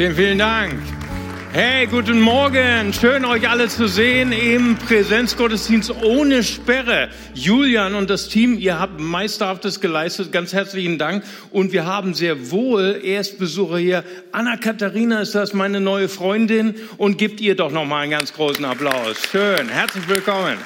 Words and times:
Vielen, 0.00 0.16
vielen 0.16 0.38
Dank. 0.38 0.80
Hey, 1.52 1.86
guten 1.86 2.22
Morgen. 2.22 2.90
Schön, 2.94 3.22
euch 3.26 3.46
alle 3.46 3.68
zu 3.68 3.86
sehen 3.86 4.32
im 4.32 4.76
Präsenzgottesdienst 4.76 5.92
ohne 6.02 6.42
Sperre. 6.42 7.10
Julian 7.34 7.94
und 7.94 8.08
das 8.08 8.28
Team, 8.28 8.58
ihr 8.58 8.80
habt 8.80 8.98
Meisterhaftes 8.98 9.78
geleistet. 9.78 10.32
Ganz 10.32 10.54
herzlichen 10.54 10.96
Dank. 10.96 11.22
Und 11.50 11.72
wir 11.72 11.84
haben 11.84 12.14
sehr 12.14 12.50
wohl 12.50 12.98
Erstbesucher 13.04 13.76
hier. 13.76 14.04
Anna-Katharina 14.32 15.20
ist 15.20 15.34
das, 15.34 15.52
meine 15.52 15.82
neue 15.82 16.08
Freundin. 16.08 16.76
Und 16.96 17.18
gibt 17.18 17.42
ihr 17.42 17.54
doch 17.54 17.70
nochmal 17.70 18.04
einen 18.04 18.12
ganz 18.12 18.32
großen 18.32 18.64
Applaus. 18.64 19.18
Schön. 19.30 19.68
Herzlich 19.68 20.08
willkommen. 20.08 20.56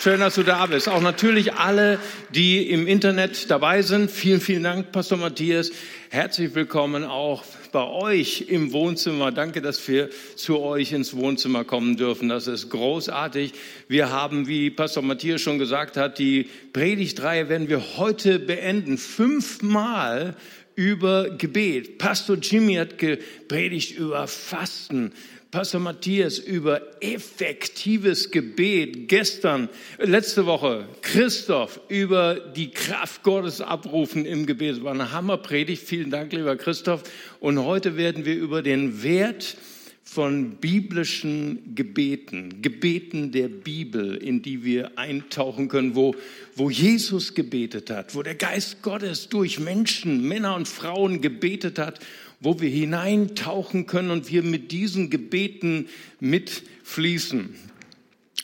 Schön, 0.00 0.20
dass 0.20 0.36
du 0.36 0.44
da 0.44 0.66
bist. 0.66 0.88
Auch 0.88 1.02
natürlich 1.02 1.54
alle, 1.54 1.98
die 2.32 2.70
im 2.70 2.86
Internet 2.86 3.50
dabei 3.50 3.82
sind. 3.82 4.08
Vielen, 4.08 4.40
vielen 4.40 4.62
Dank, 4.62 4.92
Pastor 4.92 5.18
Matthias. 5.18 5.72
Herzlich 6.10 6.54
willkommen 6.54 7.02
auch 7.02 7.42
bei 7.72 7.86
euch 7.86 8.46
im 8.48 8.72
Wohnzimmer. 8.72 9.32
Danke, 9.32 9.62
dass 9.62 9.86
wir 9.88 10.10
zu 10.36 10.60
euch 10.60 10.92
ins 10.92 11.14
Wohnzimmer 11.14 11.64
kommen 11.64 11.96
dürfen. 11.96 12.28
Das 12.28 12.46
ist 12.46 12.70
großartig. 12.70 13.52
Wir 13.88 14.10
haben, 14.10 14.48
wie 14.48 14.70
Pastor 14.70 15.02
Matthias 15.02 15.40
schon 15.40 15.58
gesagt 15.58 15.96
hat, 15.96 16.18
die 16.18 16.48
Predigtreihe 16.72 17.48
werden 17.48 17.68
wir 17.68 17.96
heute 17.96 18.38
beenden. 18.38 18.98
Fünfmal 18.98 20.34
über 20.74 21.30
Gebet. 21.30 21.98
Pastor 21.98 22.36
Jimmy 22.36 22.74
hat 22.74 22.98
gepredigt 22.98 23.98
über 23.98 24.28
Fasten. 24.28 25.12
Pastor 25.50 25.80
Matthias 25.80 26.38
über 26.38 26.82
effektives 27.00 28.30
Gebet. 28.30 29.08
Gestern, 29.08 29.70
letzte 29.98 30.44
Woche, 30.44 30.86
Christoph 31.00 31.80
über 31.88 32.34
die 32.34 32.70
Kraft 32.70 33.22
Gottes 33.22 33.62
abrufen 33.62 34.26
im 34.26 34.44
Gebet. 34.44 34.76
Es 34.76 34.84
war 34.84 34.92
eine 34.92 35.10
Hammerpredigt. 35.10 35.82
Vielen 35.82 36.10
Dank, 36.10 36.34
lieber 36.34 36.54
Christoph. 36.56 37.02
Und 37.40 37.58
heute 37.64 37.96
werden 37.96 38.26
wir 38.26 38.36
über 38.36 38.60
den 38.60 39.02
Wert 39.02 39.56
von 40.02 40.56
biblischen 40.56 41.74
Gebeten, 41.74 42.60
Gebeten 42.60 43.32
der 43.32 43.48
Bibel, 43.48 44.16
in 44.16 44.42
die 44.42 44.64
wir 44.64 44.98
eintauchen 44.98 45.68
können, 45.68 45.94
wo, 45.94 46.14
wo 46.56 46.68
Jesus 46.68 47.34
gebetet 47.34 47.90
hat, 47.90 48.14
wo 48.14 48.22
der 48.22 48.34
Geist 48.34 48.82
Gottes 48.82 49.28
durch 49.28 49.60
Menschen, 49.60 50.26
Männer 50.26 50.54
und 50.54 50.68
Frauen 50.68 51.20
gebetet 51.22 51.78
hat 51.78 52.00
wo 52.40 52.60
wir 52.60 52.70
hineintauchen 52.70 53.86
können 53.86 54.10
und 54.10 54.30
wir 54.30 54.42
mit 54.42 54.70
diesen 54.72 55.10
Gebeten 55.10 55.88
mitfließen. 56.20 57.54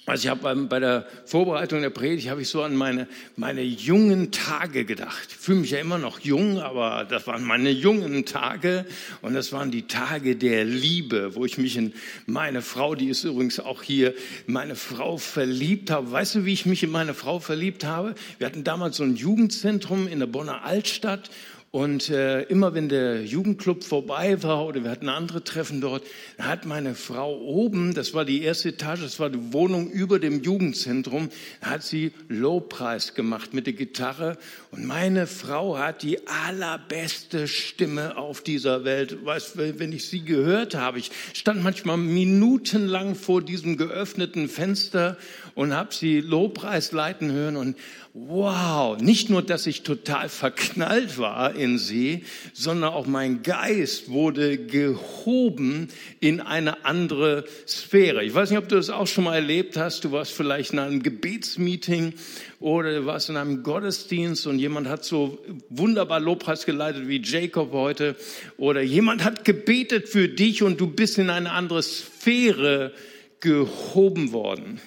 Also 0.06 0.24
ich 0.24 0.28
habe 0.28 0.54
bei 0.66 0.80
der 0.80 1.06
Vorbereitung 1.24 1.80
der 1.80 1.88
Predigt 1.88 2.28
habe 2.28 2.42
ich 2.42 2.48
so 2.48 2.62
an 2.62 2.76
meine 2.76 3.08
meine 3.36 3.62
jungen 3.62 4.32
Tage 4.32 4.84
gedacht. 4.84 5.28
Ich 5.30 5.36
fühle 5.36 5.60
mich 5.60 5.70
ja 5.70 5.78
immer 5.78 5.96
noch 5.96 6.20
jung, 6.20 6.58
aber 6.58 7.06
das 7.08 7.26
waren 7.26 7.42
meine 7.42 7.70
jungen 7.70 8.26
Tage 8.26 8.84
und 9.22 9.32
das 9.32 9.50
waren 9.54 9.70
die 9.70 9.86
Tage 9.86 10.36
der 10.36 10.66
Liebe, 10.66 11.34
wo 11.36 11.46
ich 11.46 11.56
mich 11.56 11.78
in 11.78 11.94
meine 12.26 12.60
Frau, 12.60 12.94
die 12.94 13.08
ist 13.08 13.24
übrigens 13.24 13.60
auch 13.60 13.82
hier, 13.82 14.12
meine 14.46 14.76
Frau 14.76 15.16
verliebt 15.16 15.90
habe. 15.90 16.12
Weißt 16.12 16.34
du, 16.34 16.44
wie 16.44 16.52
ich 16.52 16.66
mich 16.66 16.82
in 16.82 16.90
meine 16.90 17.14
Frau 17.14 17.40
verliebt 17.40 17.84
habe? 17.84 18.14
Wir 18.36 18.46
hatten 18.46 18.62
damals 18.62 18.98
so 18.98 19.04
ein 19.04 19.16
Jugendzentrum 19.16 20.06
in 20.06 20.18
der 20.18 20.26
Bonner 20.26 20.64
Altstadt 20.64 21.30
und 21.74 22.08
äh, 22.08 22.42
immer 22.42 22.72
wenn 22.72 22.88
der 22.88 23.24
Jugendclub 23.24 23.82
vorbei 23.82 24.40
war 24.44 24.64
oder 24.64 24.84
wir 24.84 24.92
hatten 24.92 25.08
andere 25.08 25.42
Treffen 25.42 25.80
dort, 25.80 26.04
hat 26.38 26.66
meine 26.66 26.94
Frau 26.94 27.36
oben, 27.36 27.94
das 27.94 28.14
war 28.14 28.24
die 28.24 28.42
erste 28.42 28.68
Etage, 28.68 29.00
das 29.00 29.18
war 29.18 29.28
die 29.28 29.52
Wohnung 29.52 29.90
über 29.90 30.20
dem 30.20 30.40
Jugendzentrum, 30.40 31.30
hat 31.60 31.82
sie 31.82 32.12
Lobpreis 32.28 33.14
gemacht 33.14 33.54
mit 33.54 33.66
der 33.66 33.72
Gitarre. 33.72 34.38
Und 34.70 34.86
meine 34.86 35.26
Frau 35.26 35.76
hat 35.76 36.04
die 36.04 36.24
allerbeste 36.28 37.48
Stimme 37.48 38.18
auf 38.18 38.42
dieser 38.42 38.84
Welt. 38.84 39.24
Weißt, 39.24 39.58
wenn 39.58 39.90
ich 39.90 40.06
sie 40.06 40.24
gehört 40.24 40.76
habe, 40.76 41.00
ich 41.00 41.10
stand 41.32 41.64
manchmal 41.64 41.96
minutenlang 41.96 43.16
vor 43.16 43.42
diesem 43.42 43.76
geöffneten 43.76 44.48
Fenster 44.48 45.16
und 45.56 45.74
habe 45.74 45.92
sie 45.92 46.20
Lobpreis 46.20 46.92
leiten 46.92 47.32
hören 47.32 47.56
und 47.56 47.76
wow, 48.16 48.96
nicht 48.96 49.28
nur, 49.28 49.42
dass 49.42 49.66
ich 49.66 49.82
total 49.82 50.28
verknallt 50.28 51.18
war 51.18 51.56
in 51.56 51.78
sie, 51.78 52.24
sondern 52.52 52.92
auch 52.92 53.06
mein 53.06 53.42
Geist 53.42 54.08
wurde 54.08 54.56
gehoben 54.56 55.88
in 56.20 56.40
eine 56.40 56.84
andere 56.84 57.44
Sphäre. 57.66 58.22
Ich 58.24 58.32
weiß 58.32 58.50
nicht, 58.50 58.60
ob 58.60 58.68
du 58.68 58.76
das 58.76 58.88
auch 58.88 59.08
schon 59.08 59.24
mal 59.24 59.34
erlebt 59.34 59.76
hast. 59.76 60.04
Du 60.04 60.12
warst 60.12 60.30
vielleicht 60.30 60.72
in 60.72 60.78
einem 60.78 61.02
Gebetsmeeting 61.02 62.14
oder 62.60 62.94
du 62.94 63.04
warst 63.04 63.30
in 63.30 63.36
einem 63.36 63.64
Gottesdienst 63.64 64.46
und 64.46 64.60
jemand 64.60 64.86
hat 64.86 65.04
so 65.04 65.44
wunderbar 65.68 66.20
Lobpreis 66.20 66.66
geleitet 66.66 67.08
wie 67.08 67.20
Jacob 67.20 67.72
heute 67.72 68.14
oder 68.56 68.80
jemand 68.80 69.24
hat 69.24 69.44
gebetet 69.44 70.08
für 70.08 70.28
dich 70.28 70.62
und 70.62 70.80
du 70.80 70.86
bist 70.86 71.18
in 71.18 71.30
eine 71.30 71.50
andere 71.50 71.82
Sphäre 71.82 72.92
gehoben 73.40 74.30
worden. 74.30 74.80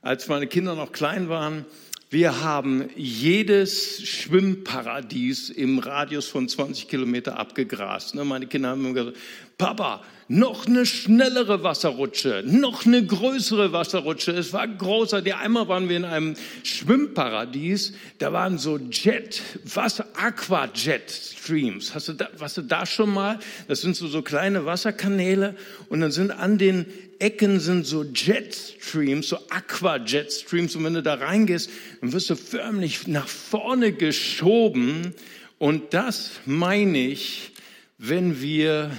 Als 0.00 0.28
meine 0.28 0.46
Kinder 0.46 0.74
noch 0.74 0.92
klein 0.92 1.28
waren, 1.28 1.66
wir 2.10 2.42
haben 2.42 2.90
jedes 2.96 4.02
Schwimmparadies 4.02 5.48
im 5.48 5.78
Radius 5.78 6.26
von 6.26 6.48
20 6.48 6.88
Kilometer 6.88 7.38
abgegrast. 7.38 8.16
Ne, 8.16 8.24
meine 8.24 8.48
Kinder 8.48 8.70
haben 8.70 8.84
immer 8.84 8.94
gesagt, 8.94 9.16
Papa, 9.56 10.02
noch 10.30 10.68
eine 10.68 10.86
schnellere 10.86 11.64
Wasserrutsche, 11.64 12.44
noch 12.46 12.86
eine 12.86 13.04
größere 13.04 13.72
Wasserrutsche. 13.72 14.30
Es 14.30 14.52
war 14.52 14.68
großartig. 14.68 15.34
Einmal 15.34 15.66
waren 15.66 15.88
wir 15.88 15.96
in 15.96 16.04
einem 16.04 16.36
Schwimmparadies, 16.62 17.94
da 18.18 18.32
waren 18.32 18.56
so 18.56 18.78
Jet, 18.78 19.42
Wasser, 19.64 20.06
Aquajet 20.14 21.10
Streams. 21.10 21.96
Hast 21.96 22.10
du 22.10 22.12
da, 22.12 22.28
warst 22.38 22.56
du 22.58 22.62
da 22.62 22.86
schon 22.86 23.12
mal? 23.12 23.40
Das 23.66 23.80
sind 23.80 23.96
so, 23.96 24.06
so 24.06 24.22
kleine 24.22 24.64
Wasserkanäle 24.66 25.56
und 25.88 26.00
dann 26.00 26.12
sind 26.12 26.30
an 26.30 26.58
den 26.58 26.86
Ecken 27.18 27.58
sind 27.58 27.84
so 27.84 28.04
Jetstreams, 28.04 29.28
so 29.28 29.36
Aqua-Jetstreams. 29.50 30.76
Und 30.76 30.84
wenn 30.84 30.94
du 30.94 31.02
da 31.02 31.14
reingehst, 31.14 31.68
dann 32.00 32.12
wirst 32.12 32.30
du 32.30 32.36
förmlich 32.36 33.08
nach 33.08 33.26
vorne 33.26 33.92
geschoben. 33.92 35.12
Und 35.58 35.92
das 35.92 36.30
meine 36.46 36.98
ich, 36.98 37.50
wenn 37.98 38.40
wir 38.40 38.92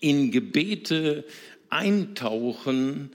in 0.00 0.30
Gebete 0.30 1.24
eintauchen 1.68 3.10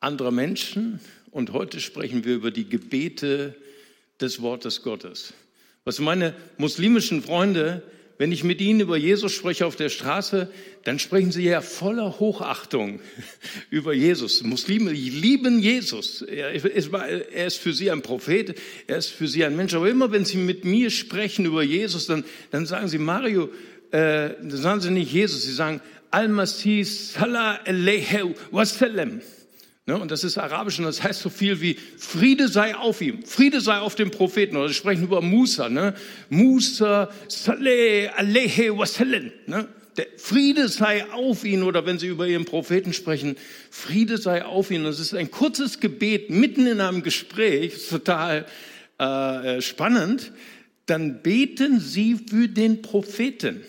anderer 0.00 0.30
Menschen. 0.30 1.00
Und 1.30 1.52
heute 1.52 1.80
sprechen 1.80 2.24
wir 2.24 2.34
über 2.34 2.50
die 2.50 2.68
Gebete 2.68 3.54
des 4.20 4.42
Wortes 4.42 4.82
Gottes. 4.82 5.34
Was 5.84 5.98
meine 5.98 6.34
muslimischen 6.58 7.22
Freunde 7.22 7.82
wenn 8.20 8.32
ich 8.32 8.44
mit 8.44 8.60
Ihnen 8.60 8.80
über 8.80 8.98
Jesus 8.98 9.32
spreche 9.32 9.64
auf 9.64 9.76
der 9.76 9.88
Straße, 9.88 10.50
dann 10.84 10.98
sprechen 10.98 11.32
Sie 11.32 11.44
ja 11.44 11.62
voller 11.62 12.20
Hochachtung 12.20 13.00
über 13.70 13.94
Jesus. 13.94 14.42
Muslime 14.42 14.92
lieben 14.92 15.58
Jesus. 15.58 16.20
Er 16.20 16.52
ist 16.52 17.56
für 17.56 17.72
Sie 17.72 17.90
ein 17.90 18.02
Prophet, 18.02 18.60
er 18.86 18.98
ist 18.98 19.08
für 19.08 19.26
Sie 19.26 19.42
ein 19.42 19.56
Mensch. 19.56 19.72
Aber 19.72 19.88
immer 19.88 20.12
wenn 20.12 20.26
Sie 20.26 20.36
mit 20.36 20.66
mir 20.66 20.90
sprechen 20.90 21.46
über 21.46 21.62
Jesus, 21.62 22.08
dann, 22.08 22.24
dann 22.50 22.66
sagen 22.66 22.88
Sie, 22.88 22.98
Mario, 22.98 23.48
äh, 23.90 24.36
dann 24.38 24.50
sagen 24.50 24.82
Sie 24.82 24.90
nicht 24.90 25.10
Jesus, 25.10 25.44
Sie 25.44 25.54
sagen 25.54 25.80
Al-Masih 26.10 26.84
Salah 26.84 27.60
Alaihi 27.64 28.34
Wasallam. 28.50 29.20
Ne? 29.86 29.98
Und 29.98 30.10
das 30.10 30.22
ist 30.22 30.38
Arabisch 30.38 30.78
und 30.78 30.84
das 30.84 31.02
heißt 31.02 31.20
so 31.20 31.30
viel 31.30 31.60
wie 31.60 31.76
Friede 31.96 32.48
sei 32.48 32.76
auf 32.76 33.00
ihm, 33.00 33.24
Friede 33.24 33.60
sei 33.60 33.78
auf 33.78 33.96
dem 33.96 34.10
Propheten. 34.10 34.56
Oder 34.56 34.68
sie 34.68 34.74
sprechen 34.74 35.04
über 35.04 35.20
Musa, 35.20 35.68
ne? 35.68 35.94
Musa 36.28 37.10
saleh 37.26 38.08
alaihi 38.08 38.70
wasallam. 38.76 39.32
Ne? 39.46 39.66
Der 39.96 40.06
Friede 40.16 40.68
sei 40.68 41.10
auf 41.10 41.44
ihn 41.44 41.64
oder 41.64 41.86
wenn 41.86 41.98
sie 41.98 42.06
über 42.06 42.26
ihren 42.28 42.44
Propheten 42.44 42.92
sprechen, 42.92 43.36
Friede 43.70 44.18
sei 44.18 44.44
auf 44.44 44.70
ihn. 44.70 44.84
Das 44.84 45.00
ist 45.00 45.12
ein 45.12 45.30
kurzes 45.30 45.80
Gebet 45.80 46.30
mitten 46.30 46.66
in 46.68 46.80
einem 46.80 47.02
Gespräch, 47.02 47.88
total 47.88 48.46
äh, 49.00 49.56
äh, 49.56 49.60
spannend. 49.60 50.30
Dann 50.86 51.22
beten 51.22 51.80
sie 51.80 52.14
für 52.14 52.48
den 52.48 52.82
Propheten. 52.82 53.64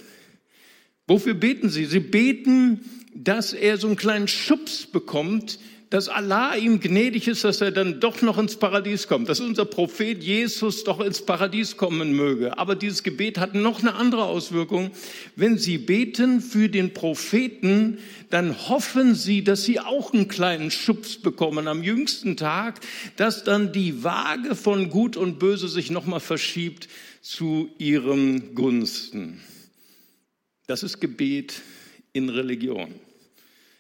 Wofür 1.11 1.33
beten 1.33 1.69
sie? 1.69 1.83
Sie 1.83 1.99
beten, 1.99 2.79
dass 3.13 3.51
er 3.51 3.75
so 3.77 3.87
einen 3.87 3.97
kleinen 3.97 4.29
Schubs 4.29 4.85
bekommt 4.85 5.59
dass 5.89 6.07
Allah 6.07 6.55
ihm 6.55 6.79
gnädig 6.79 7.27
ist, 7.27 7.43
dass 7.43 7.59
er 7.59 7.71
dann 7.71 7.99
doch 7.99 8.21
noch 8.21 8.37
ins 8.37 8.55
Paradies 8.55 9.09
kommt, 9.09 9.27
dass 9.27 9.41
unser 9.41 9.65
Prophet 9.65 10.23
Jesus 10.23 10.85
doch 10.85 11.01
ins 11.01 11.21
Paradies 11.21 11.75
kommen 11.75 12.13
möge. 12.15 12.57
Aber 12.57 12.75
dieses 12.75 13.03
Gebet 13.03 13.37
hat 13.37 13.55
noch 13.55 13.81
eine 13.81 13.95
andere 13.95 14.23
Auswirkung. 14.23 14.91
Wenn 15.35 15.57
Sie 15.57 15.77
beten 15.77 16.39
für 16.39 16.69
den 16.69 16.93
Propheten, 16.93 17.97
dann 18.29 18.69
hoffen 18.69 19.15
Sie, 19.15 19.43
dass 19.43 19.65
Sie 19.65 19.81
auch 19.81 20.13
einen 20.13 20.29
kleinen 20.29 20.71
Schubs 20.71 21.17
bekommen 21.17 21.67
am 21.67 21.83
jüngsten 21.83 22.37
Tag, 22.37 22.79
dass 23.17 23.43
dann 23.43 23.73
die 23.73 24.01
Waage 24.01 24.55
von 24.55 24.89
Gut 24.89 25.17
und 25.17 25.39
Böse 25.39 25.67
sich 25.67 25.91
nochmal 25.91 26.21
verschiebt 26.21 26.87
zu 27.21 27.69
Ihrem 27.79 28.55
Gunsten. 28.55 29.41
Das 30.71 30.83
ist 30.83 31.01
Gebet 31.01 31.61
in 32.13 32.29
Religion. 32.29 32.95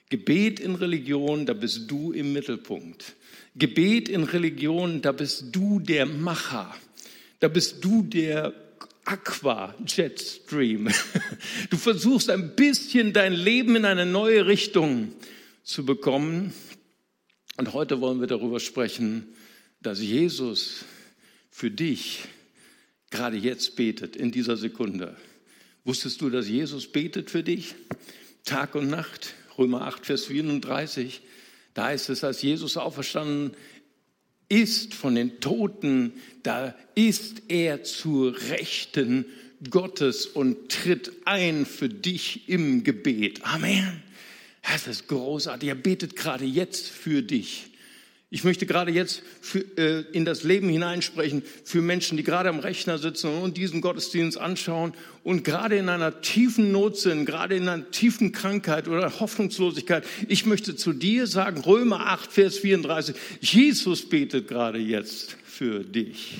Gebet 0.09 0.59
in 0.59 0.75
Religion, 0.75 1.45
da 1.45 1.53
bist 1.53 1.89
du 1.89 2.11
im 2.11 2.33
Mittelpunkt. 2.33 3.13
Gebet 3.55 4.09
in 4.09 4.25
Religion, 4.25 5.01
da 5.01 5.13
bist 5.13 5.55
du 5.55 5.79
der 5.79 6.05
Macher. 6.05 6.75
Da 7.39 7.47
bist 7.47 7.81
du 7.81 8.03
der 8.03 8.53
Aqua 9.05 9.73
Jetstream. 9.87 10.89
Du 11.69 11.77
versuchst 11.77 12.29
ein 12.29 12.57
bisschen 12.57 13.13
dein 13.13 13.31
Leben 13.31 13.77
in 13.77 13.85
eine 13.85 14.05
neue 14.05 14.45
Richtung 14.45 15.13
zu 15.63 15.85
bekommen. 15.85 16.53
Und 17.55 17.71
heute 17.71 18.01
wollen 18.01 18.19
wir 18.19 18.27
darüber 18.27 18.59
sprechen, 18.59 19.29
dass 19.81 20.01
Jesus 20.01 20.83
für 21.51 21.71
dich 21.71 22.25
gerade 23.11 23.37
jetzt 23.37 23.77
betet, 23.77 24.17
in 24.17 24.33
dieser 24.33 24.57
Sekunde. 24.57 25.15
Wusstest 25.83 26.21
du, 26.21 26.29
dass 26.29 26.47
Jesus 26.47 26.91
betet 26.91 27.31
für 27.31 27.43
dich? 27.43 27.75
Tag 28.45 28.75
und 28.75 28.89
Nacht. 28.89 29.33
Römer 29.57 29.81
8, 29.81 30.05
Vers 30.05 30.25
34. 30.25 31.21
Da 31.73 31.85
heißt 31.85 32.09
es, 32.09 32.23
als 32.23 32.41
Jesus 32.41 32.77
auferstanden 32.77 33.55
ist 34.49 34.93
von 34.93 35.15
den 35.15 35.39
Toten, 35.39 36.13
da 36.43 36.75
ist 36.93 37.43
er 37.47 37.83
zur 37.83 38.35
Rechten 38.49 39.25
Gottes 39.69 40.25
und 40.25 40.69
tritt 40.69 41.11
ein 41.25 41.65
für 41.65 41.87
dich 41.89 42.49
im 42.49 42.83
Gebet. 42.83 43.43
Amen. 43.45 44.03
Das 44.61 44.87
ist 44.87 45.07
großartig. 45.07 45.69
Er 45.69 45.75
betet 45.75 46.15
gerade 46.15 46.45
jetzt 46.45 46.87
für 46.87 47.23
dich. 47.23 47.70
Ich 48.33 48.45
möchte 48.45 48.65
gerade 48.65 48.91
jetzt 48.91 49.23
für, 49.41 49.59
äh, 49.77 50.05
in 50.13 50.23
das 50.23 50.43
Leben 50.43 50.69
hineinsprechen 50.69 51.43
für 51.65 51.81
Menschen, 51.81 52.15
die 52.15 52.23
gerade 52.23 52.47
am 52.47 52.59
Rechner 52.59 52.97
sitzen 52.97 53.27
und 53.27 53.57
diesen 53.57 53.81
Gottesdienst 53.81 54.37
anschauen 54.37 54.93
und 55.25 55.43
gerade 55.43 55.75
in 55.75 55.89
einer 55.89 56.21
tiefen 56.21 56.71
Not 56.71 56.97
sind, 56.97 57.25
gerade 57.25 57.57
in 57.57 57.67
einer 57.67 57.91
tiefen 57.91 58.31
Krankheit 58.31 58.87
oder 58.87 59.19
Hoffnungslosigkeit. 59.19 60.05
Ich 60.29 60.45
möchte 60.45 60.77
zu 60.77 60.93
dir 60.93 61.27
sagen, 61.27 61.59
Römer 61.59 62.07
8, 62.07 62.31
Vers 62.31 62.59
34, 62.59 63.17
Jesus 63.41 64.07
betet 64.07 64.47
gerade 64.47 64.79
jetzt 64.79 65.35
für 65.43 65.83
dich. 65.83 66.37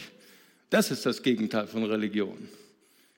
Das 0.69 0.91
ist 0.91 1.05
das 1.05 1.21
Gegenteil 1.23 1.67
von 1.67 1.83
Religion. 1.83 2.37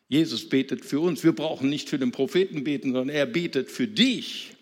Jesus 0.07 0.49
betet 0.49 0.83
für 0.83 0.99
uns. 0.99 1.23
Wir 1.23 1.33
brauchen 1.33 1.69
nicht 1.69 1.89
für 1.89 1.99
den 1.99 2.11
Propheten 2.11 2.63
beten, 2.63 2.91
sondern 2.91 3.15
er 3.15 3.27
betet 3.27 3.69
für 3.69 3.87
dich. 3.87 4.55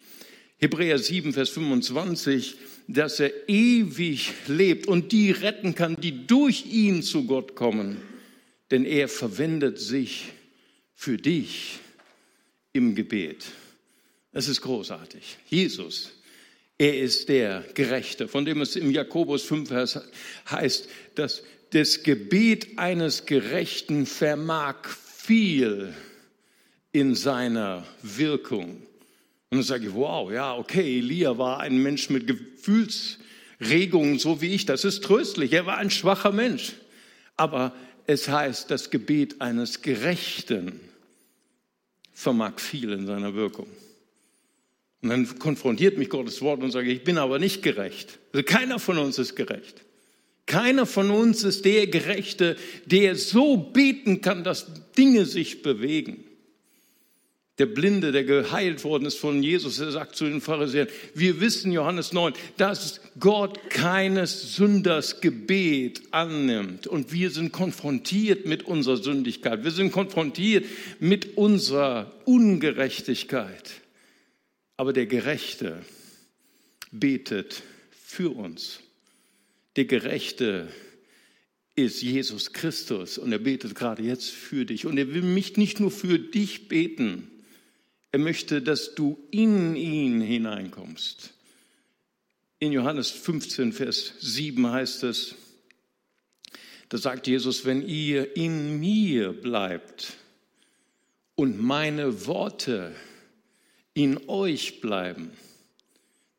Hebräer 0.57 0.99
7, 0.99 1.31
Vers 1.31 1.49
25 1.51 2.57
dass 2.87 3.19
er 3.19 3.31
ewig 3.47 4.31
lebt 4.47 4.87
und 4.87 5.11
die 5.11 5.31
retten 5.31 5.75
kann, 5.75 5.95
die 5.95 6.27
durch 6.27 6.65
ihn 6.65 7.03
zu 7.03 7.25
Gott 7.25 7.55
kommen. 7.55 7.97
Denn 8.69 8.85
er 8.85 9.07
verwendet 9.07 9.79
sich 9.79 10.33
für 10.95 11.17
dich 11.17 11.79
im 12.73 12.95
Gebet. 12.95 13.45
Es 14.31 14.47
ist 14.47 14.61
großartig. 14.61 15.37
Jesus, 15.49 16.11
er 16.77 16.99
ist 16.99 17.29
der 17.29 17.65
Gerechte, 17.73 18.27
von 18.27 18.45
dem 18.45 18.61
es 18.61 18.75
im 18.75 18.91
Jakobus 18.91 19.43
5 19.43 19.69
heißt, 20.49 20.89
dass 21.15 21.43
das 21.71 22.03
Gebet 22.03 22.77
eines 22.77 23.25
Gerechten 23.25 24.05
vermag 24.05 24.87
viel 24.87 25.93
in 26.91 27.15
seiner 27.15 27.85
Wirkung. 28.01 28.81
Und 29.51 29.57
dann 29.57 29.63
sage 29.63 29.88
ich, 29.88 29.94
wow, 29.94 30.31
ja, 30.31 30.56
okay, 30.56 31.00
Elia 31.00 31.38
war 31.38 31.59
ein 31.59 31.77
Mensch 31.77 32.09
mit 32.09 32.25
Gefühlsregungen, 32.25 34.18
so 34.18 34.42
wie 34.42 34.53
ich. 34.53 34.65
Das 34.65 34.86
ist 34.86 35.03
tröstlich. 35.03 35.51
Er 35.51 35.65
war 35.65 35.77
ein 35.77 35.92
schwacher 35.92 36.31
Mensch. 36.31 36.74
Aber 37.36 37.75
es 38.07 38.30
heißt, 38.30 38.71
das 38.71 38.89
Gebet 38.89 39.42
eines 39.42 39.81
Gerechten 39.81 40.80
vermag 42.13 42.59
viel 42.59 42.94
in 42.94 43.06
seiner 43.06 43.33
Wirkung. 43.33 43.68
Und 45.01 45.09
dann 45.09 45.39
konfrontiert 45.39 45.98
mich 45.98 46.09
Gottes 46.09 46.42
Wort 46.42 46.63
und 46.63 46.71
sage, 46.71 46.89
ich 46.89 47.03
bin 47.03 47.18
aber 47.18 47.38
nicht 47.38 47.62
gerecht. 47.62 48.19
Also 48.31 48.45
keiner 48.45 48.80
von 48.80 48.98
uns 49.00 49.19
ist 49.19 49.36
gerecht. 49.36 49.81
Keiner 50.45 50.86
von 50.86 51.12
uns 51.12 51.44
ist 51.44 51.65
der 51.65 51.88
Gerechte, 51.88 52.56
der 52.86 53.18
so 53.18 53.57
beten 53.57 54.21
kann, 54.21 54.45
dass 54.45 54.92
Dinge 54.98 55.25
sich 55.25 55.62
bewegen. 55.62 56.24
Der 57.61 57.67
Blinde, 57.67 58.11
der 58.11 58.23
geheilt 58.23 58.83
worden 58.83 59.05
ist 59.05 59.19
von 59.19 59.43
Jesus, 59.43 59.77
er 59.77 59.91
sagt 59.91 60.15
zu 60.15 60.25
den 60.25 60.41
Pharisäern, 60.41 60.87
wir 61.13 61.41
wissen, 61.41 61.71
Johannes 61.71 62.11
9, 62.11 62.33
dass 62.57 63.01
Gott 63.19 63.69
keines 63.69 64.55
Sünders 64.55 65.21
Gebet 65.21 66.01
annimmt. 66.09 66.87
Und 66.87 67.13
wir 67.13 67.29
sind 67.29 67.51
konfrontiert 67.51 68.47
mit 68.47 68.63
unserer 68.63 68.97
Sündigkeit. 68.97 69.63
Wir 69.63 69.69
sind 69.69 69.91
konfrontiert 69.91 70.65
mit 70.99 71.37
unserer 71.37 72.11
Ungerechtigkeit. 72.25 73.73
Aber 74.75 74.91
der 74.91 75.05
Gerechte 75.05 75.83
betet 76.91 77.61
für 77.91 78.35
uns. 78.35 78.79
Der 79.75 79.85
Gerechte 79.85 80.67
ist 81.75 82.01
Jesus 82.01 82.53
Christus 82.53 83.19
und 83.19 83.31
er 83.31 83.37
betet 83.37 83.75
gerade 83.75 84.01
jetzt 84.01 84.31
für 84.31 84.65
dich. 84.65 84.87
Und 84.87 84.97
er 84.97 85.13
will 85.13 85.21
mich 85.21 85.57
nicht 85.57 85.79
nur 85.79 85.91
für 85.91 86.17
dich 86.17 86.67
beten, 86.67 87.27
er 88.11 88.19
möchte, 88.19 88.61
dass 88.61 88.95
du 88.95 89.17
in 89.31 89.75
ihn 89.75 90.21
hineinkommst. 90.21 91.33
In 92.59 92.71
Johannes 92.71 93.09
15, 93.09 93.73
Vers 93.73 94.13
7 94.19 94.67
heißt 94.67 95.03
es, 95.03 95.35
da 96.89 96.97
sagt 96.97 97.27
Jesus, 97.27 97.65
wenn 97.65 97.87
ihr 97.87 98.35
in 98.35 98.79
mir 98.79 99.31
bleibt 99.31 100.17
und 101.35 101.61
meine 101.61 102.27
Worte 102.27 102.93
in 103.93 104.27
euch 104.27 104.81
bleiben, 104.81 105.31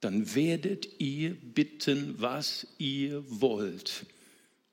dann 0.00 0.34
werdet 0.34 1.00
ihr 1.00 1.34
bitten, 1.34 2.16
was 2.18 2.66
ihr 2.76 3.25
wollt. 3.28 4.04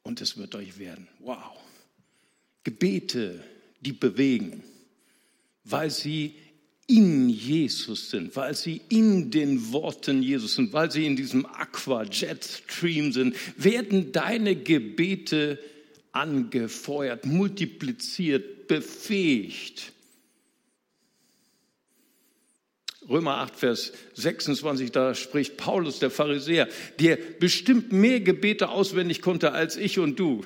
Und 0.04 0.22
es 0.22 0.38
wird 0.38 0.56
euch 0.56 0.80
werden. 0.80 1.08
Wow. 1.20 1.58
Gebete, 2.64 3.44
die 3.80 3.94
bewegen, 3.94 4.64
weil 5.64 5.92
sie 5.92 6.36
in 6.90 7.30
Jesus 7.30 8.10
sind, 8.10 8.36
weil 8.36 8.56
sie 8.56 8.82
in 8.90 9.30
den 9.30 9.72
Worten 9.72 10.24
Jesus 10.24 10.56
sind, 10.56 10.74
weil 10.74 10.92
sie 10.92 11.06
in 11.06 11.16
diesem 11.16 11.46
Aqua-Jet-Stream 11.46 13.12
sind, 13.12 13.36
werden 13.58 14.12
deine 14.12 14.56
Gebete 14.56 15.60
angefeuert, 16.12 17.28
multipliziert, 17.28 18.68
befähigt. 18.68 19.94
Römer 23.08 23.38
8, 23.38 23.56
Vers 23.56 23.94
26, 24.16 24.92
da 24.92 25.14
spricht 25.14 25.58
Paulus, 25.58 26.00
der 26.00 26.10
Pharisäer, 26.10 26.68
der 27.00 27.18
bestimmt 27.40 27.92
mehr 27.92 28.20
Gebete 28.20 28.70
auswendig 28.70 29.22
konnte 29.22 29.52
als 29.52 29.78
ich 29.78 30.00
und 30.00 30.20
du 30.20 30.44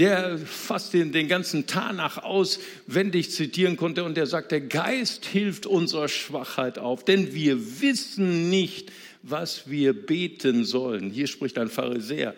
der 0.00 0.38
fast 0.38 0.94
den, 0.94 1.12
den 1.12 1.28
ganzen 1.28 1.66
Tanach 1.66 2.16
auswendig 2.18 3.30
zitieren 3.30 3.76
konnte 3.76 4.02
und 4.02 4.16
der 4.16 4.26
sagt, 4.26 4.50
der 4.50 4.62
Geist 4.62 5.26
hilft 5.26 5.66
unserer 5.66 6.08
Schwachheit 6.08 6.78
auf, 6.78 7.04
denn 7.04 7.34
wir 7.34 7.82
wissen 7.82 8.48
nicht, 8.48 8.90
was 9.22 9.68
wir 9.68 9.92
beten 9.92 10.64
sollen. 10.64 11.10
Hier 11.10 11.26
spricht 11.26 11.58
ein 11.58 11.68
Pharisäer, 11.68 12.34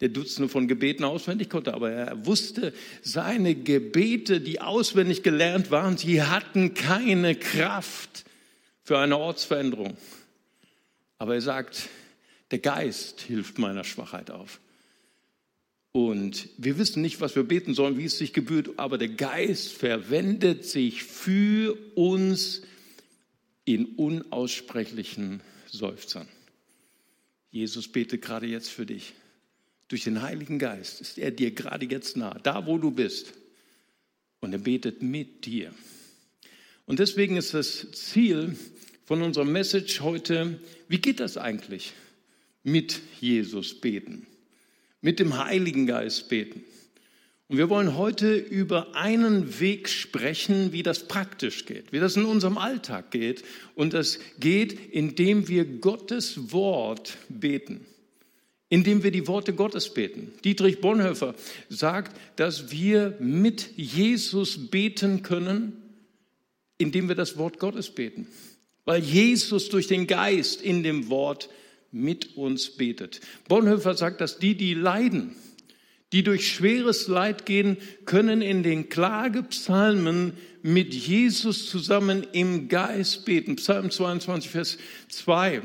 der 0.00 0.08
Dutzende 0.08 0.48
von 0.48 0.66
Gebeten 0.66 1.04
auswendig 1.04 1.48
konnte, 1.48 1.74
aber 1.74 1.92
er 1.92 2.26
wusste, 2.26 2.72
seine 3.02 3.54
Gebete, 3.54 4.40
die 4.40 4.60
auswendig 4.60 5.22
gelernt 5.22 5.70
waren, 5.70 5.96
sie 5.96 6.22
hatten 6.22 6.74
keine 6.74 7.36
Kraft 7.36 8.24
für 8.82 8.98
eine 8.98 9.16
Ortsveränderung. 9.16 9.96
Aber 11.18 11.34
er 11.34 11.40
sagt, 11.40 11.88
der 12.50 12.58
Geist 12.58 13.20
hilft 13.20 13.58
meiner 13.58 13.84
Schwachheit 13.84 14.32
auf. 14.32 14.58
Und 15.92 16.48
wir 16.56 16.78
wissen 16.78 17.02
nicht, 17.02 17.20
was 17.20 17.34
wir 17.34 17.42
beten 17.42 17.74
sollen, 17.74 17.98
wie 17.98 18.04
es 18.04 18.18
sich 18.18 18.32
gebührt, 18.32 18.78
aber 18.78 18.96
der 18.96 19.08
Geist 19.08 19.72
verwendet 19.72 20.64
sich 20.64 21.02
für 21.02 21.76
uns 21.96 22.62
in 23.64 23.86
unaussprechlichen 23.96 25.42
Seufzern. 25.66 26.28
Jesus 27.50 27.88
betet 27.88 28.22
gerade 28.22 28.46
jetzt 28.46 28.68
für 28.68 28.86
dich. 28.86 29.14
Durch 29.88 30.04
den 30.04 30.22
Heiligen 30.22 30.60
Geist 30.60 31.00
ist 31.00 31.18
er 31.18 31.32
dir 31.32 31.50
gerade 31.50 31.86
jetzt 31.86 32.16
nah, 32.16 32.38
da 32.42 32.66
wo 32.66 32.78
du 32.78 32.92
bist. 32.92 33.32
Und 34.38 34.52
er 34.52 34.58
betet 34.58 35.02
mit 35.02 35.44
dir. 35.44 35.74
Und 36.86 37.00
deswegen 37.00 37.36
ist 37.36 37.52
das 37.52 37.90
Ziel 37.92 38.56
von 39.04 39.22
unserer 39.22 39.44
Message 39.44 40.00
heute, 40.00 40.60
wie 40.88 40.98
geht 40.98 41.18
das 41.18 41.36
eigentlich 41.36 41.92
mit 42.62 43.00
Jesus 43.20 43.80
beten? 43.80 44.26
Mit 45.00 45.18
dem 45.18 45.44
Heiligen 45.44 45.86
Geist 45.86 46.28
beten. 46.28 46.64
Und 47.50 47.58
wir 47.58 47.68
wollen 47.68 47.96
heute 47.96 48.36
über 48.36 48.94
einen 48.94 49.58
Weg 49.58 49.88
sprechen, 49.88 50.70
wie 50.72 50.84
das 50.84 51.08
praktisch 51.08 51.66
geht, 51.66 51.92
wie 51.92 51.98
das 51.98 52.16
in 52.16 52.24
unserem 52.24 52.58
Alltag 52.58 53.10
geht. 53.10 53.42
Und 53.74 53.92
das 53.92 54.20
geht, 54.38 54.92
indem 54.92 55.48
wir 55.48 55.64
Gottes 55.64 56.52
Wort 56.52 57.18
beten, 57.28 57.84
indem 58.68 59.02
wir 59.02 59.10
die 59.10 59.26
Worte 59.26 59.52
Gottes 59.52 59.92
beten. 59.92 60.32
Dietrich 60.44 60.80
Bonhoeffer 60.80 61.34
sagt, 61.68 62.16
dass 62.36 62.70
wir 62.70 63.16
mit 63.18 63.76
Jesus 63.76 64.70
beten 64.70 65.24
können, 65.24 65.72
indem 66.78 67.08
wir 67.08 67.16
das 67.16 67.36
Wort 67.36 67.58
Gottes 67.58 67.90
beten. 67.90 68.28
Weil 68.84 69.02
Jesus 69.02 69.70
durch 69.70 69.88
den 69.88 70.06
Geist 70.06 70.62
in 70.62 70.84
dem 70.84 71.08
Wort 71.10 71.48
mit 71.92 72.36
uns 72.36 72.70
betet. 72.70 73.20
Bonhoeffer 73.48 73.94
sagt, 73.94 74.20
dass 74.20 74.38
die, 74.38 74.54
die 74.54 74.74
leiden, 74.74 75.34
die 76.12 76.22
durch 76.22 76.52
schweres 76.52 77.08
Leid 77.08 77.46
gehen, 77.46 77.76
können 78.04 78.42
in 78.42 78.62
den 78.62 78.88
Klagepsalmen 78.88 80.34
mit 80.62 80.94
Jesus 80.94 81.68
zusammen 81.68 82.26
im 82.32 82.68
Geist 82.68 83.24
beten. 83.24 83.56
Psalm 83.56 83.90
22, 83.90 84.50
Vers 84.50 84.78
2. 85.08 85.62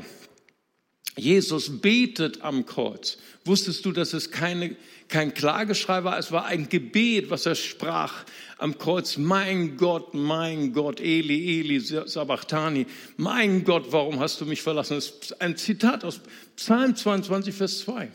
Jesus 1.16 1.80
betet 1.80 2.42
am 2.42 2.66
Kreuz. 2.66 3.16
Wusstest 3.44 3.84
du, 3.86 3.92
dass 3.92 4.12
es 4.12 4.30
keine, 4.30 4.76
kein 5.08 5.32
Klageschrei 5.32 6.04
war? 6.04 6.18
Es 6.18 6.30
war 6.30 6.44
ein 6.44 6.68
Gebet, 6.68 7.30
was 7.30 7.46
er 7.46 7.54
sprach 7.54 8.24
am 8.58 8.76
Kreuz. 8.76 9.16
Mein 9.16 9.78
Gott, 9.78 10.12
mein 10.12 10.72
Gott, 10.74 11.00
Eli, 11.00 11.60
Eli, 11.60 11.80
Sabachthani. 11.80 12.86
Mein 13.16 13.64
Gott, 13.64 13.86
warum 13.92 14.20
hast 14.20 14.40
du 14.40 14.44
mich 14.44 14.60
verlassen? 14.60 14.94
Das 14.94 15.06
ist 15.06 15.40
ein 15.40 15.56
Zitat 15.56 16.04
aus 16.04 16.20
Psalm 16.56 16.94
22, 16.94 17.54
Vers 17.54 17.78
2. 17.80 18.10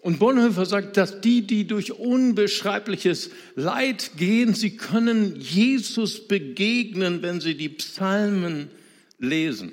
Und 0.00 0.18
Bonhoeffer 0.18 0.66
sagt, 0.66 0.96
dass 0.96 1.20
die, 1.20 1.46
die 1.46 1.66
durch 1.66 1.92
unbeschreibliches 1.92 3.30
Leid 3.54 4.12
gehen, 4.16 4.54
sie 4.54 4.76
können 4.76 5.40
Jesus 5.40 6.26
begegnen, 6.26 7.22
wenn 7.22 7.40
sie 7.40 7.54
die 7.56 7.70
Psalmen 7.70 8.70
lesen. 9.18 9.72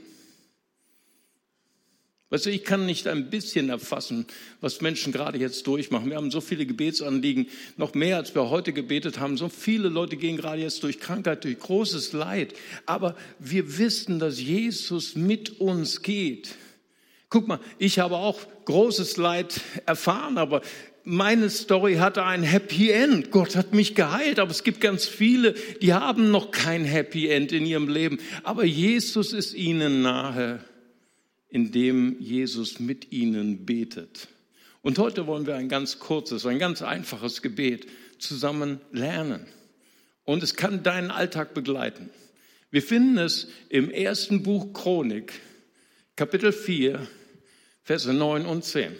Weißt 2.31 2.45
du, 2.45 2.49
ich 2.49 2.63
kann 2.63 2.85
nicht 2.85 3.09
ein 3.09 3.29
bisschen 3.29 3.67
erfassen, 3.67 4.25
was 4.61 4.79
Menschen 4.79 5.11
gerade 5.11 5.37
jetzt 5.37 5.67
durchmachen. 5.67 6.09
Wir 6.09 6.15
haben 6.15 6.31
so 6.31 6.39
viele 6.39 6.65
Gebetsanliegen, 6.65 7.47
noch 7.75 7.93
mehr 7.93 8.15
als 8.15 8.33
wir 8.33 8.49
heute 8.49 8.71
gebetet 8.71 9.19
haben. 9.19 9.35
So 9.35 9.49
viele 9.49 9.89
Leute 9.89 10.15
gehen 10.15 10.37
gerade 10.37 10.61
jetzt 10.61 10.81
durch 10.83 11.01
Krankheit, 11.01 11.43
durch 11.43 11.59
großes 11.59 12.13
Leid. 12.13 12.53
Aber 12.85 13.17
wir 13.37 13.77
wissen, 13.77 14.17
dass 14.17 14.39
Jesus 14.39 15.15
mit 15.15 15.59
uns 15.59 16.03
geht. 16.03 16.55
Guck 17.29 17.49
mal, 17.49 17.59
ich 17.77 17.99
habe 17.99 18.15
auch 18.15 18.39
großes 18.63 19.17
Leid 19.17 19.59
erfahren, 19.85 20.37
aber 20.37 20.61
meine 21.03 21.49
Story 21.49 21.95
hatte 21.95 22.23
ein 22.23 22.43
Happy 22.43 22.91
End. 22.91 23.31
Gott 23.31 23.57
hat 23.57 23.73
mich 23.73 23.93
geheilt, 23.93 24.39
aber 24.39 24.51
es 24.51 24.63
gibt 24.63 24.79
ganz 24.79 25.05
viele, 25.05 25.53
die 25.81 25.93
haben 25.93 26.31
noch 26.31 26.51
kein 26.51 26.85
Happy 26.85 27.27
End 27.27 27.51
in 27.51 27.65
ihrem 27.65 27.89
Leben. 27.89 28.19
Aber 28.43 28.63
Jesus 28.63 29.33
ist 29.33 29.53
ihnen 29.53 30.01
nahe, 30.01 30.63
indem 31.51 32.19
Jesus 32.19 32.79
mit 32.79 33.11
ihnen 33.11 33.65
betet. 33.65 34.29
Und 34.81 34.97
heute 34.97 35.27
wollen 35.27 35.45
wir 35.45 35.55
ein 35.55 35.69
ganz 35.69 35.99
kurzes, 35.99 36.45
ein 36.45 36.57
ganz 36.57 36.81
einfaches 36.81 37.41
Gebet 37.43 37.85
zusammen 38.17 38.81
lernen. 38.91 39.45
Und 40.23 40.41
es 40.41 40.55
kann 40.55 40.81
deinen 40.81 41.11
Alltag 41.11 41.53
begleiten. 41.53 42.09
Wir 42.71 42.81
finden 42.81 43.17
es 43.17 43.49
im 43.69 43.91
ersten 43.91 44.43
Buch 44.43 44.73
Chronik, 44.73 45.33
Kapitel 46.15 46.53
4, 46.53 47.05
Verse 47.83 48.13
9 48.13 48.45
und 48.45 48.63
10. 48.63 48.95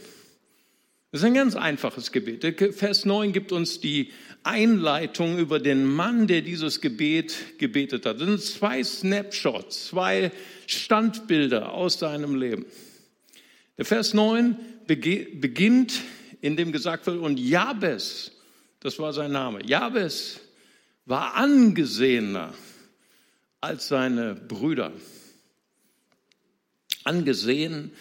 Das 1.12 1.22
ist 1.22 1.26
ein 1.26 1.34
ganz 1.34 1.58
einfaches 1.58 2.14
Gebet. 2.14 2.74
Vers 2.74 3.04
9 3.04 3.34
gibt 3.34 3.52
uns 3.52 3.82
die 3.82 4.12
Einleitung 4.44 5.40
über 5.40 5.60
den 5.60 5.84
Mann, 5.84 6.26
der 6.26 6.42
dieses 6.42 6.80
Gebet 6.80 7.58
gebetet 7.58 8.06
hat. 8.06 8.22
Das 8.22 8.28
sind 8.28 8.42
zwei 8.42 8.82
Snapshots, 8.82 9.88
zwei 9.88 10.32
Standbilder 10.68 11.74
aus 11.74 12.00
seinem 12.00 12.36
Leben. 12.36 12.66
Der 13.78 13.84
Vers 13.84 14.14
9 14.14 14.58
beginnt, 14.88 16.02
indem 16.40 16.72
gesagt 16.72 17.06
wird, 17.08 17.18
und 17.18 17.40
Jabes, 17.40 18.32
das 18.80 18.98
war 18.98 19.12
sein 19.12 19.34
Name, 19.34 19.66
Jabes 19.66 20.40
war 21.06 21.36
angesehener 21.36 22.54
als 23.60 23.90
seine 23.90 24.34
Brüder. 24.34 24.94
Angesehen 27.04 27.92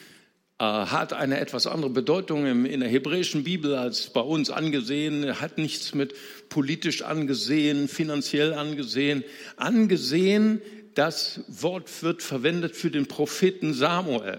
hat 0.61 1.15
eine 1.15 1.41
etwas 1.41 1.67
andere 1.67 1.91
Bedeutung 1.91 2.45
in 2.67 2.81
der 2.81 2.89
hebräischen 2.89 3.45
Bibel 3.45 3.77
als 3.77 4.11
bei 4.11 4.21
uns 4.21 4.51
angesehen, 4.51 5.41
hat 5.41 5.57
nichts 5.57 5.95
mit 5.95 6.15
politisch 6.51 7.01
angesehen, 7.01 7.89
finanziell 7.89 8.53
angesehen. 8.53 9.25
Angesehen, 9.57 10.61
das 10.95 11.41
Wort 11.49 12.03
wird 12.03 12.23
verwendet 12.23 12.77
für 12.77 12.91
den 12.91 13.07
Propheten 13.07 13.73
Samuel. 13.73 14.39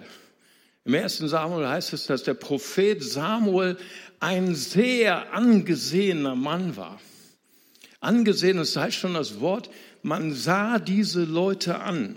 Im 0.85 0.93
ersten 0.93 1.27
Samuel 1.27 1.67
heißt 1.67 1.93
es, 1.93 2.05
dass 2.05 2.21
der 2.21 2.35
Prophet 2.35 3.03
Samuel 3.03 3.77
ein 4.19 4.53
sehr 4.53 5.33
angesehener 5.33 6.35
Mann 6.35 6.75
war. 6.75 7.01
Angesehen, 7.99 8.57
das 8.57 8.75
heißt 8.75 8.97
schon 8.97 9.15
das 9.15 9.39
Wort, 9.39 9.71
man 10.03 10.35
sah 10.35 10.77
diese 10.77 11.23
Leute 11.23 11.79
an. 11.79 12.15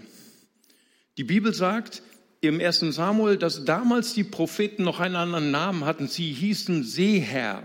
Die 1.16 1.24
Bibel 1.24 1.54
sagt, 1.54 2.02
im 2.46 2.60
ersten 2.60 2.92
Samuel, 2.92 3.36
dass 3.36 3.64
damals 3.64 4.14
die 4.14 4.24
Propheten 4.24 4.84
noch 4.84 5.00
einen 5.00 5.16
anderen 5.16 5.50
Namen 5.50 5.84
hatten. 5.84 6.08
Sie 6.08 6.32
hießen 6.32 6.84
Seherr. 6.84 7.62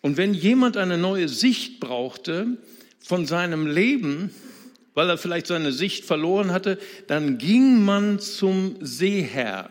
Und 0.00 0.16
wenn 0.16 0.34
jemand 0.34 0.76
eine 0.76 0.98
neue 0.98 1.28
Sicht 1.28 1.80
brauchte 1.80 2.58
von 3.00 3.26
seinem 3.26 3.66
Leben, 3.66 4.30
weil 4.94 5.08
er 5.08 5.18
vielleicht 5.18 5.46
seine 5.46 5.72
Sicht 5.72 6.04
verloren 6.04 6.52
hatte, 6.52 6.78
dann 7.06 7.38
ging 7.38 7.82
man 7.84 8.20
zum 8.20 8.76
Seherr, 8.80 9.70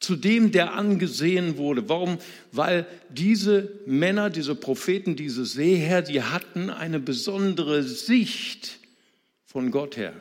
zu 0.00 0.16
dem, 0.16 0.50
der 0.50 0.74
angesehen 0.74 1.58
wurde. 1.58 1.88
Warum? 1.88 2.18
Weil 2.50 2.86
diese 3.08 3.72
Männer, 3.86 4.30
diese 4.30 4.54
Propheten, 4.54 5.16
diese 5.16 5.44
Seherr, 5.46 6.02
die 6.02 6.22
hatten 6.22 6.70
eine 6.70 6.98
besondere 6.98 7.82
Sicht 7.82 8.78
von 9.46 9.70
Gott 9.70 9.96
her. 9.96 10.14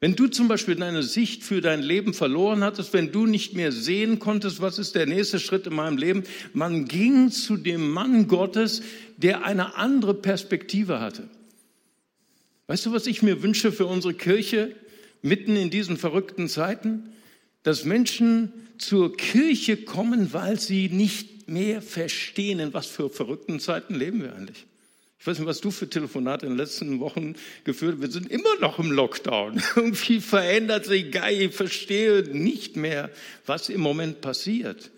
Wenn 0.00 0.16
du 0.16 0.26
zum 0.26 0.48
Beispiel 0.48 0.74
deine 0.74 1.02
Sicht 1.02 1.42
für 1.42 1.60
dein 1.60 1.82
Leben 1.82 2.14
verloren 2.14 2.62
hattest, 2.62 2.92
wenn 2.92 3.12
du 3.12 3.26
nicht 3.26 3.54
mehr 3.54 3.72
sehen 3.72 4.18
konntest, 4.18 4.60
was 4.60 4.78
ist 4.78 4.94
der 4.94 5.06
nächste 5.06 5.38
Schritt 5.38 5.66
in 5.66 5.74
meinem 5.74 5.96
Leben, 5.96 6.24
man 6.52 6.86
ging 6.86 7.30
zu 7.30 7.56
dem 7.56 7.90
Mann 7.90 8.28
Gottes, 8.28 8.82
der 9.16 9.44
eine 9.44 9.76
andere 9.76 10.14
Perspektive 10.14 11.00
hatte. 11.00 11.28
Weißt 12.66 12.86
du, 12.86 12.92
was 12.92 13.06
ich 13.06 13.22
mir 13.22 13.42
wünsche 13.42 13.72
für 13.72 13.86
unsere 13.86 14.14
Kirche 14.14 14.74
mitten 15.22 15.56
in 15.56 15.70
diesen 15.70 15.96
verrückten 15.96 16.48
Zeiten? 16.48 17.10
Dass 17.62 17.84
Menschen 17.84 18.52
zur 18.78 19.16
Kirche 19.16 19.76
kommen, 19.76 20.32
weil 20.32 20.58
sie 20.58 20.88
nicht 20.88 21.48
mehr 21.48 21.82
verstehen, 21.82 22.58
in 22.58 22.74
was 22.74 22.86
für 22.86 23.08
verrückten 23.10 23.60
Zeiten 23.60 23.94
leben 23.94 24.22
wir 24.22 24.34
eigentlich. 24.34 24.66
Ich 25.24 25.28
weiß 25.28 25.38
nicht, 25.38 25.48
was 25.48 25.62
du 25.62 25.70
für 25.70 25.88
Telefonate 25.88 26.44
in 26.44 26.52
den 26.52 26.58
letzten 26.58 27.00
Wochen 27.00 27.34
geführt 27.64 27.94
hast. 27.94 28.02
Wir 28.02 28.10
sind 28.10 28.30
immer 28.30 28.56
noch 28.60 28.78
im 28.78 28.92
Lockdown. 28.92 29.62
Irgendwie 29.74 30.20
verändert 30.20 30.84
sich 30.84 31.10
geil. 31.10 31.40
Ich 31.40 31.54
verstehe 31.54 32.24
nicht 32.30 32.76
mehr, 32.76 33.08
was 33.46 33.70
im 33.70 33.80
Moment 33.80 34.20
passiert. 34.20 34.90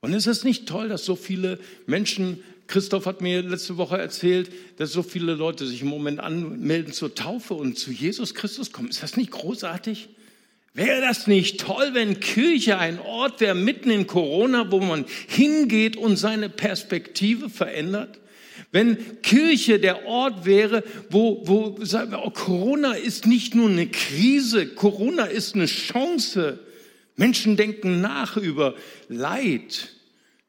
Und 0.00 0.14
ist 0.14 0.26
es 0.26 0.42
nicht 0.42 0.66
toll, 0.66 0.88
dass 0.88 1.04
so 1.04 1.14
viele 1.14 1.60
Menschen, 1.86 2.42
Christoph 2.66 3.06
hat 3.06 3.20
mir 3.20 3.40
letzte 3.42 3.76
Woche 3.76 3.98
erzählt, 3.98 4.50
dass 4.78 4.90
so 4.90 5.04
viele 5.04 5.34
Leute 5.34 5.64
sich 5.64 5.82
im 5.82 5.86
Moment 5.86 6.18
anmelden 6.18 6.92
zur 6.92 7.14
Taufe 7.14 7.54
und 7.54 7.78
zu 7.78 7.92
Jesus 7.92 8.34
Christus 8.34 8.72
kommen. 8.72 8.88
Ist 8.88 9.04
das 9.04 9.16
nicht 9.16 9.30
großartig? 9.30 10.08
Wäre 10.74 11.02
das 11.02 11.28
nicht 11.28 11.60
toll, 11.60 11.90
wenn 11.92 12.18
Kirche 12.18 12.78
ein 12.78 12.98
Ort 12.98 13.40
wäre 13.40 13.54
mitten 13.54 13.90
in 13.90 14.08
Corona, 14.08 14.72
wo 14.72 14.80
man 14.80 15.04
hingeht 15.28 15.96
und 15.96 16.16
seine 16.16 16.48
Perspektive 16.48 17.48
verändert? 17.48 18.18
Wenn 18.70 19.22
Kirche 19.22 19.78
der 19.78 20.06
Ort 20.06 20.44
wäre, 20.44 20.84
wo, 21.08 21.42
wo 21.46 21.84
sagen 21.84 22.10
wir, 22.10 22.24
oh, 22.24 22.30
Corona 22.30 22.92
ist 22.92 23.26
nicht 23.26 23.54
nur 23.54 23.70
eine 23.70 23.86
Krise, 23.86 24.66
Corona 24.66 25.24
ist 25.24 25.54
eine 25.54 25.66
Chance. 25.66 26.60
Menschen 27.16 27.56
denken 27.56 28.00
nach 28.00 28.36
über 28.36 28.74
Leid. 29.08 29.94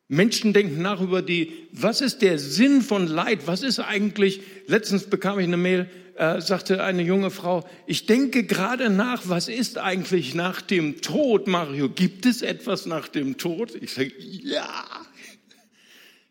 Menschen 0.10 0.54
denken 0.54 0.82
nach 0.82 1.02
über 1.02 1.22
die, 1.22 1.68
was 1.72 2.02
ist 2.02 2.22
der 2.22 2.40
Sinn 2.40 2.82
von 2.82 3.08
Leid? 3.08 3.46
Was 3.46 3.64
ist 3.64 3.80
eigentlich, 3.80 4.42
letztens 4.68 5.06
bekam 5.06 5.40
ich 5.40 5.46
eine 5.46 5.58
Mail, 5.58 5.90
äh, 6.16 6.42
sagte 6.42 6.84
eine 6.84 7.04
junge 7.04 7.32
Frau, 7.32 7.66
ich 7.88 8.06
denke 8.06 8.44
gerade 8.44 8.90
nach, 8.90 9.30
was 9.30 9.48
ist 9.48 9.78
eigentlich 9.78 10.36
nach 10.36 10.62
dem 10.62 11.02
Tod, 11.02 11.48
Mario? 11.48 11.90
Gibt 11.90 12.26
es 12.26 12.42
etwas 12.42 12.86
nach 12.86 13.08
dem 13.08 13.38
Tod? 13.38 13.74
Ich 13.82 13.94
sage, 13.94 14.12
ja. 14.18 14.86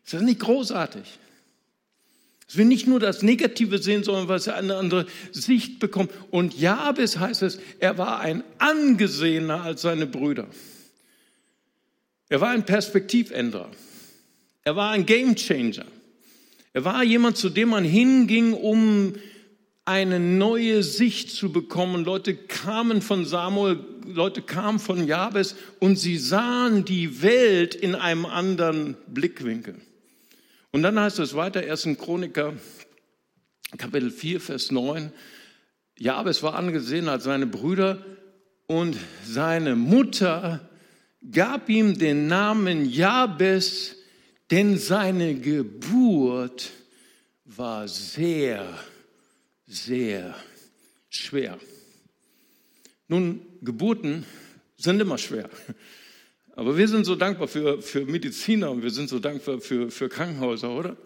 Ist 0.03 0.13
das 0.13 0.21
nicht 0.21 0.39
großartig? 0.39 1.03
Dass 2.49 2.57
wir 2.57 2.65
nicht 2.65 2.87
nur 2.87 2.99
das 2.99 3.21
Negative 3.21 3.77
sehen, 3.77 4.03
sondern 4.03 4.27
was 4.27 4.47
eine 4.47 4.75
andere 4.75 5.05
Sicht 5.31 5.77
bekommen. 5.77 6.09
Und 6.31 6.59
Jabes 6.59 7.19
heißt 7.19 7.43
es, 7.43 7.59
er 7.77 7.99
war 7.99 8.21
ein 8.21 8.43
angesehener 8.57 9.61
als 9.61 9.83
seine 9.83 10.07
Brüder. 10.07 10.47
Er 12.27 12.41
war 12.41 12.49
ein 12.49 12.65
Perspektivänderer. 12.65 13.69
Er 14.63 14.75
war 14.75 14.89
ein 14.89 15.05
Gamechanger. 15.05 15.85
Er 16.73 16.85
war 16.85 17.03
jemand, 17.03 17.37
zu 17.37 17.51
dem 17.51 17.69
man 17.69 17.83
hinging, 17.83 18.53
um 18.53 19.13
eine 19.85 20.19
neue 20.19 20.81
Sicht 20.81 21.29
zu 21.29 21.51
bekommen. 21.51 22.03
Leute 22.03 22.35
kamen 22.35 23.03
von 23.03 23.25
Samuel, 23.25 23.79
Leute 24.07 24.41
kamen 24.41 24.79
von 24.79 25.05
Jabes 25.05 25.55
und 25.77 25.97
sie 25.97 26.17
sahen 26.17 26.83
die 26.83 27.21
Welt 27.21 27.75
in 27.75 27.93
einem 27.93 28.25
anderen 28.25 28.97
Blickwinkel. 29.05 29.75
Und 30.71 30.83
dann 30.83 30.99
heißt 30.99 31.19
es 31.19 31.33
weiter, 31.33 31.61
1. 31.61 31.97
Chroniker, 31.97 32.53
Kapitel 33.77 34.11
4, 34.11 34.39
Vers 34.39 34.71
9, 34.71 35.11
Jabes 35.97 36.43
war 36.43 36.55
angesehen 36.55 37.09
als 37.09 37.23
seine 37.23 37.47
Brüder 37.47 38.05
und 38.67 38.95
seine 39.25 39.75
Mutter 39.75 40.69
gab 41.31 41.69
ihm 41.69 41.97
den 41.97 42.27
Namen 42.27 42.89
Jabes, 42.89 43.95
denn 44.51 44.77
seine 44.77 45.35
Geburt 45.35 46.71
war 47.45 47.87
sehr, 47.87 48.79
sehr 49.65 50.35
schwer. 51.09 51.59
Nun, 53.07 53.41
Geburten 53.61 54.25
sind 54.77 55.01
immer 55.01 55.17
schwer. 55.17 55.49
Aber 56.59 56.75
wir 56.75 56.89
sind 56.89 57.05
so 57.05 57.15
dankbar 57.15 57.47
für, 57.47 57.81
für 57.81 58.03
Mediziner 58.03 58.69
und 58.69 58.83
wir 58.83 58.89
sind 58.89 59.07
so 59.07 59.19
dankbar 59.19 59.61
für, 59.61 59.89
für 59.89 60.09
Krankenhäuser, 60.09 60.69
oder? 60.69 60.97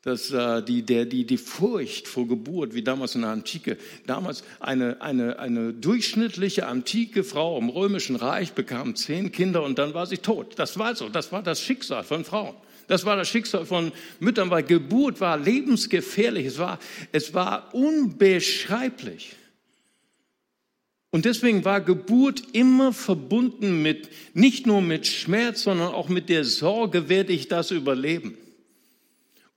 dass 0.00 0.30
äh, 0.30 0.62
die, 0.62 0.82
der, 0.82 1.04
die, 1.04 1.26
die 1.26 1.36
Furcht 1.36 2.08
vor 2.08 2.26
Geburt, 2.26 2.72
wie 2.72 2.82
damals 2.82 3.14
in 3.14 3.20
der 3.20 3.30
Antike, 3.30 3.76
damals 4.06 4.44
eine, 4.60 5.02
eine, 5.02 5.38
eine 5.38 5.74
durchschnittliche 5.74 6.66
antike 6.66 7.22
Frau 7.22 7.58
im 7.58 7.68
Römischen 7.68 8.16
Reich 8.16 8.52
bekam 8.54 8.96
zehn 8.96 9.30
Kinder 9.30 9.62
und 9.62 9.78
dann 9.78 9.92
war 9.92 10.06
sie 10.06 10.16
tot. 10.16 10.54
Das 10.56 10.78
war 10.78 10.96
so, 10.96 11.10
das 11.10 11.32
war 11.32 11.42
das 11.42 11.60
Schicksal 11.60 12.02
von 12.04 12.24
Frauen. 12.24 12.54
Das 12.86 13.04
war 13.04 13.16
das 13.16 13.28
Schicksal 13.28 13.66
von 13.66 13.92
Müttern, 14.20 14.48
weil 14.48 14.62
Geburt 14.62 15.20
war 15.20 15.36
lebensgefährlich, 15.36 16.46
es 16.46 16.58
war, 16.58 16.78
es 17.12 17.34
war 17.34 17.74
unbeschreiblich. 17.74 19.36
Und 21.10 21.24
deswegen 21.24 21.64
war 21.64 21.80
Geburt 21.80 22.42
immer 22.52 22.92
verbunden 22.92 23.82
mit, 23.82 24.10
nicht 24.34 24.66
nur 24.66 24.82
mit 24.82 25.06
Schmerz, 25.06 25.62
sondern 25.62 25.94
auch 25.94 26.08
mit 26.08 26.28
der 26.28 26.44
Sorge, 26.44 27.08
werde 27.08 27.32
ich 27.32 27.48
das 27.48 27.70
überleben? 27.70 28.36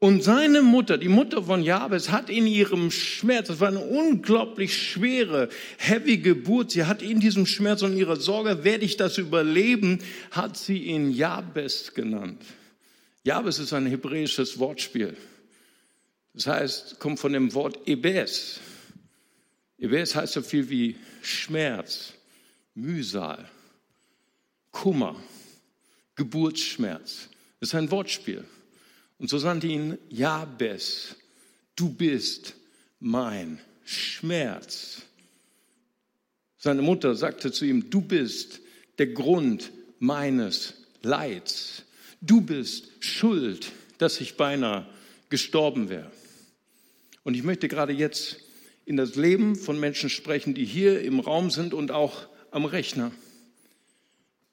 Und 0.03 0.23
seine 0.23 0.63
Mutter, 0.63 0.97
die 0.97 1.09
Mutter 1.09 1.43
von 1.43 1.61
Jabes, 1.61 2.09
hat 2.09 2.31
in 2.31 2.47
ihrem 2.47 2.89
Schmerz, 2.89 3.49
das 3.49 3.59
war 3.59 3.67
eine 3.67 3.81
unglaublich 3.81 4.75
schwere, 4.75 5.49
heavy 5.77 6.17
Geburt, 6.17 6.71
sie 6.71 6.85
hat 6.85 7.03
in 7.03 7.19
diesem 7.19 7.45
Schmerz 7.45 7.83
und 7.83 7.95
ihrer 7.95 8.15
Sorge, 8.15 8.63
werde 8.63 8.83
ich 8.83 8.97
das 8.97 9.19
überleben, 9.19 9.99
hat 10.31 10.57
sie 10.57 10.79
ihn 10.79 11.11
Jabes 11.11 11.93
genannt. 11.93 12.41
Jabes 13.23 13.59
ist 13.59 13.73
ein 13.73 13.85
hebräisches 13.85 14.57
Wortspiel. 14.57 15.15
Das 16.33 16.47
heißt, 16.47 16.99
kommt 16.99 17.19
von 17.19 17.33
dem 17.33 17.53
Wort 17.53 17.77
Ebes. 17.85 18.59
Ebes 19.81 20.13
heißt 20.13 20.33
so 20.33 20.43
viel 20.43 20.69
wie 20.69 20.95
Schmerz, 21.23 22.13
Mühsal, 22.75 23.49
Kummer, 24.69 25.21
Geburtsschmerz. 26.15 27.29
Das 27.59 27.69
ist 27.69 27.75
ein 27.75 27.89
Wortspiel. 27.89 28.45
Und 29.17 29.29
so 29.29 29.39
sandte 29.39 29.65
ihn 29.67 29.97
Jabes, 30.09 31.15
du 31.75 31.89
bist 31.89 32.53
mein 32.99 33.59
Schmerz. 33.83 35.01
Seine 36.59 36.83
Mutter 36.83 37.15
sagte 37.15 37.51
zu 37.51 37.65
ihm, 37.65 37.89
du 37.89 38.01
bist 38.01 38.61
der 38.99 39.07
Grund 39.07 39.71
meines 39.97 40.75
Leids. 41.01 41.85
Du 42.21 42.41
bist 42.41 42.87
schuld, 42.99 43.71
dass 43.97 44.21
ich 44.21 44.37
beinahe 44.37 44.87
gestorben 45.29 45.89
wäre. 45.89 46.11
Und 47.23 47.33
ich 47.33 47.41
möchte 47.41 47.67
gerade 47.67 47.93
jetzt 47.93 48.37
in 48.85 48.97
das 48.97 49.15
Leben 49.15 49.55
von 49.55 49.79
Menschen 49.79 50.09
sprechen, 50.09 50.53
die 50.53 50.65
hier 50.65 51.01
im 51.01 51.19
Raum 51.19 51.49
sind 51.49 51.73
und 51.73 51.91
auch 51.91 52.27
am 52.51 52.65
Rechner. 52.65 53.11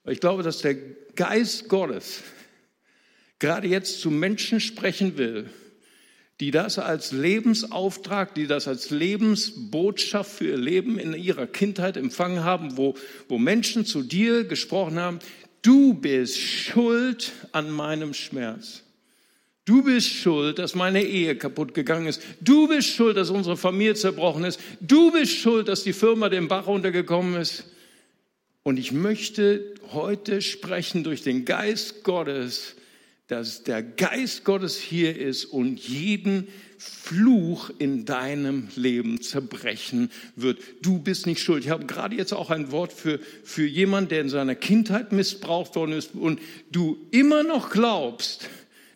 Ich 0.06 0.20
glaube, 0.20 0.42
dass 0.42 0.58
der 0.58 0.74
Geist 1.16 1.68
Gottes 1.68 2.22
gerade 3.38 3.68
jetzt 3.68 4.00
zu 4.00 4.10
Menschen 4.10 4.60
sprechen 4.60 5.18
will, 5.18 5.50
die 6.40 6.50
das 6.50 6.78
als 6.78 7.10
Lebensauftrag, 7.12 8.34
die 8.34 8.46
das 8.46 8.68
als 8.68 8.90
Lebensbotschaft 8.90 10.30
für 10.30 10.46
ihr 10.46 10.56
Leben 10.56 10.98
in 10.98 11.14
ihrer 11.14 11.46
Kindheit 11.46 11.96
empfangen 11.96 12.44
haben, 12.44 12.76
wo, 12.76 12.94
wo 13.28 13.38
Menschen 13.38 13.84
zu 13.84 14.02
dir 14.02 14.44
gesprochen 14.44 14.98
haben, 14.98 15.18
du 15.62 15.94
bist 15.94 16.38
schuld 16.38 17.32
an 17.52 17.70
meinem 17.70 18.14
Schmerz. 18.14 18.84
Du 19.68 19.82
bist 19.82 20.08
schuld, 20.08 20.58
dass 20.58 20.74
meine 20.74 21.02
Ehe 21.02 21.36
kaputt 21.36 21.74
gegangen 21.74 22.06
ist. 22.06 22.22
Du 22.40 22.68
bist 22.68 22.88
schuld, 22.88 23.18
dass 23.18 23.28
unsere 23.28 23.58
Familie 23.58 23.94
zerbrochen 23.94 24.44
ist. 24.44 24.58
Du 24.80 25.12
bist 25.12 25.36
schuld, 25.36 25.68
dass 25.68 25.84
die 25.84 25.92
Firma 25.92 26.30
den 26.30 26.48
Bach 26.48 26.66
runtergekommen 26.66 27.38
ist. 27.38 27.64
Und 28.62 28.78
ich 28.78 28.92
möchte 28.92 29.74
heute 29.92 30.40
sprechen 30.40 31.04
durch 31.04 31.20
den 31.20 31.44
Geist 31.44 32.02
Gottes, 32.02 32.76
dass 33.26 33.62
der 33.62 33.82
Geist 33.82 34.46
Gottes 34.46 34.78
hier 34.80 35.14
ist 35.14 35.44
und 35.44 35.78
jeden 35.80 36.48
Fluch 36.78 37.70
in 37.78 38.06
deinem 38.06 38.68
Leben 38.74 39.20
zerbrechen 39.20 40.10
wird. 40.34 40.60
Du 40.80 40.98
bist 40.98 41.26
nicht 41.26 41.42
schuld. 41.42 41.64
Ich 41.64 41.70
habe 41.70 41.84
gerade 41.84 42.16
jetzt 42.16 42.32
auch 42.32 42.48
ein 42.48 42.72
Wort 42.72 42.94
für, 42.94 43.20
für 43.44 43.66
jemanden, 43.66 44.08
der 44.08 44.22
in 44.22 44.30
seiner 44.30 44.54
Kindheit 44.54 45.12
missbraucht 45.12 45.76
worden 45.76 45.92
ist 45.92 46.14
und 46.14 46.40
du 46.70 46.96
immer 47.10 47.42
noch 47.42 47.68
glaubst, 47.68 48.48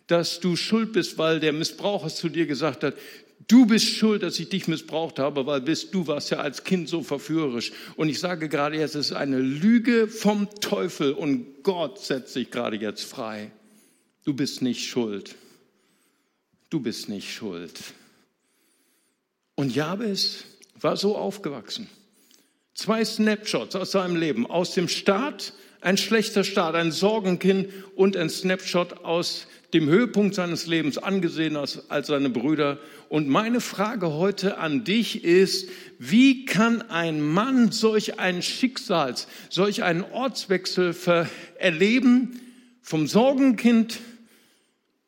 dass 0.07 0.39
du 0.39 0.55
schuld 0.55 0.93
bist, 0.93 1.17
weil 1.17 1.39
der 1.39 1.53
Missbraucher 1.53 2.09
zu 2.09 2.29
dir 2.29 2.45
gesagt 2.45 2.83
hat, 2.83 2.95
Du 3.47 3.65
bist 3.65 3.87
schuld, 3.87 4.23
dass 4.23 4.39
ich 4.39 4.49
dich 4.49 4.67
missbraucht 4.67 5.19
habe, 5.19 5.45
weil 5.45 5.61
bist 5.61 5.93
du 5.93 6.07
warst 6.07 6.31
ja 6.31 6.37
als 6.37 6.63
Kind 6.63 6.87
so 6.87 7.03
verführerisch. 7.03 7.73
Und 7.97 8.09
ich 8.09 8.19
sage 8.19 8.47
gerade 8.47 8.77
jetzt, 8.77 8.95
es 8.95 9.07
ist 9.07 9.13
eine 9.13 9.39
Lüge 9.39 10.07
vom 10.07 10.49
Teufel 10.61 11.11
und 11.11 11.63
Gott 11.63 11.99
setzt 11.99 12.33
sich 12.33 12.51
gerade 12.51 12.77
jetzt 12.77 13.03
frei. 13.03 13.51
Du 14.23 14.33
bist 14.33 14.61
nicht 14.61 14.87
schuld. 14.87 15.35
Du 16.69 16.79
bist 16.79 17.09
nicht 17.09 17.33
schuld. 17.33 17.77
Und 19.55 19.75
Jabes 19.75 20.45
war 20.79 20.95
so 20.95 21.17
aufgewachsen. 21.17 21.89
Zwei 22.73 23.03
Snapshots 23.03 23.75
aus 23.75 23.91
seinem 23.91 24.15
Leben. 24.15 24.47
Aus 24.47 24.73
dem 24.73 24.87
Start, 24.87 25.53
ein 25.81 25.97
schlechter 25.97 26.43
Start, 26.43 26.75
ein 26.75 26.91
Sorgenkind 26.91 27.71
und 27.95 28.15
ein 28.15 28.29
Snapshot 28.29 29.03
aus 29.03 29.47
dem 29.73 29.89
Höhepunkt 29.89 30.35
seines 30.35 30.67
Lebens, 30.67 30.97
angesehen 30.97 31.55
als, 31.55 31.89
als 31.89 32.07
seine 32.07 32.29
Brüder. 32.29 32.79
Und 33.09 33.27
meine 33.27 33.59
Frage 33.59 34.13
heute 34.13 34.57
an 34.57 34.83
dich 34.83 35.23
ist, 35.23 35.69
wie 35.97 36.45
kann 36.45 36.81
ein 36.83 37.21
Mann 37.21 37.71
solch 37.71 38.19
ein 38.19 38.41
Schicksals, 38.41 39.27
solch 39.49 39.83
einen 39.83 40.03
Ortswechsel 40.03 40.95
erleben, 41.57 42.39
vom 42.81 43.07
Sorgenkind 43.07 43.99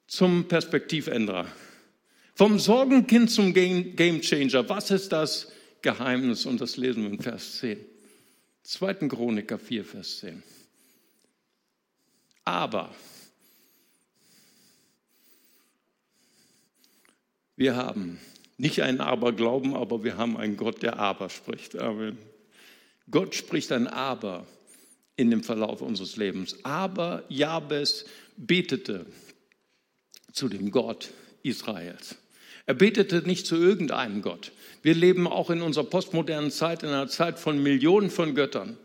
zum 0.07 0.47
Perspektivänderer. 0.47 1.47
Vom 2.33 2.59
Sorgenkind 2.59 3.31
zum 3.31 3.53
Game 3.53 4.21
Changer. 4.21 4.67
Was 4.67 4.91
ist 4.91 5.11
das 5.11 5.51
Geheimnis? 5.81 6.45
Und 6.45 6.59
das 6.59 6.77
lesen 6.77 7.03
wir 7.03 7.11
in 7.11 7.19
Vers 7.19 7.59
10. 7.59 7.77
2. 8.63 8.93
Chroniker 9.07 9.59
4, 9.59 9.85
Vers 9.85 10.19
10. 10.19 10.43
Aber 12.43 12.93
wir 17.55 17.75
haben 17.75 18.19
nicht 18.57 18.81
einen 18.81 19.01
Aberglauben, 19.01 19.75
aber 19.75 20.03
wir 20.03 20.17
haben 20.17 20.37
einen 20.37 20.57
Gott, 20.57 20.81
der 20.81 20.99
Aber 20.99 21.29
spricht. 21.29 21.77
Amen. 21.77 22.17
Gott 23.09 23.35
spricht 23.35 23.71
ein 23.71 23.87
Aber 23.87 24.45
in 25.15 25.29
dem 25.29 25.43
Verlauf 25.43 25.81
unseres 25.81 26.17
Lebens. 26.17 26.57
Aber 26.63 27.23
Jabes 27.29 28.05
betete 28.37 29.05
zu 30.31 30.49
dem 30.49 30.71
Gott 30.71 31.11
Israels. 31.43 32.15
Er 32.65 32.73
betete 32.73 33.21
nicht 33.25 33.45
zu 33.45 33.55
irgendeinem 33.55 34.21
Gott. 34.21 34.51
Wir 34.81 34.95
leben 34.95 35.27
auch 35.27 35.49
in 35.49 35.61
unserer 35.61 35.85
postmodernen 35.85 36.51
Zeit, 36.51 36.83
in 36.83 36.89
einer 36.89 37.07
Zeit 37.07 37.39
von 37.39 37.61
Millionen 37.61 38.09
von 38.09 38.35
Göttern. 38.35 38.77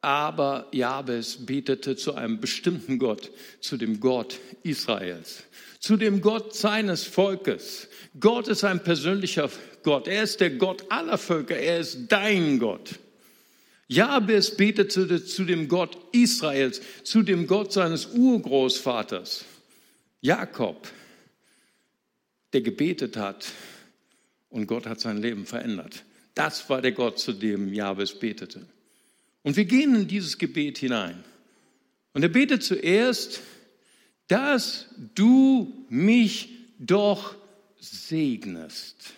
Aber 0.00 0.66
Jabes 0.72 1.46
betete 1.46 1.96
zu 1.96 2.14
einem 2.14 2.40
bestimmten 2.40 2.98
Gott, 2.98 3.30
zu 3.60 3.76
dem 3.76 4.00
Gott 4.00 4.40
Israels, 4.64 5.44
zu 5.82 5.96
dem 5.96 6.20
Gott 6.20 6.54
seines 6.54 7.02
Volkes. 7.02 7.88
Gott 8.20 8.46
ist 8.46 8.62
ein 8.62 8.84
persönlicher 8.84 9.50
Gott. 9.82 10.06
Er 10.06 10.22
ist 10.22 10.38
der 10.40 10.50
Gott 10.50 10.84
aller 10.90 11.18
Völker. 11.18 11.56
Er 11.56 11.80
ist 11.80 12.06
dein 12.08 12.60
Gott. 12.60 13.00
Jabes 13.88 14.56
betete 14.56 15.24
zu 15.24 15.44
dem 15.44 15.66
Gott 15.66 15.98
Israels, 16.12 16.80
zu 17.02 17.22
dem 17.24 17.48
Gott 17.48 17.72
seines 17.72 18.06
Urgroßvaters. 18.06 19.44
Jakob, 20.20 20.88
der 22.52 22.60
gebetet 22.60 23.16
hat 23.16 23.50
und 24.50 24.68
Gott 24.68 24.86
hat 24.86 25.00
sein 25.00 25.18
Leben 25.18 25.46
verändert. 25.46 26.04
Das 26.34 26.70
war 26.70 26.80
der 26.80 26.92
Gott, 26.92 27.18
zu 27.18 27.32
dem 27.32 27.74
Jabes 27.74 28.16
betete. 28.16 28.64
Und 29.42 29.56
wir 29.56 29.64
gehen 29.64 29.96
in 29.96 30.06
dieses 30.06 30.38
Gebet 30.38 30.78
hinein. 30.78 31.24
Und 32.14 32.22
er 32.22 32.28
betet 32.28 32.62
zuerst, 32.62 33.40
dass 34.28 34.86
du 35.14 35.86
mich 35.88 36.50
doch 36.78 37.34
segnest. 37.78 39.14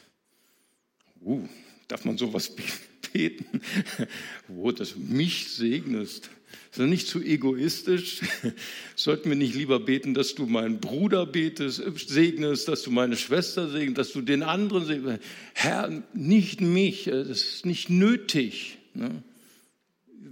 Uh, 1.21 1.47
darf 1.89 2.05
man 2.05 2.19
sowas 2.19 2.55
beten? 3.13 3.61
Wo, 4.49 4.71
dass 4.73 4.95
du 4.95 5.01
mich 5.01 5.51
segnest. 5.51 6.31
Ist 6.71 6.79
das 6.79 6.89
nicht 6.89 7.07
zu 7.07 7.21
egoistisch? 7.21 8.21
Sollten 8.97 9.29
wir 9.29 9.37
nicht 9.37 9.55
lieber 9.55 9.81
beten, 9.81 10.15
dass 10.15 10.35
du 10.35 10.47
meinen 10.47 10.81
Bruder 10.81 11.27
betest, 11.27 11.83
segnest, 12.09 12.69
dass 12.69 12.83
du 12.83 12.91
meine 12.91 13.17
Schwester 13.17 13.71
segnest, 13.71 13.99
dass 13.99 14.13
du 14.13 14.23
den 14.23 14.43
anderen 14.43 14.85
segnest? 14.85 15.23
Herr, 15.55 16.03
nicht 16.13 16.61
mich, 16.61 17.05
das 17.05 17.29
ist 17.29 17.67
nicht 17.67 17.91
nötig. 17.91 18.79
Ne? 18.95 19.23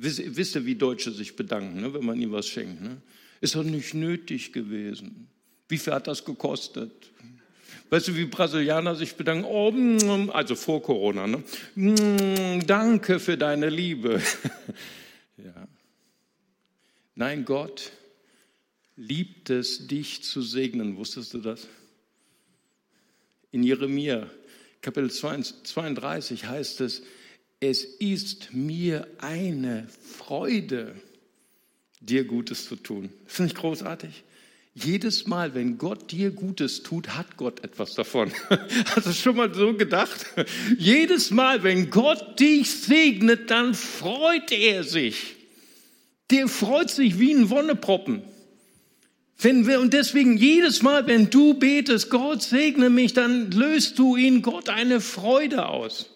wisst 0.02 0.56
ihr, 0.56 0.66
wie 0.66 0.74
Deutsche 0.74 1.12
sich 1.12 1.36
bedanken, 1.36 1.80
ne, 1.80 1.94
wenn 1.94 2.04
man 2.04 2.20
ihnen 2.20 2.32
was 2.32 2.48
schenkt? 2.48 2.82
Ne? 2.82 2.96
Ist 3.42 3.56
doch 3.56 3.64
nicht 3.64 3.92
nötig 3.92 4.52
gewesen. 4.52 5.26
Wie 5.68 5.76
viel 5.76 5.92
hat 5.92 6.06
das 6.06 6.24
gekostet? 6.24 7.10
Weißt 7.90 8.06
du, 8.06 8.16
wie 8.16 8.24
Brasilianer 8.24 8.94
sich 8.94 9.16
bedanken? 9.16 9.44
Oh, 9.44 9.72
mm, 9.72 10.30
also 10.30 10.54
vor 10.54 10.80
Corona. 10.80 11.26
Ne? 11.26 11.42
Mm, 11.74 12.64
danke 12.64 13.18
für 13.18 13.36
deine 13.36 13.68
Liebe. 13.68 14.22
ja. 15.36 15.66
Nein, 17.16 17.44
Gott 17.44 17.90
liebt 18.94 19.50
es, 19.50 19.88
dich 19.88 20.22
zu 20.22 20.40
segnen. 20.40 20.96
Wusstest 20.96 21.34
du 21.34 21.38
das? 21.38 21.66
In 23.50 23.64
Jeremia, 23.64 24.30
Kapitel 24.80 25.10
32 25.10 26.46
heißt 26.46 26.80
es, 26.80 27.02
es 27.58 27.82
ist 27.82 28.54
mir 28.54 29.08
eine 29.18 29.88
Freude, 29.88 30.94
dir 32.02 32.24
Gutes 32.24 32.66
zu 32.66 32.76
tun. 32.76 33.10
Ist 33.26 33.40
nicht 33.40 33.56
großartig? 33.56 34.24
Jedes 34.74 35.26
Mal, 35.26 35.54
wenn 35.54 35.76
Gott 35.76 36.10
dir 36.12 36.30
Gutes 36.30 36.82
tut, 36.82 37.10
hat 37.10 37.36
Gott 37.36 37.62
etwas 37.62 37.94
davon. 37.94 38.32
Hast 38.94 39.06
du 39.06 39.12
schon 39.12 39.36
mal 39.36 39.52
so 39.52 39.74
gedacht? 39.74 40.26
Jedes 40.78 41.30
Mal, 41.30 41.62
wenn 41.62 41.90
Gott 41.90 42.40
dich 42.40 42.70
segnet, 42.70 43.50
dann 43.50 43.74
freut 43.74 44.50
er 44.50 44.82
sich. 44.82 45.36
Der 46.30 46.48
freut 46.48 46.88
sich 46.88 47.18
wie 47.18 47.34
ein 47.34 47.50
Wonneproppen. 47.50 48.22
Wenn 49.38 49.66
wir, 49.66 49.80
und 49.80 49.92
deswegen 49.92 50.38
jedes 50.38 50.82
Mal, 50.82 51.06
wenn 51.06 51.28
du 51.28 51.54
betest, 51.54 52.08
Gott 52.08 52.42
segne 52.42 52.88
mich, 52.88 53.12
dann 53.12 53.50
löst 53.50 53.98
du 53.98 54.16
in 54.16 54.40
Gott 54.40 54.70
eine 54.70 55.00
Freude 55.00 55.66
aus. 55.66 56.11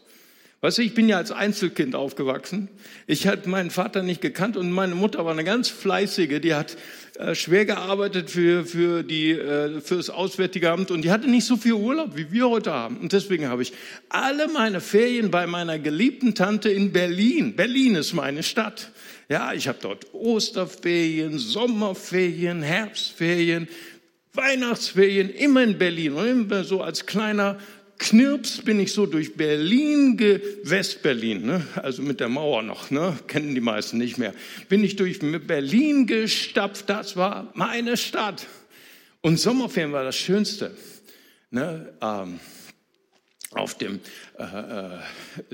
Weißt 0.67 0.79
du, 0.79 0.83
ich 0.83 0.95
bin 0.95 1.09
ja 1.09 1.17
als 1.17 1.31
Einzelkind 1.31 1.95
aufgewachsen. 1.95 2.69
Ich 3.07 3.29
hatte 3.29 3.49
meinen 3.49 3.71
Vater 3.71 4.03
nicht 4.03 4.21
gekannt 4.21 4.57
und 4.57 4.73
meine 4.73 4.97
Mutter 4.97 5.25
war 5.25 5.31
eine 5.31 5.45
ganz 5.45 5.69
fleißige, 5.69 6.41
die 6.41 6.55
hat 6.55 6.77
äh, 7.21 7.37
schwer 7.37 7.67
gearbeitet 7.67 8.31
für, 8.31 8.65
für, 8.65 9.05
die, 9.05 9.31
äh, 9.31 9.81
für 9.81 9.95
das 9.95 10.11
Auswärtige 10.11 10.73
Amt 10.73 10.91
und 10.91 11.03
die 11.03 11.13
hatte 11.13 11.31
nicht 11.31 11.45
so 11.45 11.57
viel 11.57 11.75
Urlaub, 11.75 12.17
wie 12.17 12.33
wir 12.33 12.51
heute 12.51 12.73
haben. 12.73 12.97
Und 12.97 13.13
deswegen 13.13 13.47
habe 13.47 13.63
ich 13.63 13.75
alle 14.09 14.49
meine 14.49 14.81
Ferien 14.81 15.31
bei 15.31 15.47
meiner 15.47 15.79
geliebten 15.79 16.35
Tante 16.35 16.69
in 16.69 16.91
Berlin. 16.91 17.55
Berlin 17.55 17.95
ist 17.95 18.13
meine 18.13 18.43
Stadt. 18.43 18.91
Ja, 19.29 19.53
ich 19.53 19.69
habe 19.69 19.79
dort 19.81 20.13
Osterferien, 20.15 21.39
Sommerferien, 21.39 22.63
Herbstferien, 22.63 23.69
Weihnachtsferien, 24.33 25.31
immer 25.31 25.63
in 25.63 25.79
Berlin 25.79 26.15
und 26.15 26.27
immer 26.27 26.65
so 26.65 26.83
als 26.83 27.07
kleiner 27.07 27.57
Knirps 27.99 28.63
bin 28.63 28.79
ich 28.79 28.93
so 28.93 29.07
durch 29.07 29.35
Berlin, 29.37 30.19
Westberlin, 30.65 31.47
ne? 31.47 31.67
also 31.77 32.03
mit 32.03 32.21
der 32.21 32.29
Mauer 32.29 32.63
noch, 32.63 32.91
ne? 32.91 33.19
kennen 33.27 33.55
die 33.55 33.61
meisten 33.61 33.99
nicht 33.99 34.19
mehr, 34.19 34.35
bin 34.69 34.85
ich 34.85 34.97
durch 34.97 35.21
Berlin 35.21 36.07
gestapft, 36.07 36.91
das 36.91 37.17
war 37.17 37.51
meine 37.55 37.97
Stadt. 37.97 38.47
Und 39.23 39.41
Sommerferien 39.41 39.93
war 39.93 40.05
das 40.05 40.17
Schönste. 40.17 40.77
Ne? 41.51 41.93
Ähm, 42.01 42.39
auf 43.53 43.79
dem 43.79 44.01
äh, 44.39 44.97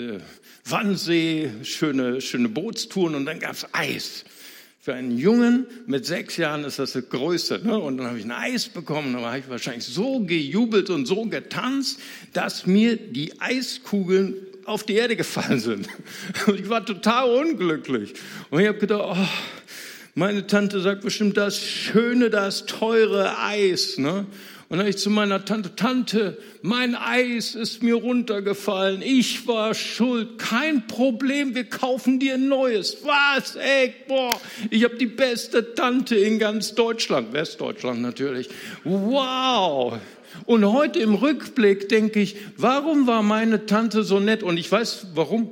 äh, 0.00 0.20
Wannsee, 0.64 1.50
schöne, 1.62 2.20
schöne 2.20 2.48
Bootstouren 2.48 3.14
und 3.14 3.26
dann 3.26 3.38
gab 3.38 3.52
es 3.52 3.66
Eis. 3.72 4.24
Für 4.84 4.94
einen 4.94 5.16
Jungen 5.16 5.68
mit 5.86 6.06
sechs 6.06 6.36
Jahren 6.36 6.64
ist 6.64 6.80
das 6.80 6.94
das 6.94 7.08
Größte. 7.08 7.60
Ne? 7.64 7.78
Und 7.78 7.98
dann 7.98 8.08
habe 8.08 8.18
ich 8.18 8.24
ein 8.24 8.32
Eis 8.32 8.68
bekommen. 8.68 9.12
Dann 9.12 9.24
habe 9.24 9.38
ich 9.38 9.48
wahrscheinlich 9.48 9.84
so 9.84 10.18
gejubelt 10.18 10.90
und 10.90 11.06
so 11.06 11.24
getanzt, 11.26 12.00
dass 12.32 12.66
mir 12.66 12.96
die 12.96 13.40
Eiskugeln 13.40 14.34
auf 14.64 14.82
die 14.82 14.94
Erde 14.94 15.14
gefallen 15.14 15.60
sind. 15.60 15.88
Und 16.48 16.58
ich 16.58 16.68
war 16.68 16.84
total 16.84 17.30
unglücklich. 17.30 18.14
Und 18.50 18.60
ich 18.60 18.66
habe 18.66 18.78
gedacht, 18.78 19.02
oh, 19.04 19.28
meine 20.16 20.48
Tante 20.48 20.80
sagt 20.80 21.02
bestimmt 21.02 21.36
das 21.36 21.58
schöne, 21.58 22.28
das 22.28 22.66
teure 22.66 23.38
Eis. 23.38 23.98
Ne? 23.98 24.26
Und 24.72 24.78
dann 24.78 24.86
ich 24.86 24.96
zu 24.96 25.10
meiner 25.10 25.44
Tante, 25.44 25.76
Tante, 25.76 26.38
mein 26.62 26.94
Eis 26.94 27.54
ist 27.54 27.82
mir 27.82 27.96
runtergefallen, 27.96 29.02
ich 29.02 29.46
war 29.46 29.74
schuld, 29.74 30.38
kein 30.38 30.86
Problem, 30.86 31.54
wir 31.54 31.64
kaufen 31.64 32.18
dir 32.18 32.36
ein 32.36 32.48
neues. 32.48 32.96
Was, 33.04 33.56
ey, 33.56 33.92
boah, 34.08 34.40
ich 34.70 34.82
habe 34.84 34.96
die 34.96 35.04
beste 35.04 35.74
Tante 35.74 36.16
in 36.16 36.38
ganz 36.38 36.74
Deutschland, 36.74 37.34
Westdeutschland 37.34 38.00
natürlich. 38.00 38.48
Wow. 38.82 39.98
Und 40.46 40.64
heute 40.64 41.00
im 41.00 41.16
Rückblick 41.16 41.90
denke 41.90 42.20
ich, 42.20 42.36
warum 42.56 43.06
war 43.06 43.22
meine 43.22 43.66
Tante 43.66 44.02
so 44.02 44.20
nett? 44.20 44.42
Und 44.42 44.56
ich 44.56 44.72
weiß 44.72 45.08
warum 45.14 45.50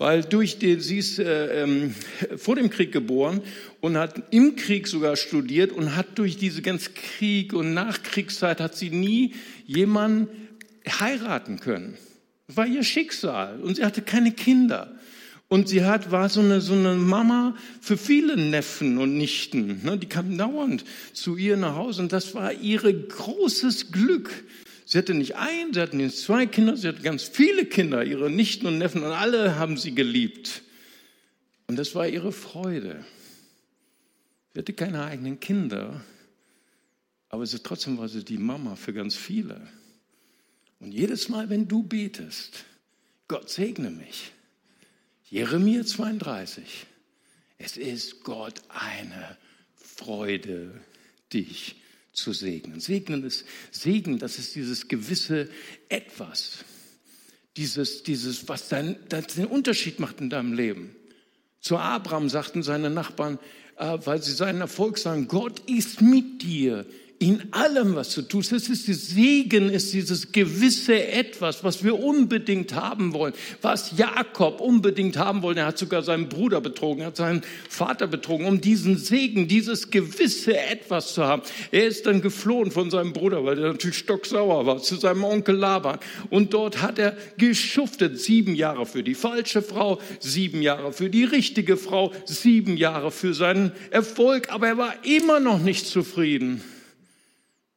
weil 0.00 0.24
durch 0.24 0.58
den, 0.58 0.80
sie 0.80 0.96
ist 0.96 1.18
äh, 1.18 1.62
ähm, 1.62 1.94
vor 2.36 2.56
dem 2.56 2.70
Krieg 2.70 2.90
geboren 2.90 3.42
und 3.80 3.98
hat 3.98 4.32
im 4.32 4.56
Krieg 4.56 4.88
sogar 4.88 5.14
studiert 5.14 5.72
und 5.72 5.94
hat 5.94 6.18
durch 6.18 6.38
diese 6.38 6.62
ganze 6.62 6.90
Krieg 6.92 7.52
und 7.52 7.74
Nachkriegszeit 7.74 8.60
hat 8.60 8.74
sie 8.74 8.88
nie 8.88 9.34
jemanden 9.66 10.28
heiraten 10.88 11.60
können. 11.60 11.98
Das 12.46 12.56
war 12.56 12.66
ihr 12.66 12.82
Schicksal 12.82 13.60
und 13.60 13.76
sie 13.76 13.84
hatte 13.84 14.00
keine 14.00 14.32
Kinder. 14.32 14.90
Und 15.48 15.68
sie 15.68 15.84
hat, 15.84 16.10
war 16.10 16.30
so 16.30 16.40
eine, 16.40 16.62
so 16.62 16.72
eine 16.72 16.94
Mama 16.94 17.54
für 17.82 17.98
viele 17.98 18.38
Neffen 18.38 18.96
und 18.96 19.18
Nichten. 19.18 19.82
Ne? 19.84 19.98
Die 19.98 20.08
kamen 20.08 20.38
dauernd 20.38 20.82
zu 21.12 21.36
ihr 21.36 21.58
nach 21.58 21.74
Hause 21.74 22.00
und 22.00 22.12
das 22.12 22.34
war 22.34 22.54
ihre 22.54 22.94
großes 22.94 23.92
Glück. 23.92 24.44
Sie 24.90 24.98
hatte 24.98 25.14
nicht 25.14 25.36
ein, 25.36 25.72
sie 25.72 25.80
hatten 25.80 26.00
jetzt 26.00 26.20
zwei 26.22 26.46
Kinder, 26.46 26.76
sie 26.76 26.88
hatte 26.88 27.00
ganz 27.02 27.22
viele 27.22 27.64
Kinder, 27.64 28.04
ihre 28.04 28.28
Nichten 28.28 28.66
und 28.66 28.78
Neffen 28.78 29.04
und 29.04 29.12
alle 29.12 29.54
haben 29.54 29.76
sie 29.76 29.94
geliebt. 29.94 30.62
Und 31.68 31.76
das 31.76 31.94
war 31.94 32.08
ihre 32.08 32.32
Freude. 32.32 33.04
Sie 34.52 34.58
hatte 34.58 34.72
keine 34.72 35.04
eigenen 35.04 35.38
Kinder, 35.38 36.04
aber 37.28 37.46
sie, 37.46 37.60
trotzdem 37.60 37.98
war 37.98 38.08
sie 38.08 38.24
die 38.24 38.36
Mama 38.36 38.74
für 38.74 38.92
ganz 38.92 39.14
viele. 39.14 39.60
Und 40.80 40.90
jedes 40.90 41.28
Mal, 41.28 41.48
wenn 41.50 41.68
du 41.68 41.84
betest, 41.84 42.64
Gott 43.28 43.48
segne 43.48 43.92
mich. 43.92 44.32
Jeremia 45.26 45.84
32. 45.84 46.86
Es 47.58 47.76
ist 47.76 48.24
Gott 48.24 48.60
eine 48.68 49.38
Freude, 49.76 50.80
dich 51.32 51.79
zu 52.20 52.32
segnen. 52.32 52.80
Segnen 52.80 53.24
ist 53.24 53.44
Segen, 53.70 54.18
das 54.18 54.38
ist 54.38 54.54
dieses 54.54 54.88
gewisse 54.88 55.48
Etwas, 55.88 56.64
dieses, 57.56 58.02
dieses, 58.02 58.48
was 58.48 58.68
dein, 58.68 58.96
den 59.36 59.46
Unterschied 59.46 59.98
macht 59.98 60.20
in 60.20 60.30
deinem 60.30 60.52
Leben. 60.52 60.94
Zu 61.60 61.76
Abraham 61.78 62.28
sagten 62.28 62.62
seine 62.62 62.90
Nachbarn, 62.90 63.38
äh, 63.76 63.98
weil 64.04 64.22
sie 64.22 64.32
seinen 64.32 64.60
Erfolg 64.60 64.98
sagen, 64.98 65.28
Gott 65.28 65.60
ist 65.68 66.00
mit 66.00 66.42
dir 66.42 66.86
in 67.22 67.42
allem, 67.50 67.96
was 67.96 68.14
du 68.14 68.22
tust. 68.22 68.50
Es 68.50 68.70
ist 68.70 68.86
Segen, 68.86 69.68
ist 69.68 69.92
dieses 69.92 70.32
gewisse 70.32 71.06
Etwas, 71.06 71.62
was 71.62 71.84
wir 71.84 72.02
unbedingt 72.02 72.74
haben 72.74 73.12
wollen, 73.12 73.34
was 73.60 73.92
Jakob 73.98 74.58
unbedingt 74.62 75.18
haben 75.18 75.42
wollte. 75.42 75.60
Er 75.60 75.66
hat 75.66 75.76
sogar 75.76 76.02
seinen 76.02 76.30
Bruder 76.30 76.62
betrogen, 76.62 77.02
er 77.02 77.08
hat 77.08 77.18
seinen 77.18 77.42
Vater 77.68 78.06
betrogen, 78.06 78.46
um 78.46 78.62
diesen 78.62 78.96
Segen, 78.96 79.48
dieses 79.48 79.90
gewisse 79.90 80.56
Etwas 80.56 81.12
zu 81.12 81.22
haben. 81.22 81.42
Er 81.70 81.86
ist 81.86 82.06
dann 82.06 82.22
geflohen 82.22 82.70
von 82.70 82.90
seinem 82.90 83.12
Bruder, 83.12 83.44
weil 83.44 83.58
er 83.58 83.72
natürlich 83.72 83.98
stocksauer 83.98 84.64
war, 84.64 84.78
zu 84.78 84.96
seinem 84.96 85.24
Onkel 85.24 85.56
Laban. 85.56 85.98
Und 86.30 86.54
dort 86.54 86.80
hat 86.80 86.98
er 86.98 87.18
geschuftet, 87.36 88.18
sieben 88.18 88.54
Jahre 88.54 88.86
für 88.86 89.02
die 89.02 89.14
falsche 89.14 89.60
Frau, 89.60 90.00
sieben 90.20 90.62
Jahre 90.62 90.94
für 90.94 91.10
die 91.10 91.24
richtige 91.24 91.76
Frau, 91.76 92.12
sieben 92.24 92.78
Jahre 92.78 93.10
für 93.10 93.34
seinen 93.34 93.72
Erfolg. 93.90 94.50
Aber 94.50 94.68
er 94.68 94.78
war 94.78 94.94
immer 95.04 95.38
noch 95.38 95.60
nicht 95.60 95.86
zufrieden 95.86 96.62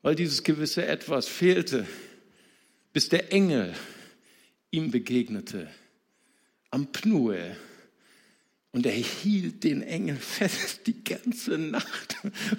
weil 0.04 0.14
dieses 0.16 0.44
gewisse 0.44 0.86
Etwas 0.86 1.28
fehlte, 1.28 1.88
bis 2.92 3.10
der 3.10 3.34
Engel 3.34 3.74
ihm 4.70 4.92
begegnete 4.92 5.68
am 6.70 6.92
Pnue. 6.92 7.56
Und 8.72 8.86
er 8.88 8.92
hielt 8.92 9.64
den 9.64 9.82
Engel 9.84 10.18
fest 10.18 10.88
die 10.88 11.04
ganze 11.04 11.58
Nacht. 11.58 12.18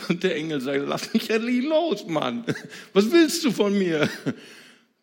Und 0.08 0.22
der 0.22 0.36
Engel 0.36 0.60
sagte, 0.60 0.84
lass 0.84 1.12
mich 1.12 1.28
endlich 1.28 1.64
los, 1.64 2.06
Mann. 2.06 2.44
Was 2.92 3.10
willst 3.10 3.44
du 3.44 3.50
von 3.50 3.76
mir? 3.76 4.08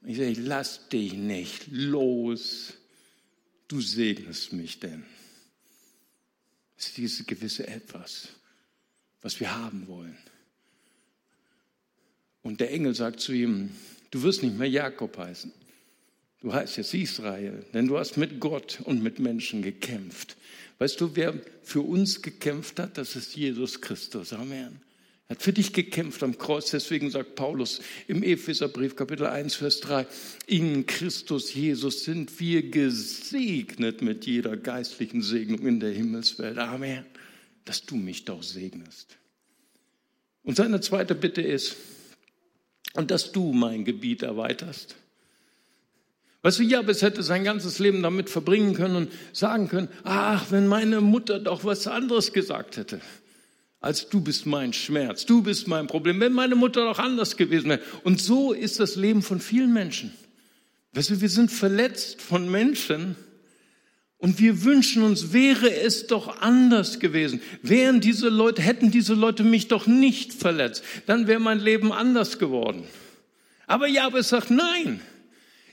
Ich 0.04 0.18
sage, 0.18 0.36
lass 0.40 0.88
dich 0.88 1.14
nicht 1.14 1.68
los. 1.70 2.74
Du 3.68 3.82
segnest 3.82 4.54
mich 4.54 4.80
denn. 4.80 5.06
Es 6.78 6.88
ist 6.88 6.98
dieses 6.98 7.28
gewisse 7.28 7.68
Etwas, 7.68 8.30
was 9.22 9.40
wir 9.40 9.54
haben 9.54 9.88
wollen. 9.88 10.18
Und 12.44 12.60
der 12.60 12.72
Engel 12.72 12.96
sagt 12.96 13.20
zu 13.20 13.34
ihm, 13.34 13.72
du 14.10 14.24
wirst 14.24 14.44
nicht 14.44 14.58
mehr 14.58 14.70
Jakob 14.70 15.18
heißen. 15.18 15.52
Du 16.42 16.52
heißt 16.52 16.78
jetzt 16.78 16.94
Israel, 16.96 17.64
denn 17.74 17.88
du 17.88 18.00
hast 18.00 18.18
mit 18.18 18.40
Gott 18.40 18.80
und 18.84 19.04
mit 19.04 19.20
Menschen 19.20 19.62
gekämpft. 19.62 20.38
Weißt 20.80 21.00
du, 21.00 21.16
wer 21.16 21.36
für 21.62 21.82
uns 21.82 22.24
gekämpft 22.24 22.80
hat? 22.80 22.98
Das 22.98 23.16
ist 23.16 23.36
Jesus 23.36 23.80
Christus. 23.80 24.34
Amen. 24.34 24.82
hat 25.30 25.44
für 25.44 25.54
dich 25.54 25.72
gekämpft 25.72 26.24
am 26.24 26.40
Kreuz. 26.40 26.72
Deswegen 26.72 27.12
sagt 27.12 27.36
Paulus 27.36 27.80
im 28.08 28.24
Epheserbrief 28.24 28.96
Kapitel 28.96 29.28
1, 29.28 29.54
Vers 29.54 29.82
3, 29.82 30.08
in 30.48 30.88
Christus 30.88 31.54
Jesus 31.54 32.06
sind 32.06 32.40
wir 32.40 32.72
gesegnet 32.72 34.02
mit 34.02 34.26
jeder 34.26 34.58
geistlichen 34.58 35.22
Segnung 35.22 35.68
in 35.68 35.80
der 35.80 35.92
Himmelswelt. 35.92 36.58
Amen. 36.58 37.06
Dass 37.66 37.86
du 37.86 37.96
mich 37.96 38.26
doch 38.26 38.42
segnest. 38.42 39.20
Und 40.42 40.58
seine 40.58 40.82
zweite 40.82 41.14
Bitte 41.14 41.44
ist, 41.44 41.78
und 42.94 43.12
dass 43.12 43.32
du 43.32 43.54
mein 43.54 43.86
Gebiet 43.86 44.24
erweiterst. 44.24 44.96
Weißt 46.44 46.60
du, 46.60 46.64
Jabez 46.64 47.02
hätte 47.02 47.22
sein 47.22 47.44
ganzes 47.44 47.80
Leben 47.80 48.02
damit 48.02 48.30
verbringen 48.30 48.74
können 48.74 48.96
und 48.96 49.12
sagen 49.32 49.68
können, 49.68 49.90
ach, 50.04 50.48
wenn 50.50 50.68
meine 50.68 51.02
Mutter 51.02 51.40
doch 51.40 51.64
was 51.66 51.88
anderes 51.88 52.34
gesagt 52.34 52.78
hätte 52.78 53.00
als 53.82 54.10
du 54.10 54.22
bist 54.22 54.46
mein 54.46 54.74
Schmerz, 54.74 55.26
du 55.26 55.42
bist 55.42 55.68
mein 55.68 55.88
Problem, 55.88 56.20
wenn 56.20 56.34
meine 56.34 56.56
Mutter 56.56 56.86
doch 56.86 57.00
anders 57.00 57.36
gewesen 57.36 57.70
wäre. 57.70 57.82
Und 58.04 58.22
so 58.22 58.54
ist 58.54 58.80
das 58.80 58.96
Leben 58.96 59.24
von 59.24 59.42
vielen 59.42 59.74
Menschen. 59.74 60.14
Weißt 60.94 61.10
du, 61.10 61.22
wir 61.22 61.30
sind 61.30 61.52
verletzt 61.52 62.22
von 62.22 62.50
Menschen 62.50 63.16
und 64.22 64.40
wir 64.40 64.64
wünschen 64.64 65.02
uns, 65.02 65.34
wäre 65.34 65.74
es 65.74 66.06
doch 66.06 66.42
anders 66.42 67.00
gewesen. 67.00 67.42
Wären 67.64 68.02
diese 68.02 68.30
Leute, 68.30 68.62
hätten 68.62 68.92
diese 68.92 69.16
Leute 69.16 69.44
mich 69.44 69.68
doch 69.68 69.88
nicht 69.88 70.32
verletzt, 70.32 70.84
dann 71.08 71.28
wäre 71.28 71.40
mein 71.40 71.60
Leben 71.60 71.92
anders 71.92 72.38
geworden. 72.38 72.84
Aber 73.66 73.88
Jabez 73.88 74.30
sagt, 74.30 74.52
nein, 74.52 75.02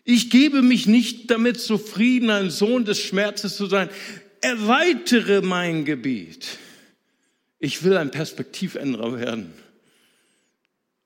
ich 0.02 0.30
gebe 0.30 0.62
mich 0.62 0.87
nicht 0.87 1.30
damit 1.30 1.61
zufrieden, 1.61 2.30
ein 2.30 2.48
Sohn 2.48 2.87
des 2.87 2.98
Schmerzes 2.98 3.54
zu 3.54 3.66
sein. 3.66 3.90
Erweitere 4.40 5.42
mein 5.42 5.84
Gebiet. 5.84 6.46
Ich 7.58 7.84
will 7.84 7.98
ein 7.98 8.11
Perspektivänderer 8.11 9.20
werden. 9.20 9.52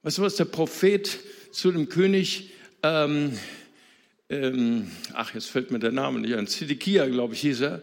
Weißt 0.02 0.18
du, 0.18 0.22
was 0.22 0.36
der 0.36 0.44
Prophet 0.44 1.18
zu 1.50 1.72
dem 1.72 1.88
König, 1.88 2.50
ähm, 2.84 3.36
ähm, 4.32 4.90
ach, 5.12 5.34
jetzt 5.34 5.50
fällt 5.50 5.70
mir 5.70 5.78
der 5.78 5.92
Name 5.92 6.20
nicht 6.20 6.34
ein, 6.34 6.46
Zedekia, 6.46 7.06
glaube 7.06 7.34
ich, 7.34 7.40
hieß 7.42 7.60
er, 7.60 7.82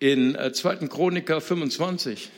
in 0.00 0.34
äh, 0.34 0.52
2. 0.52 0.88
Chroniker 0.88 1.40
25. 1.40 2.30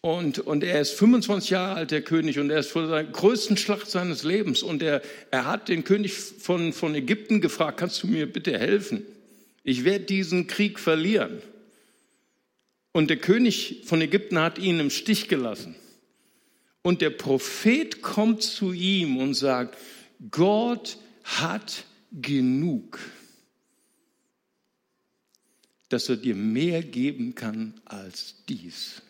Und, 0.00 0.38
und 0.38 0.64
er 0.64 0.80
ist 0.80 0.92
25 0.92 1.50
Jahre 1.50 1.74
alt, 1.74 1.90
der 1.90 2.02
König, 2.02 2.38
und 2.38 2.50
er 2.50 2.60
ist 2.60 2.70
vor 2.70 2.86
der 2.86 3.04
größten 3.04 3.56
Schlacht 3.56 3.90
seines 3.90 4.22
Lebens. 4.22 4.62
Und 4.62 4.82
er, 4.82 5.02
er 5.30 5.44
hat 5.44 5.68
den 5.68 5.84
König 5.84 6.14
von, 6.14 6.72
von 6.72 6.94
Ägypten 6.94 7.40
gefragt, 7.40 7.78
kannst 7.78 8.02
du 8.02 8.06
mir 8.06 8.26
bitte 8.32 8.58
helfen? 8.58 9.02
Ich 9.64 9.84
werde 9.84 10.04
diesen 10.04 10.46
Krieg 10.46 10.78
verlieren. 10.78 11.42
Und 12.92 13.10
der 13.10 13.18
König 13.18 13.82
von 13.84 14.00
Ägypten 14.00 14.38
hat 14.38 14.58
ihn 14.58 14.80
im 14.80 14.90
Stich 14.90 15.28
gelassen. 15.28 15.74
Und 16.82 17.02
der 17.02 17.10
Prophet 17.10 18.00
kommt 18.00 18.42
zu 18.42 18.72
ihm 18.72 19.18
und 19.18 19.34
sagt, 19.34 19.76
Gott 20.30 20.96
hat 21.24 21.84
genug, 22.12 22.98
dass 25.88 26.08
er 26.08 26.16
dir 26.16 26.34
mehr 26.34 26.82
geben 26.82 27.34
kann 27.34 27.80
als 27.84 28.36
dies. 28.48 29.02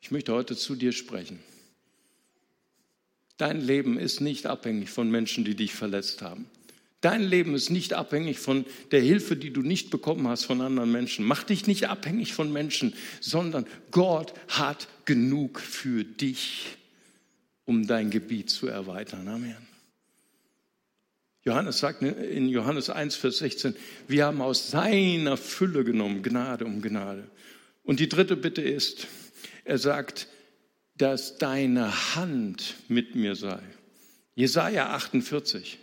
Ich 0.00 0.10
möchte 0.10 0.32
heute 0.34 0.56
zu 0.56 0.74
dir 0.74 0.92
sprechen. 0.92 1.38
Dein 3.36 3.60
Leben 3.60 3.98
ist 3.98 4.20
nicht 4.20 4.46
abhängig 4.46 4.90
von 4.90 5.10
Menschen, 5.10 5.44
die 5.44 5.54
dich 5.54 5.74
verletzt 5.74 6.22
haben. 6.22 6.46
Dein 7.00 7.22
Leben 7.22 7.54
ist 7.54 7.68
nicht 7.68 7.92
abhängig 7.92 8.38
von 8.38 8.64
der 8.90 9.00
Hilfe, 9.00 9.36
die 9.36 9.50
du 9.50 9.60
nicht 9.60 9.90
bekommen 9.90 10.26
hast 10.28 10.44
von 10.44 10.60
anderen 10.60 10.90
Menschen. 10.90 11.24
Mach 11.24 11.42
dich 11.42 11.66
nicht 11.66 11.88
abhängig 11.88 12.32
von 12.32 12.52
Menschen, 12.52 12.94
sondern 13.20 13.66
Gott 13.90 14.32
hat 14.48 14.88
genug 15.04 15.60
für 15.60 16.04
dich, 16.04 16.76
um 17.66 17.86
dein 17.86 18.10
Gebiet 18.10 18.48
zu 18.48 18.68
erweitern. 18.68 19.28
Amen. 19.28 19.73
Johannes 21.44 21.78
sagt 21.78 22.02
in 22.02 22.48
Johannes 22.48 22.88
1, 22.88 23.16
Vers 23.16 23.38
16, 23.38 23.76
wir 24.08 24.24
haben 24.24 24.40
aus 24.40 24.70
seiner 24.70 25.36
Fülle 25.36 25.84
genommen, 25.84 26.22
Gnade 26.22 26.64
um 26.64 26.80
Gnade. 26.80 27.28
Und 27.82 28.00
die 28.00 28.08
dritte 28.08 28.36
Bitte 28.36 28.62
ist, 28.62 29.06
er 29.64 29.76
sagt, 29.76 30.28
dass 30.96 31.36
deine 31.36 32.14
Hand 32.14 32.76
mit 32.88 33.14
mir 33.14 33.34
sei. 33.34 33.60
Jesaja 34.34 34.94
48. 34.94 35.78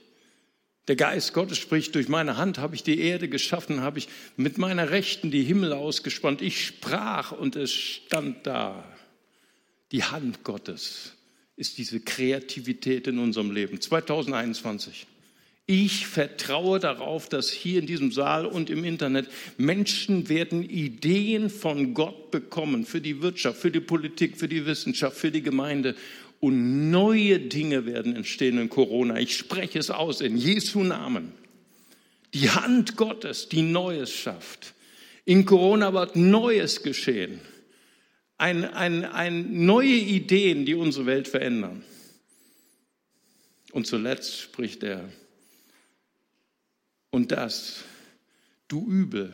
Der 0.88 0.96
Geist 0.96 1.34
Gottes 1.34 1.60
spricht, 1.60 1.94
durch 1.94 2.10
meine 2.10 2.38
Hand 2.38 2.58
habe 2.58 2.74
ich 2.74 2.82
die 2.82 3.00
Erde 3.00 3.30
geschaffen, 3.30 3.82
habe 3.82 4.00
ich 4.00 4.10
mit 4.36 4.58
meiner 4.58 4.90
Rechten 4.90 5.30
die 5.30 5.44
Himmel 5.44 5.74
ausgespannt. 5.74 6.42
Ich 6.42 6.66
sprach 6.66 7.32
und 7.32 7.56
es 7.56 7.72
stand 7.72 8.48
da. 8.48 8.84
Die 9.92 10.04
Hand 10.04 10.44
Gottes 10.44 11.14
ist 11.56 11.78
diese 11.78 12.00
Kreativität 12.00 13.06
in 13.08 13.20
unserem 13.20 13.52
Leben. 13.52 13.80
2021. 13.80 15.06
Ich 15.68 16.08
vertraue 16.08 16.80
darauf, 16.80 17.30
dass 17.30 17.50
hier 17.50 17.80
in 17.80 17.88
diesem 17.88 18.12
Saal 18.12 18.46
und 18.46 18.70
im 18.70 18.84
Internet 18.84 19.30
Menschen 19.58 20.28
werden 20.28 20.64
Ideen 20.64 21.50
von 21.50 21.94
Gott 21.94 22.32
bekommen 22.32 22.86
für 22.86 23.00
die 23.00 23.22
Wirtschaft, 23.22 23.60
für 23.60 23.72
die 23.72 23.80
Politik, 23.80 24.38
für 24.38 24.48
die 24.48 24.66
Wissenschaft, 24.66 25.16
für 25.16 25.32
die 25.32 25.44
Gemeinde 25.44 25.96
und 26.42 26.90
neue 26.90 27.40
Dinge 27.40 27.86
werden 27.86 28.16
entstehen 28.16 28.58
in 28.58 28.68
Corona. 28.68 29.20
Ich 29.20 29.38
spreche 29.38 29.80
es 29.80 29.92
aus 29.92 30.22
in 30.22 30.38
Jesu 30.38 30.84
Namen. 30.84 31.32
Die 32.34 32.50
Hand 32.50 32.98
Gottes, 32.98 33.48
die 33.48 33.62
Neues 33.62 34.12
schafft. 34.12 34.74
In 35.24 35.46
Corona 35.46 35.94
wird 35.94 36.16
Neues 36.16 36.82
geschehen. 36.82 37.40
Ein, 38.38 38.66
ein, 38.66 39.06
ein 39.06 39.66
neue 39.66 39.94
Ideen, 39.94 40.66
die 40.66 40.74
unsere 40.74 41.06
Welt 41.06 41.28
verändern. 41.28 41.84
Und 43.72 43.86
zuletzt 43.86 44.40
spricht 44.42 44.82
er, 44.82 45.08
und 47.12 47.32
dass 47.32 47.84
du 48.68 48.88
Übel 48.88 49.34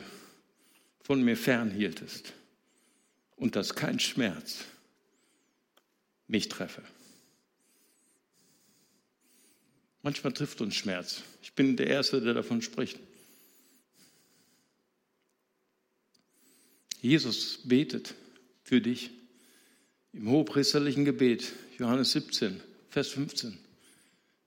von 1.00 1.22
mir 1.22 1.36
fernhieltest 1.36 2.34
und 3.36 3.56
dass 3.56 3.74
kein 3.74 3.98
Schmerz 3.98 4.64
mich 6.26 6.48
treffe. 6.48 6.82
Manchmal 10.02 10.32
trifft 10.32 10.60
uns 10.60 10.74
Schmerz. 10.74 11.22
Ich 11.42 11.54
bin 11.54 11.76
der 11.76 11.86
Erste, 11.86 12.20
der 12.20 12.34
davon 12.34 12.62
spricht. 12.62 12.98
Jesus 17.00 17.60
betet 17.64 18.14
für 18.62 18.80
dich 18.80 19.10
im 20.12 20.28
hohepriesterlichen 20.28 21.04
Gebet, 21.04 21.52
Johannes 21.78 22.12
17, 22.12 22.60
Vers 22.90 23.08
15. 23.08 23.58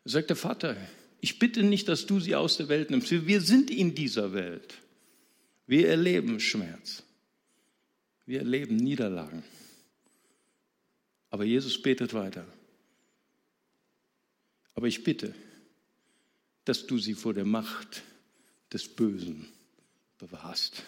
Da 0.04 0.10
sagt 0.10 0.30
der 0.30 0.36
Vater, 0.36 0.76
ich 1.22 1.38
bitte 1.38 1.62
nicht, 1.62 1.88
dass 1.88 2.08
du 2.08 2.20
sie 2.20 2.36
aus 2.36 2.58
der 2.58 2.68
Welt 2.68 2.90
nimmst. 2.90 3.12
Wir 3.12 3.42
sind 3.42 3.70
in 3.70 3.94
dieser 3.94 4.34
Welt. 4.34 4.74
Wir 5.68 5.88
erleben 5.88 6.40
Schmerz. 6.40 7.04
Wir 8.26 8.40
erleben 8.40 8.76
Niederlagen. 8.76 9.44
Aber 11.30 11.46
Jesus 11.46 11.80
betet 11.82 12.14
weiter. 12.14 12.46
Aber 14.74 14.88
ich 14.88 15.04
bitte, 15.04 15.36
dass 16.66 16.88
du 16.88 16.98
sie 16.98 17.14
vor 17.14 17.36
der 17.36 17.46
Macht 17.46 18.02
des 18.74 18.88
Bösen 18.88 19.48
bewahrst. 20.18 20.84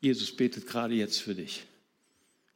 Jesus 0.00 0.36
betet 0.36 0.66
gerade 0.66 0.94
jetzt 0.94 1.20
für 1.20 1.34
dich. 1.34 1.64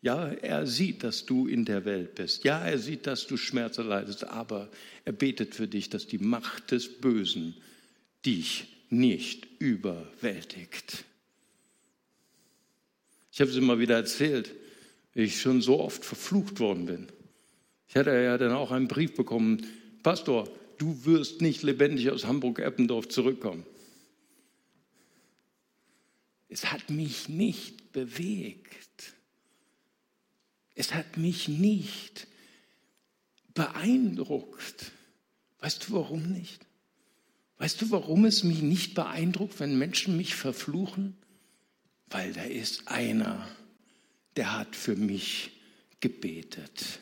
Ja, 0.00 0.28
er 0.28 0.66
sieht, 0.66 1.02
dass 1.02 1.26
du 1.26 1.48
in 1.48 1.64
der 1.64 1.84
Welt 1.84 2.14
bist. 2.14 2.44
Ja, 2.44 2.60
er 2.60 2.78
sieht, 2.78 3.06
dass 3.06 3.26
du 3.26 3.36
Schmerzen 3.36 3.88
leidest, 3.88 4.24
aber 4.24 4.68
er 5.04 5.12
betet 5.12 5.54
für 5.54 5.66
dich, 5.66 5.90
dass 5.90 6.06
die 6.06 6.18
Macht 6.18 6.70
des 6.70 7.00
Bösen 7.00 7.56
dich 8.24 8.68
nicht 8.90 9.48
überwältigt. 9.58 11.04
Ich 13.32 13.40
habe 13.40 13.50
es 13.50 13.56
immer 13.56 13.78
wieder 13.78 13.96
erzählt, 13.96 14.54
wie 15.14 15.22
ich 15.22 15.40
schon 15.40 15.62
so 15.62 15.80
oft 15.80 16.04
verflucht 16.04 16.60
worden 16.60 16.86
bin. 16.86 17.08
Ich 17.88 17.96
hatte 17.96 18.10
ja 18.10 18.38
dann 18.38 18.52
auch 18.52 18.70
einen 18.70 18.88
Brief 18.88 19.14
bekommen, 19.14 19.66
Pastor, 20.02 20.48
du 20.78 21.04
wirst 21.04 21.40
nicht 21.40 21.62
lebendig 21.62 22.10
aus 22.10 22.24
Hamburg-Eppendorf 22.24 23.08
zurückkommen. 23.08 23.64
Es 26.48 26.72
hat 26.72 26.88
mich 26.88 27.28
nicht 27.28 27.92
bewegt. 27.92 29.14
Es 30.78 30.94
hat 30.94 31.16
mich 31.16 31.48
nicht 31.48 32.28
beeindruckt. 33.52 34.92
Weißt 35.58 35.88
du, 35.88 35.94
warum 35.94 36.30
nicht? 36.30 36.64
Weißt 37.56 37.82
du, 37.82 37.90
warum 37.90 38.24
es 38.24 38.44
mich 38.44 38.62
nicht 38.62 38.94
beeindruckt, 38.94 39.58
wenn 39.58 39.76
Menschen 39.76 40.16
mich 40.16 40.36
verfluchen? 40.36 41.16
Weil 42.10 42.32
da 42.32 42.44
ist 42.44 42.86
einer, 42.86 43.48
der 44.36 44.56
hat 44.56 44.76
für 44.76 44.94
mich 44.94 45.50
gebetet. 45.98 47.00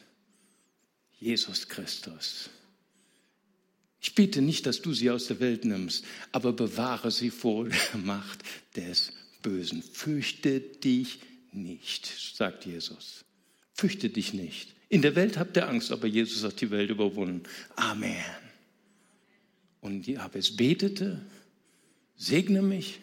Jesus 1.20 1.68
Christus. 1.68 2.48
Ich 4.00 4.14
bitte 4.14 4.40
nicht, 4.40 4.64
dass 4.64 4.80
du 4.80 4.94
sie 4.94 5.10
aus 5.10 5.26
der 5.26 5.38
Welt 5.40 5.66
nimmst, 5.66 6.02
aber 6.32 6.54
bewahre 6.54 7.10
sie 7.10 7.28
vor 7.28 7.68
der 7.92 8.00
Macht 8.00 8.42
des 8.74 9.12
Bösen. 9.42 9.82
Fürchte 9.82 10.60
dich 10.60 11.18
nicht, 11.52 12.06
sagt 12.06 12.64
Jesus. 12.64 13.25
Fürchte 13.76 14.08
dich 14.08 14.32
nicht. 14.32 14.74
In 14.88 15.02
der 15.02 15.14
Welt 15.16 15.36
habt 15.38 15.56
ihr 15.56 15.68
Angst, 15.68 15.92
aber 15.92 16.06
Jesus 16.06 16.44
hat 16.44 16.60
die 16.60 16.70
Welt 16.70 16.90
überwunden. 16.90 17.42
Amen. 17.74 18.16
Und 19.80 20.06
Jabez 20.06 20.56
betete, 20.56 21.20
segne 22.16 22.62
mich, 22.62 23.00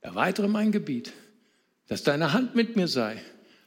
erweitere 0.00 0.46
mein 0.46 0.70
Gebiet, 0.70 1.12
dass 1.88 2.04
deine 2.04 2.32
Hand 2.32 2.54
mit 2.54 2.76
mir 2.76 2.86
sei. 2.86 3.20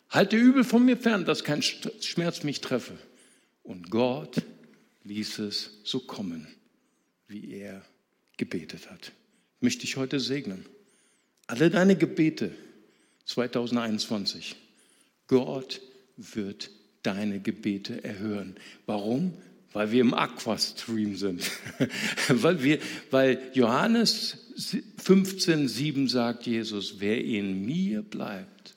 Halte 0.10 0.38
übel 0.38 0.64
von 0.64 0.86
mir 0.86 0.98
fern, 0.98 1.26
dass 1.26 1.44
kein 1.44 1.62
Schmerz 1.62 2.44
mich 2.44 2.62
treffe. 2.62 2.98
Und 3.64 3.92
Gott 3.92 4.42
ließ 5.04 5.40
es 5.40 5.80
so 5.84 6.00
kommen, 6.00 6.48
wie 7.28 7.54
er 7.56 7.84
gebetet 8.38 8.90
hat. 8.90 9.12
Möchte 9.60 9.84
ich 9.84 9.98
heute 9.98 10.20
segnen. 10.20 10.66
Alle 11.48 11.70
deine 11.70 11.98
Gebete 11.98 12.56
2021. 13.26 14.56
Gott 15.28 15.82
wird 16.18 16.70
deine 17.04 17.40
Gebete 17.40 18.04
erhören. 18.04 18.56
Warum? 18.86 19.34
Weil 19.74 19.92
wir 19.92 20.02
im 20.02 20.14
Aquastream 20.14 21.16
sind. 21.16 21.50
weil, 22.28 22.62
wir, 22.62 22.80
weil 23.10 23.52
Johannes 23.54 24.38
15, 24.98 25.68
7 25.68 26.08
sagt 26.08 26.46
Jesus, 26.46 27.00
wer 27.00 27.24
in 27.24 27.66
mir 27.66 28.02
bleibt 28.02 28.76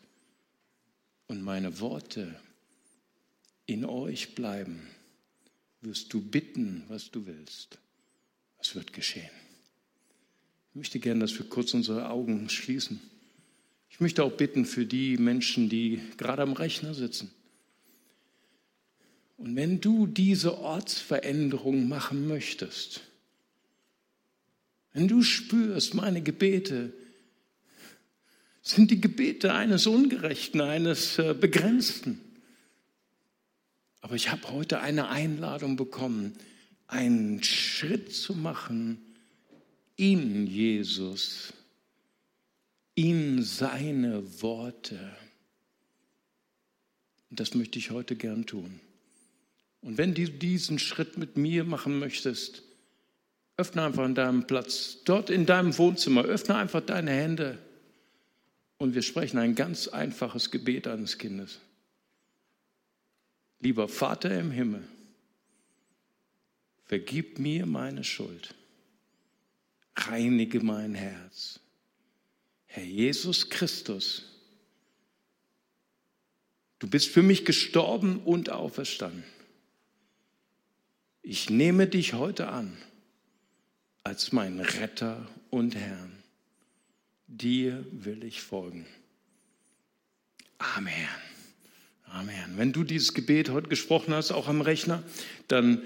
und 1.27 1.43
meine 1.43 1.81
Worte 1.81 2.35
in 3.67 3.85
euch 3.85 4.35
bleiben, 4.35 4.83
wirst 5.81 6.13
du 6.13 6.21
bitten, 6.21 6.85
was 6.89 7.11
du 7.11 7.27
willst. 7.27 7.79
Es 8.61 8.75
wird 8.75 8.93
geschehen. 8.93 9.31
Ich 10.71 10.77
möchte 10.77 10.99
gerne, 10.99 11.21
dass 11.21 11.39
wir 11.39 11.47
kurz 11.47 11.75
unsere 11.75 12.09
Augen 12.09 12.49
schließen. 12.49 13.01
Ich 13.95 14.01
möchte 14.01 14.25
auch 14.25 14.33
bitten 14.33 14.67
für 14.67 14.87
die 14.87 15.17
Menschen, 15.19 15.69
die 15.69 16.01
gerade 16.17 16.43
am 16.43 16.55
Rechner 16.55 16.95
sitzen. 16.95 17.31
Und 19.37 19.55
wenn 19.55 19.81
du 19.81 20.09
diese 20.09 20.59
Ortsveränderung 20.59 21.87
machen 21.89 22.27
möchtest, 22.27 23.03
wenn 24.95 25.07
du 25.07 25.23
spürst, 25.23 25.95
meine 25.95 26.23
Gebete 26.23 26.93
sind 28.63 28.91
die 28.91 29.01
Gebete 29.01 29.55
eines 29.55 29.87
Ungerechten, 29.87 30.61
eines 30.61 31.21
äh, 31.21 31.33
Begrenzten. 31.33 32.19
Aber 34.01 34.17
ich 34.17 34.33
habe 34.33 34.51
heute 34.51 34.81
eine 34.81 35.09
Einladung 35.09 35.77
bekommen, 35.77 36.33
einen 36.89 37.45
Schritt 37.45 38.13
zu 38.13 38.35
machen 38.35 38.99
in 39.95 40.49
Jesus, 40.49 41.53
in 42.95 43.43
seine 43.43 44.43
Worte. 44.43 45.17
Und 47.31 47.41
das 47.41 47.55
möchte 47.55 47.79
ich 47.79 47.91
heute 47.91 48.17
gern 48.17 48.47
tun. 48.47 48.81
Und 49.81 49.99
wenn 49.99 50.15
du 50.15 50.29
diesen 50.29 50.79
Schritt 50.79 51.19
mit 51.19 51.37
mir 51.37 51.65
machen 51.65 51.99
möchtest, 51.99 52.63
öffne 53.57 53.83
einfach 53.83 54.05
an 54.05 54.15
deinem 54.15 54.47
Platz, 54.47 54.99
dort 55.05 55.31
in 55.31 55.47
deinem 55.47 55.77
Wohnzimmer, 55.77 56.25
öffne 56.25 56.57
einfach 56.57 56.81
deine 56.81 57.11
Hände 57.11 57.59
und 58.79 58.95
wir 58.95 59.03
sprechen 59.03 59.39
ein 59.39 59.55
ganz 59.55 59.89
einfaches 59.89 60.51
Gebet 60.51 60.87
eines 60.87 61.19
Kindes. 61.19 61.61
Lieber 63.61 63.89
Vater 63.89 64.39
im 64.39 64.51
Himmel, 64.51 64.87
vergib 66.85 67.39
mir 67.39 67.67
meine 67.67 68.05
Schuld, 68.05 68.55
reinige 69.97 70.61
mein 70.61 70.95
Herz. 70.95 71.61
Herr 72.75 72.83
Jesus 72.83 73.51
Christus, 73.51 74.25
du 76.81 76.89
bist 76.89 77.09
für 77.09 77.23
mich 77.23 77.45
gestorben 77.45 78.19
und 78.19 78.51
auferstanden. 78.51 79.23
Ich 81.23 81.51
nehme 81.51 81.87
dich 81.87 82.15
heute 82.15 82.49
an 82.49 82.77
als 84.03 84.33
mein 84.33 84.59
Retter 84.59 85.25
und 85.51 85.77
Herrn. 85.77 86.21
Dir 87.29 87.87
will 87.93 88.25
ich 88.25 88.43
folgen. 88.43 88.87
Amen. 90.59 91.09
Amen. 92.07 92.55
Wenn 92.57 92.73
du 92.73 92.83
dieses 92.83 93.15
Gebet 93.15 93.51
heute 93.51 93.69
gesprochen 93.69 94.13
hast, 94.13 94.33
auch 94.33 94.49
am 94.49 94.61
Rechner, 94.61 95.05
dann 95.47 95.81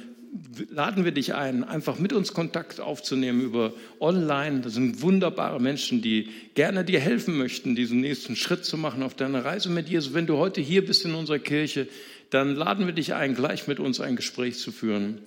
laden 0.71 1.05
wir 1.05 1.13
dich 1.13 1.35
ein, 1.35 1.65
einfach 1.65 1.99
mit 1.99 2.13
uns 2.13 2.33
Kontakt 2.33 2.81
aufzunehmen 2.81 3.41
über 3.41 3.73
online. 4.01 4.61
Das 4.61 4.75
sind 4.75 5.03
wunderbare 5.03 5.61
Menschen, 5.61 6.03
die 6.03 6.29
gerne 6.55 6.85
dir 6.85 7.01
helfen 7.01 7.37
möchten, 7.37 7.75
diesen 7.75 8.01
nächsten 8.01 8.37
Schritt 8.37 8.65
zu 8.65 8.77
machen 8.77 9.03
auf 9.03 9.15
deiner 9.15 9.45
Reise 9.45 9.71
mit 9.71 9.89
Jesus. 9.89 10.15
Wenn 10.15 10.27
du 10.27 10.37
heute 10.37 10.61
hier 10.61 10.85
bist 10.85 11.05
in 11.05 11.15
unserer 11.15 11.39
Kirche, 11.39 11.89
dann 12.31 12.55
laden 12.55 12.87
wir 12.87 12.93
dich 12.93 13.15
ein, 13.15 13.35
gleich 13.35 13.67
mit 13.67 13.81
uns 13.81 14.01
ein 14.01 14.17
Gespräch 14.17 14.59
zu 14.59 14.73
führen. 14.73 15.19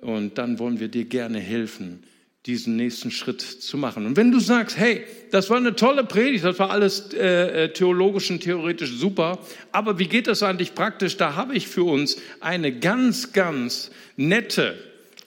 Und 0.00 0.38
dann 0.38 0.58
wollen 0.58 0.78
wir 0.80 0.88
dir 0.88 1.04
gerne 1.04 1.40
helfen, 1.40 2.04
diesen 2.48 2.76
nächsten 2.76 3.10
Schritt 3.10 3.42
zu 3.42 3.76
machen. 3.76 4.06
Und 4.06 4.16
wenn 4.16 4.32
du 4.32 4.40
sagst, 4.40 4.78
hey, 4.78 5.04
das 5.30 5.50
war 5.50 5.58
eine 5.58 5.76
tolle 5.76 6.02
Predigt, 6.02 6.44
das 6.44 6.58
war 6.58 6.70
alles 6.70 7.12
äh, 7.12 7.64
äh 7.64 7.72
theologisch 7.74 8.30
und 8.30 8.42
theoretisch 8.42 8.90
super, 8.90 9.38
aber 9.70 9.98
wie 9.98 10.06
geht 10.06 10.26
das 10.26 10.42
eigentlich 10.42 10.74
praktisch? 10.74 11.18
Da 11.18 11.34
habe 11.34 11.54
ich 11.54 11.68
für 11.68 11.84
uns 11.84 12.16
eine 12.40 12.72
ganz, 12.72 13.34
ganz 13.34 13.90
nette 14.16 14.78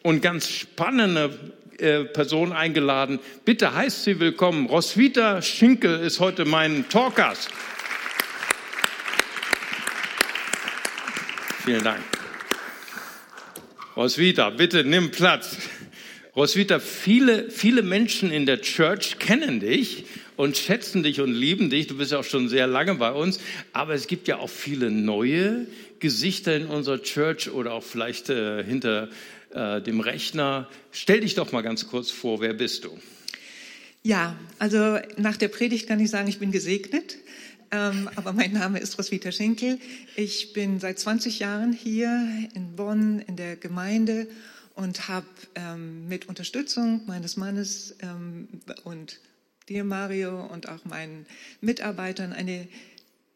und 0.01 0.21
ganz 0.23 0.49
spannende 0.49 1.29
äh, 1.77 2.05
Person 2.05 2.53
eingeladen. 2.53 3.19
Bitte 3.45 3.75
heißt 3.75 4.03
sie 4.03 4.19
willkommen. 4.19 4.65
Roswitha 4.65 5.43
Schinkel 5.43 5.99
ist 5.99 6.19
heute 6.19 6.45
mein 6.45 6.89
Talkgast. 6.89 7.51
Vielen 11.63 11.83
Dank. 11.83 12.01
Roswitha, 13.95 14.49
bitte 14.49 14.83
nimm 14.83 15.11
Platz. 15.11 15.57
Roswitha, 16.33 16.79
viele, 16.79 17.49
viele 17.49 17.83
Menschen 17.83 18.31
in 18.31 18.45
der 18.45 18.61
Church 18.61 19.19
kennen 19.19 19.59
dich 19.59 20.05
und 20.37 20.55
schätzen 20.55 21.03
dich 21.03 21.19
und 21.19 21.33
lieben 21.33 21.69
dich. 21.69 21.87
Du 21.87 21.97
bist 21.97 22.13
ja 22.13 22.19
auch 22.19 22.23
schon 22.23 22.47
sehr 22.47 22.67
lange 22.67 22.95
bei 22.95 23.11
uns. 23.11 23.39
Aber 23.73 23.95
es 23.95 24.07
gibt 24.07 24.29
ja 24.29 24.37
auch 24.37 24.49
viele 24.49 24.91
neue 24.91 25.67
Gesichter 25.99 26.55
in 26.55 26.67
unserer 26.67 27.01
Church 27.01 27.51
oder 27.51 27.73
auch 27.73 27.83
vielleicht 27.83 28.29
äh, 28.29 28.63
hinter 28.63 29.09
äh, 29.53 29.81
dem 29.81 29.99
Rechner. 29.99 30.69
Stell 30.93 31.19
dich 31.19 31.35
doch 31.35 31.51
mal 31.51 31.61
ganz 31.61 31.87
kurz 31.89 32.11
vor, 32.11 32.39
wer 32.39 32.53
bist 32.53 32.85
du? 32.85 32.97
Ja, 34.01 34.37
also 34.57 34.99
nach 35.17 35.35
der 35.35 35.49
Predigt 35.49 35.87
kann 35.87 35.99
ich 35.99 36.09
sagen, 36.09 36.29
ich 36.29 36.39
bin 36.39 36.51
gesegnet. 36.53 37.17
Ähm, 37.71 38.09
aber 38.15 38.31
mein 38.31 38.53
Name 38.53 38.79
ist 38.79 38.97
Roswitha 38.97 39.33
Schenkel. 39.33 39.79
Ich 40.15 40.53
bin 40.53 40.79
seit 40.79 40.97
20 40.97 41.39
Jahren 41.39 41.73
hier 41.73 42.27
in 42.53 42.77
Bonn 42.77 43.19
in 43.19 43.35
der 43.35 43.57
Gemeinde 43.57 44.27
und 44.75 45.07
habe 45.07 45.27
ähm, 45.55 46.07
mit 46.07 46.27
Unterstützung 46.27 47.01
meines 47.05 47.37
Mannes 47.37 47.95
ähm, 48.01 48.47
und 48.83 49.19
dir, 49.69 49.83
Mario, 49.83 50.45
und 50.45 50.69
auch 50.69 50.85
meinen 50.85 51.25
Mitarbeitern 51.61 52.33
eine 52.33 52.67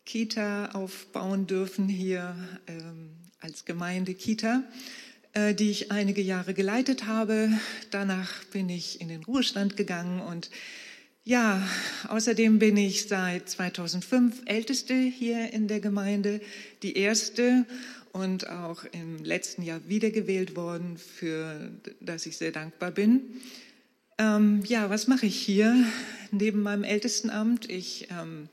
Kita 0.06 0.72
aufbauen 0.72 1.48
dürfen 1.48 1.88
hier 1.90 2.36
ähm, 2.68 3.10
als 3.42 3.66
Gemeinde-Kita, 3.66 4.64
äh, 5.34 5.54
die 5.54 5.72
ich 5.72 5.92
einige 5.92 6.22
Jahre 6.22 6.54
geleitet 6.54 7.06
habe. 7.06 7.50
Danach 7.92 8.44
bin 8.46 8.70
ich 8.70 9.02
in 9.02 9.08
den 9.08 9.24
Ruhestand 9.24 9.78
gegangen 9.78 10.22
und 10.22 10.50
ja, 11.28 11.68
außerdem 12.08 12.60
bin 12.60 12.78
ich 12.78 13.08
seit 13.08 13.50
2005 13.50 14.44
Älteste 14.46 14.94
hier 14.94 15.52
in 15.54 15.68
der 15.68 15.80
Gemeinde, 15.80 16.40
die 16.84 16.98
erste 16.98 17.66
und 18.16 18.50
auch 18.50 18.86
im 18.94 19.26
letzten 19.26 19.62
Jahr 19.62 19.82
wiedergewählt 19.90 20.56
worden, 20.56 20.98
für 20.98 21.70
das 22.00 22.26
ich 22.26 22.38
sehr 22.38 22.54
dankbar 22.54 22.92
bin. 22.92 23.42
Ähm, 24.18 24.64
ja, 24.66 24.90
was 24.90 25.08
mache 25.08 25.26
ich 25.26 25.36
hier 25.36 25.86
neben 26.32 26.64
meinem 26.64 26.86
Ältestenamt? 26.86 27.70
Ich 27.70 28.08
ähm, 28.12 28.48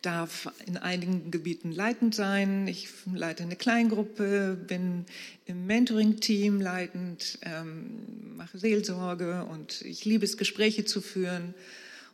darf 0.00 0.50
in 0.64 0.78
einigen 0.78 1.30
Gebieten 1.30 1.70
leitend 1.70 2.14
sein. 2.14 2.66
Ich 2.66 2.88
leite 3.12 3.42
eine 3.42 3.56
Kleingruppe, 3.56 4.56
bin 4.56 5.04
im 5.44 5.66
Mentoring-Team 5.66 6.62
leitend, 6.62 7.38
ähm, 7.42 8.36
mache 8.36 8.56
Seelsorge 8.56 9.44
und 9.44 9.82
ich 9.82 10.06
liebe 10.06 10.24
es, 10.24 10.38
Gespräche 10.38 10.86
zu 10.86 11.02
führen. 11.02 11.52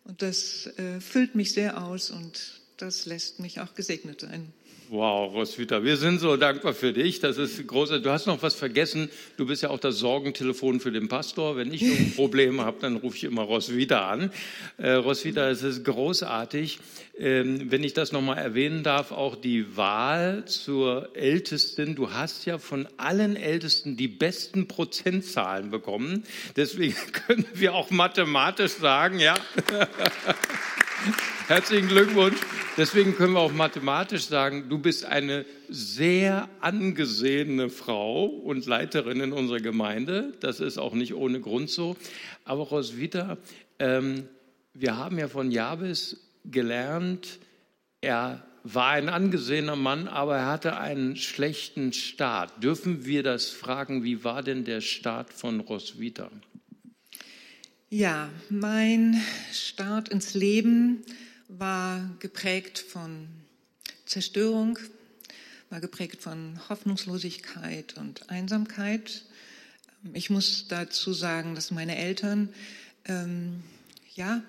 Und 0.02 0.22
das 0.22 0.66
äh, 0.76 1.00
füllt 1.00 1.36
mich 1.36 1.52
sehr 1.52 1.80
aus 1.80 2.10
und 2.10 2.62
das 2.78 3.06
lässt 3.06 3.38
mich 3.38 3.60
auch 3.60 3.76
gesegnet 3.76 4.22
sein. 4.22 4.52
Wow, 4.92 5.32
Roswitha, 5.32 5.84
wir 5.84 5.96
sind 5.96 6.18
so 6.18 6.36
dankbar 6.36 6.74
für 6.74 6.92
dich. 6.92 7.20
Das 7.20 7.38
ist 7.38 7.64
großartig. 7.64 8.02
Du 8.02 8.10
hast 8.10 8.26
noch 8.26 8.42
was 8.42 8.56
vergessen. 8.56 9.08
Du 9.36 9.46
bist 9.46 9.62
ja 9.62 9.70
auch 9.70 9.78
das 9.78 9.98
Sorgentelefon 9.98 10.80
für 10.80 10.90
den 10.90 11.06
Pastor. 11.06 11.56
Wenn 11.56 11.72
ich 11.72 11.82
ein 11.82 12.12
Problem 12.16 12.60
habe, 12.60 12.78
dann 12.80 12.96
rufe 12.96 13.16
ich 13.16 13.22
immer 13.22 13.42
Roswitha 13.42 14.10
an. 14.10 14.32
Äh, 14.78 14.94
Roswitha, 14.94 15.48
es 15.48 15.62
ist 15.62 15.84
großartig. 15.84 16.80
Ähm, 17.16 17.70
wenn 17.70 17.84
ich 17.84 17.94
das 17.94 18.10
nochmal 18.10 18.38
erwähnen 18.38 18.82
darf, 18.82 19.12
auch 19.12 19.36
die 19.36 19.76
Wahl 19.76 20.44
zur 20.46 21.14
Ältesten. 21.14 21.94
Du 21.94 22.10
hast 22.10 22.44
ja 22.44 22.58
von 22.58 22.88
allen 22.96 23.36
Ältesten 23.36 23.96
die 23.96 24.08
besten 24.08 24.66
Prozentzahlen 24.66 25.70
bekommen. 25.70 26.24
Deswegen 26.56 26.96
können 27.12 27.46
wir 27.54 27.74
auch 27.74 27.90
mathematisch 27.90 28.72
sagen, 28.72 29.20
ja. 29.20 29.36
Herzlichen 31.50 31.88
Glückwunsch. 31.88 32.38
Deswegen 32.76 33.16
können 33.16 33.32
wir 33.32 33.40
auch 33.40 33.52
mathematisch 33.52 34.26
sagen, 34.26 34.68
du 34.68 34.78
bist 34.78 35.04
eine 35.04 35.44
sehr 35.68 36.48
angesehene 36.60 37.70
Frau 37.70 38.26
und 38.26 38.66
Leiterin 38.66 39.18
in 39.18 39.32
unserer 39.32 39.58
Gemeinde. 39.58 40.32
Das 40.38 40.60
ist 40.60 40.78
auch 40.78 40.94
nicht 40.94 41.12
ohne 41.12 41.40
Grund 41.40 41.68
so. 41.68 41.96
Aber 42.44 42.62
Roswitha, 42.62 43.36
ähm, 43.80 44.28
wir 44.74 44.96
haben 44.96 45.18
ja 45.18 45.26
von 45.26 45.50
Jabes 45.50 46.20
gelernt, 46.44 47.40
er 48.00 48.46
war 48.62 48.90
ein 48.90 49.08
angesehener 49.08 49.74
Mann, 49.74 50.06
aber 50.06 50.36
er 50.36 50.46
hatte 50.46 50.76
einen 50.76 51.16
schlechten 51.16 51.92
Start. 51.92 52.62
Dürfen 52.62 53.06
wir 53.06 53.24
das 53.24 53.50
fragen, 53.50 54.04
wie 54.04 54.22
war 54.22 54.44
denn 54.44 54.64
der 54.64 54.82
Start 54.82 55.32
von 55.32 55.58
Roswitha? 55.58 56.30
Ja, 57.88 58.30
mein 58.50 59.20
Start 59.52 60.10
ins 60.10 60.34
Leben 60.34 61.02
war 61.58 62.08
geprägt 62.20 62.78
von 62.78 63.28
Zerstörung, 64.06 64.78
war 65.68 65.80
geprägt 65.80 66.22
von 66.22 66.60
Hoffnungslosigkeit 66.68 67.96
und 67.96 68.30
Einsamkeit. 68.30 69.24
Ich 70.14 70.30
muss 70.30 70.66
dazu 70.68 71.12
sagen, 71.12 71.54
dass 71.54 71.70
meine 71.70 71.96
Eltern 71.96 72.48
ähm, 73.06 73.62
ja, 74.14 74.42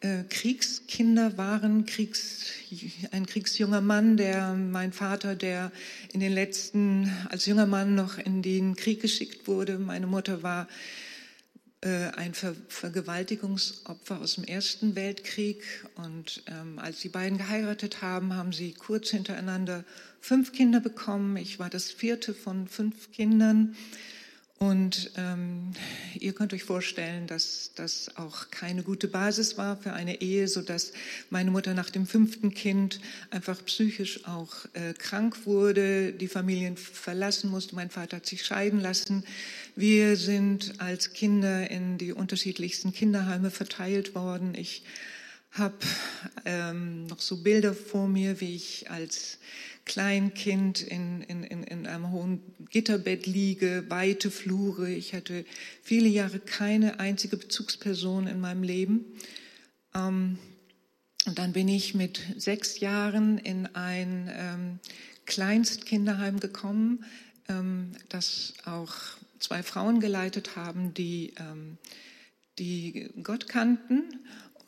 äh, 0.00 0.22
Kriegskinder 0.28 1.36
waren, 1.36 1.84
Kriegs, 1.84 2.46
ein 3.10 3.26
kriegsjunger 3.26 3.80
Mann, 3.80 4.16
der 4.16 4.54
mein 4.54 4.92
Vater, 4.92 5.34
der 5.34 5.72
in 6.12 6.20
den 6.20 6.32
letzten 6.32 7.10
als 7.28 7.46
junger 7.46 7.66
Mann 7.66 7.94
noch 7.94 8.18
in 8.18 8.42
den 8.42 8.76
Krieg 8.76 9.00
geschickt 9.00 9.46
wurde. 9.46 9.78
Meine 9.78 10.06
Mutter 10.06 10.42
war 10.42 10.68
ein 11.82 12.34
Ver 12.34 12.54
Vergewaltigungsopfer 12.68 14.20
aus 14.20 14.36
dem 14.36 14.44
Ersten 14.44 14.96
Weltkrieg. 14.96 15.62
Und 15.96 16.42
ähm, 16.46 16.78
als 16.78 17.00
die 17.00 17.08
beiden 17.08 17.38
geheiratet 17.38 18.02
haben, 18.02 18.34
haben 18.34 18.52
sie 18.52 18.72
kurz 18.72 19.10
hintereinander 19.10 19.84
fünf 20.20 20.52
Kinder 20.52 20.80
bekommen. 20.80 21.36
Ich 21.36 21.58
war 21.58 21.70
das 21.70 21.90
vierte 21.90 22.34
von 22.34 22.66
fünf 22.66 23.12
Kindern. 23.12 23.76
Und 24.58 25.10
ähm, 25.18 25.72
ihr 26.18 26.32
könnt 26.32 26.54
euch 26.54 26.64
vorstellen, 26.64 27.26
dass 27.26 27.72
das 27.74 28.16
auch 28.16 28.50
keine 28.50 28.82
gute 28.82 29.06
Basis 29.06 29.58
war 29.58 29.76
für 29.76 29.92
eine 29.92 30.22
Ehe, 30.22 30.48
so 30.48 30.62
dass 30.62 30.92
meine 31.28 31.50
Mutter 31.50 31.74
nach 31.74 31.90
dem 31.90 32.06
fünften 32.06 32.54
Kind 32.54 33.00
einfach 33.30 33.62
psychisch 33.66 34.26
auch 34.26 34.54
äh, 34.72 34.94
krank 34.94 35.44
wurde, 35.44 36.12
die 36.12 36.28
Familien 36.28 36.78
verlassen 36.78 37.50
musste. 37.50 37.74
Mein 37.74 37.90
Vater 37.90 38.16
hat 38.16 38.26
sich 38.26 38.46
scheiden 38.46 38.80
lassen. 38.80 39.24
Wir 39.74 40.16
sind 40.16 40.80
als 40.80 41.12
Kinder 41.12 41.70
in 41.70 41.98
die 41.98 42.14
unterschiedlichsten 42.14 42.94
Kinderheime 42.94 43.50
verteilt 43.50 44.14
worden. 44.14 44.54
Ich 44.54 44.84
habe 45.58 45.76
ähm, 46.44 47.06
noch 47.06 47.20
so 47.20 47.42
Bilder 47.42 47.74
vor 47.74 48.08
mir, 48.08 48.40
wie 48.40 48.54
ich 48.54 48.90
als 48.90 49.38
Kleinkind 49.84 50.82
in, 50.82 51.22
in, 51.22 51.44
in, 51.44 51.62
in 51.62 51.86
einem 51.86 52.10
hohen 52.10 52.40
Gitterbett 52.70 53.26
liege, 53.26 53.84
weite 53.88 54.30
Flure. 54.30 54.90
Ich 54.90 55.14
hatte 55.14 55.44
viele 55.82 56.08
Jahre 56.08 56.40
keine 56.40 56.98
einzige 56.98 57.36
Bezugsperson 57.36 58.26
in 58.26 58.40
meinem 58.40 58.62
Leben. 58.62 59.04
Ähm, 59.94 60.38
und 61.26 61.38
dann 61.38 61.52
bin 61.52 61.68
ich 61.68 61.94
mit 61.94 62.20
sechs 62.36 62.80
Jahren 62.80 63.38
in 63.38 63.66
ein 63.74 64.30
ähm, 64.32 64.78
Kleinstkinderheim 65.24 66.40
gekommen, 66.40 67.04
ähm, 67.48 67.92
das 68.08 68.54
auch 68.64 68.94
zwei 69.38 69.62
Frauen 69.62 70.00
geleitet 70.00 70.56
haben, 70.56 70.94
die, 70.94 71.34
ähm, 71.38 71.78
die 72.58 73.10
Gott 73.22 73.48
kannten 73.48 74.04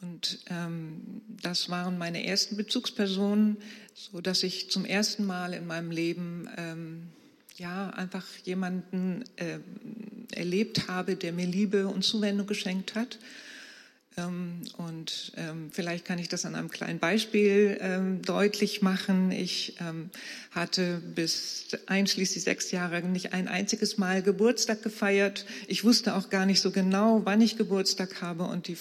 und 0.01 0.38
ähm, 0.49 1.22
das 1.42 1.70
waren 1.70 1.99
meine 1.99 2.24
ersten 2.24 2.57
Bezugspersonen, 2.57 3.57
so 3.94 4.20
dass 4.20 4.42
ich 4.42 4.70
zum 4.70 4.84
ersten 4.84 5.26
Mal 5.26 5.55
in 5.55 5.66
meinem 5.66 5.90
Leben 5.90 6.49
ähm, 6.57 7.09
ja 7.57 7.90
einfach 7.90 8.24
jemanden 8.44 9.24
äh, 9.36 9.59
erlebt 10.32 10.88
habe, 10.88 11.16
der 11.16 11.32
mir 11.32 11.46
Liebe 11.46 11.88
und 11.88 12.03
Zuwendung 12.05 12.46
geschenkt 12.46 12.94
hat. 12.94 13.18
Ähm, 14.19 14.62
und 14.77 15.33
ähm, 15.37 15.71
vielleicht 15.71 16.05
kann 16.05 16.19
ich 16.19 16.29
das 16.29 16.45
an 16.45 16.55
einem 16.55 16.71
kleinen 16.71 16.99
Beispiel 16.99 17.79
ähm, 17.81 18.23
deutlich 18.23 18.83
machen. 18.83 19.31
Ich 19.31 19.77
hatte 20.51 21.01
bis 21.14 21.66
einschließlich 21.87 22.43
sechs 22.43 22.71
Jahre 22.71 23.03
nicht 23.03 23.33
ein 23.33 23.49
einziges 23.49 23.99
Mal 23.99 24.23
Geburtstag 24.23 24.83
gefeiert. 24.83 25.47
Ich 25.66 25.85
wusste 25.85 26.14
auch 26.14 26.31
gar 26.31 26.47
nicht 26.47 26.61
so 26.61 26.71
genau, 26.71 27.23
wann 27.25 27.41
ich 27.41 27.57
Geburtstag 27.57 28.23
habe. 28.23 28.45
Und, 28.45 28.66
die, 28.66 28.77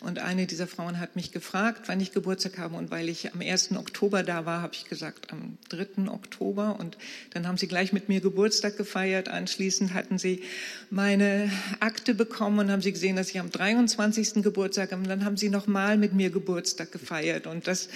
und 0.00 0.18
eine 0.20 0.46
dieser 0.46 0.66
Frauen 0.66 1.00
hat 1.00 1.16
mich 1.16 1.32
gefragt, 1.32 1.82
wann 1.86 2.00
ich 2.00 2.12
Geburtstag 2.12 2.58
habe. 2.58 2.76
Und 2.76 2.90
weil 2.90 3.08
ich 3.08 3.32
am 3.32 3.40
1. 3.40 3.72
Oktober 3.72 4.22
da 4.22 4.46
war, 4.46 4.62
habe 4.62 4.74
ich 4.74 4.84
gesagt, 4.84 5.32
am 5.32 5.58
3. 5.70 6.10
Oktober. 6.10 6.76
Und 6.78 6.96
dann 7.30 7.48
haben 7.48 7.56
sie 7.56 7.66
gleich 7.66 7.92
mit 7.92 8.08
mir 8.08 8.20
Geburtstag 8.20 8.76
gefeiert. 8.76 9.28
Anschließend 9.28 9.94
hatten 9.94 10.18
sie 10.18 10.42
meine 10.90 11.50
Akte 11.80 12.14
bekommen 12.14 12.58
und 12.60 12.70
haben 12.70 12.82
sie 12.82 12.92
gesehen, 12.92 13.16
dass 13.16 13.30
ich 13.30 13.40
am 13.40 13.50
23. 13.50 14.42
Geburtstag 14.42 14.75
Geburtstag 14.76 14.92
und 14.92 15.08
dann 15.08 15.24
haben 15.24 15.36
sie 15.36 15.48
nochmal 15.48 15.96
mit 15.96 16.12
mir 16.12 16.30
Geburtstag 16.30 16.92
gefeiert. 16.92 17.46
Und 17.46 17.66
das 17.66 17.88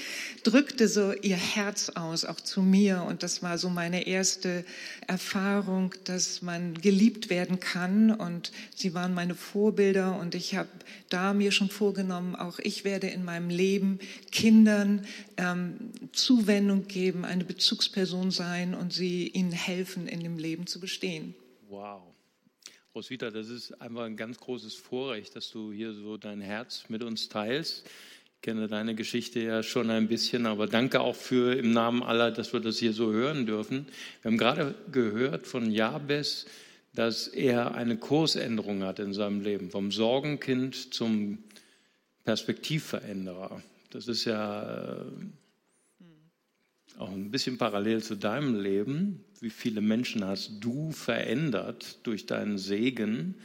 drückte 0.42 0.88
so 0.88 1.12
ihr 1.12 1.36
Herz 1.36 1.90
aus, 1.90 2.24
auch 2.24 2.40
zu 2.40 2.62
mir. 2.62 3.04
Und 3.06 3.22
das 3.22 3.42
war 3.42 3.58
so 3.58 3.68
meine 3.68 4.06
erste 4.06 4.64
Erfahrung, 5.06 5.94
dass 6.04 6.42
man 6.42 6.74
geliebt 6.74 7.28
werden 7.28 7.60
kann. 7.60 8.10
Und 8.10 8.52
sie 8.74 8.94
waren 8.94 9.12
meine 9.14 9.34
Vorbilder. 9.34 10.18
Und 10.18 10.34
ich 10.34 10.54
habe 10.54 10.68
da 11.10 11.34
mir 11.34 11.52
schon 11.52 11.68
vorgenommen, 11.68 12.34
auch 12.34 12.58
ich 12.58 12.84
werde 12.84 13.08
in 13.08 13.24
meinem 13.24 13.50
Leben 13.50 13.98
Kindern 14.32 15.04
ähm, 15.36 15.92
Zuwendung 16.12 16.86
geben, 16.86 17.24
eine 17.24 17.44
Bezugsperson 17.44 18.30
sein 18.30 18.74
und 18.74 18.92
sie 18.92 19.28
ihnen 19.28 19.52
helfen, 19.52 20.08
in 20.08 20.20
dem 20.20 20.38
Leben 20.38 20.66
zu 20.66 20.80
bestehen. 20.80 21.34
Wow. 21.68 22.02
Roswitha, 22.92 23.30
das 23.30 23.48
ist 23.48 23.80
einfach 23.80 24.02
ein 24.02 24.16
ganz 24.16 24.38
großes 24.40 24.74
Vorrecht, 24.74 25.36
dass 25.36 25.48
du 25.50 25.70
hier 25.70 25.92
so 25.92 26.16
dein 26.16 26.40
Herz 26.40 26.86
mit 26.88 27.04
uns 27.04 27.28
teilst. 27.28 27.86
Ich 28.34 28.42
kenne 28.42 28.66
deine 28.66 28.96
Geschichte 28.96 29.38
ja 29.38 29.62
schon 29.62 29.90
ein 29.90 30.08
bisschen, 30.08 30.44
aber 30.46 30.66
danke 30.66 31.00
auch 31.00 31.14
für 31.14 31.56
im 31.56 31.72
Namen 31.72 32.02
aller, 32.02 32.32
dass 32.32 32.52
wir 32.52 32.58
das 32.58 32.78
hier 32.78 32.92
so 32.92 33.12
hören 33.12 33.46
dürfen. 33.46 33.86
Wir 34.22 34.32
haben 34.32 34.38
gerade 34.38 34.74
gehört 34.90 35.46
von 35.46 35.70
Jabes, 35.70 36.46
dass 36.92 37.28
er 37.28 37.76
eine 37.76 37.96
Kursänderung 37.96 38.82
hat 38.82 38.98
in 38.98 39.12
seinem 39.12 39.40
Leben, 39.42 39.70
vom 39.70 39.92
Sorgenkind 39.92 40.92
zum 40.92 41.44
Perspektivveränderer. 42.24 43.62
Das 43.90 44.08
ist 44.08 44.24
ja 44.24 45.04
auch 46.98 47.10
ein 47.10 47.30
bisschen 47.30 47.56
parallel 47.56 48.02
zu 48.02 48.16
deinem 48.16 48.60
Leben. 48.60 49.24
Wie 49.40 49.50
viele 49.50 49.80
Menschen 49.80 50.24
hast 50.24 50.52
du 50.60 50.92
verändert 50.92 51.98
durch 52.02 52.26
deinen 52.26 52.58
Segen? 52.58 53.36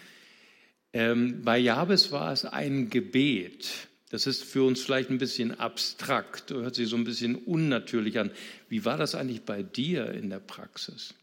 Ähm, 0.93 1.41
bei 1.43 1.57
Jabes 1.57 2.11
war 2.11 2.33
es 2.33 2.45
ein 2.45 2.89
Gebet. 2.89 3.87
Das 4.09 4.27
ist 4.27 4.43
für 4.43 4.63
uns 4.63 4.81
vielleicht 4.81 5.09
ein 5.09 5.17
bisschen 5.17 5.59
abstrakt, 5.59 6.51
hört 6.51 6.75
sich 6.75 6.89
so 6.89 6.95
ein 6.95 7.03
bisschen 7.03 7.35
unnatürlich 7.35 8.19
an. 8.19 8.31
Wie 8.69 8.85
war 8.85 8.97
das 8.97 9.15
eigentlich 9.15 9.41
bei 9.41 9.63
dir 9.63 10.11
in 10.11 10.29
der 10.29 10.39
Praxis? 10.39 11.13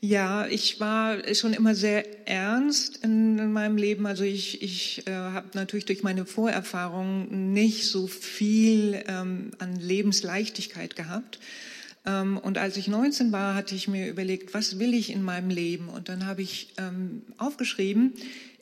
Ja, 0.00 0.46
ich 0.46 0.78
war 0.78 1.34
schon 1.34 1.52
immer 1.52 1.74
sehr 1.74 2.28
ernst 2.28 2.98
in, 2.98 3.52
meinem 3.52 3.76
Leben. 3.76 4.06
Also 4.06 4.22
ich, 4.22 4.62
ich 4.62 5.06
äh, 5.08 5.10
habe 5.10 5.48
natürlich 5.54 5.86
durch 5.86 6.04
meine 6.04 6.24
Vorerfahrungen 6.24 7.52
nicht 7.52 7.86
so 7.86 8.06
viel 8.06 9.02
ähm, 9.08 9.50
an 9.58 9.74
Lebensleichtigkeit 9.74 10.94
gehabt. 10.94 11.40
Ähm, 12.08 12.38
und 12.38 12.58
als 12.58 12.76
ich 12.76 12.88
19 12.88 13.30
war, 13.30 13.54
hatte 13.54 13.74
ich 13.74 13.86
mir 13.86 14.08
überlegt, 14.08 14.54
was 14.54 14.78
will 14.78 14.94
ich 14.94 15.12
in 15.12 15.22
meinem 15.22 15.50
Leben? 15.50 15.88
Und 15.88 16.08
dann 16.08 16.26
habe 16.26 16.42
ich 16.42 16.72
ähm, 16.78 17.22
aufgeschrieben, 17.36 18.14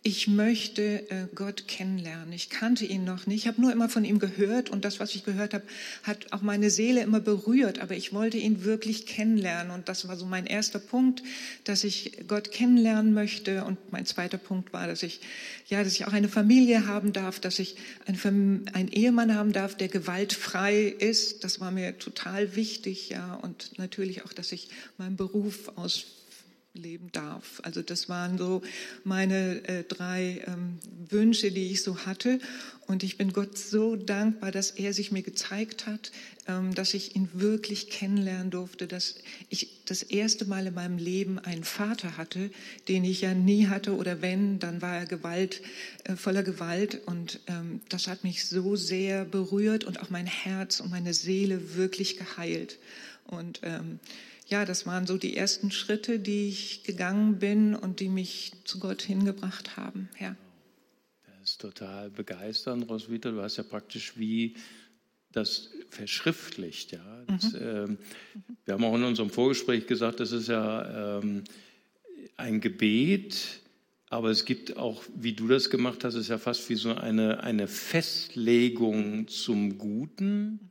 ich 0.07 0.29
möchte 0.29 1.11
äh, 1.11 1.27
Gott 1.35 1.67
kennenlernen. 1.67 2.33
Ich 2.33 2.49
kannte 2.49 2.85
ihn 2.85 3.05
noch 3.05 3.27
nicht. 3.27 3.43
Ich 3.43 3.49
habe 3.49 3.61
nur 3.61 3.73
immer 3.73 3.89
von 3.89 4.05
ihm 4.05 4.21
gehört 4.21 4.71
und 4.71 4.85
das, 4.85 5.01
was 5.01 5.17
ich 5.17 5.25
gehört 5.25 5.53
habe, 5.53 5.65
hat 6.05 6.33
auch 6.33 6.43
meine 6.43 6.71
Seele 6.71 7.03
immer 7.03 7.19
berührt. 7.19 7.81
Aber 7.81 7.97
ich 7.97 8.13
wollte 8.13 8.37
ihn 8.37 8.63
wirklich 8.63 9.07
kennenlernen 9.07 9.73
und 9.73 9.89
das 9.89 10.07
war 10.07 10.17
so 10.17 10.25
mein 10.25 10.47
erster 10.47 10.79
Punkt, 10.79 11.25
dass 11.65 11.83
ich 11.83 12.19
Gott 12.29 12.53
kennenlernen 12.53 13.15
möchte. 13.15 13.65
Und 13.65 13.79
mein 13.91 14.07
zweiter 14.07 14.39
Punkt 14.39 14.73
war, 14.73 14.87
dass 14.87 15.03
ich 15.03 15.19
ja, 15.67 15.83
dass 15.83 15.95
ich 15.95 16.07
auch 16.07 16.13
eine 16.13 16.29
Familie 16.29 16.87
haben 16.87 17.13
darf, 17.13 17.41
dass 17.41 17.59
ich 17.59 17.75
einen, 18.07 18.89
Ehemann 18.93 19.35
haben 19.35 19.53
darf, 19.53 19.77
der 19.77 19.89
gewaltfrei 19.89 20.85
ist. 20.87 21.43
Das 21.43 21.59
war 21.59 21.73
mir 21.73 21.99
total 21.99 22.55
wichtig, 22.55 23.09
ja. 23.09 23.35
Und 23.35 23.77
natürlich 23.77 24.25
auch, 24.25 24.33
dass 24.33 24.53
ich 24.53 24.69
meinen 24.99 25.17
Beruf 25.17 25.73
aus 25.75 26.07
leben 26.77 27.11
darf. 27.13 27.61
Also 27.63 27.83
das 27.83 28.09
waren 28.09 28.39
so 28.39 28.63
meine 29.05 29.67
äh, 29.69 29.85
drei 29.85 30.43
ähm, 30.47 30.79
Wünsche, 31.09 31.51
die 31.51 31.73
ich 31.73 31.83
so 31.83 32.07
hatte. 32.07 32.39
Und 32.87 33.03
ich 33.03 33.19
bin 33.19 33.33
Gott 33.33 33.59
so 33.59 33.97
dankbar, 33.97 34.53
dass 34.53 34.71
er 34.71 34.93
sich 34.93 35.11
mir 35.11 35.23
gezeigt 35.23 35.87
hat, 35.87 36.13
ähm, 36.47 36.73
dass 36.75 36.95
ich 36.95 37.17
ihn 37.17 37.29
wirklich 37.33 37.91
kennenlernen 37.91 38.51
durfte, 38.51 38.87
dass 38.87 39.17
ich 39.49 39.83
das 39.87 40.03
erste 40.05 40.45
Mal 40.45 40.67
in 40.69 40.75
meinem 40.75 40.99
Leben 40.99 41.41
einen 41.41 41.65
Vater 41.65 42.17
hatte, 42.17 42.51
den 42.87 43.05
ich 43.05 43.23
ja 43.23 43.35
nie 43.35 43.67
hatte 43.67 43.97
oder 43.97 44.23
wenn, 44.23 44.61
dann 44.61 44.83
war 44.83 44.97
er 44.97 45.07
Gewalt, 45.07 45.63
äh, 46.05 46.15
voller 46.15 46.45
Gewalt. 46.45 47.01
Und 47.07 47.41
ähm, 47.49 47.81
das 47.89 48.07
hat 48.07 48.23
mich 48.23 48.45
so 48.45 48.77
sehr 48.77 49.25
berührt 49.25 49.85
und 49.85 50.01
auch 50.01 50.11
mein 50.11 50.27
Herz 50.27 50.79
und 50.79 50.91
meine 50.91 51.15
Seele 51.15 51.75
wirklich 51.75 52.17
geheilt. 52.17 52.79
Und 53.25 53.61
ähm, 53.65 53.99
ja, 54.47 54.65
das 54.65 54.87
waren 54.87 55.07
so 55.07 55.19
die 55.19 55.37
ersten 55.37 55.71
Schritte, 55.71 56.19
die 56.19 56.49
ich 56.49 56.85
gegangen 56.85 57.39
bin 57.39 57.75
und 57.75 58.01
die 58.01 58.09
mich 58.09 58.53
zu 58.65 58.79
Gott 58.79 59.03
hingebracht 59.03 59.77
haben. 59.77 60.09
Ja. 60.21 60.37
Das 61.41 61.51
ist 61.51 61.61
total 61.61 62.11
begeisternd, 62.11 62.89
Roswitha. 62.89 63.31
Du 63.31 63.43
hast 63.43 63.57
ja 63.57 63.65
praktisch 63.65 64.17
wie 64.17 64.55
das 65.33 65.71
verschriftlicht. 65.91 66.93
Ja. 66.93 67.25
Das, 67.27 67.53
mhm. 67.53 67.59
ähm, 67.61 67.99
wir 68.65 68.75
haben 68.75 68.85
auch 68.85 68.95
in 68.95 69.05
unserem 69.05 69.31
Vorgespräch 69.31 69.87
gesagt, 69.87 70.21
das 70.21 70.33
ist 70.33 70.49
ja 70.49 71.19
ähm, 71.19 71.43
ein 72.37 72.61
Gebet, 72.61 73.61
aber 74.09 74.31
es 74.31 74.45
gibt 74.45 74.77
auch, 74.77 75.03
wie 75.15 75.33
du 75.33 75.49
das 75.49 75.71
gemacht 75.71 76.05
hast, 76.05 76.15
ist 76.15 76.29
ja 76.29 76.39
fast 76.39 76.69
wie 76.71 76.77
so 76.77 76.95
eine, 76.95 77.43
eine 77.43 77.67
Festlegung 77.67 79.27
zum 79.27 79.79
Guten. 79.79 80.71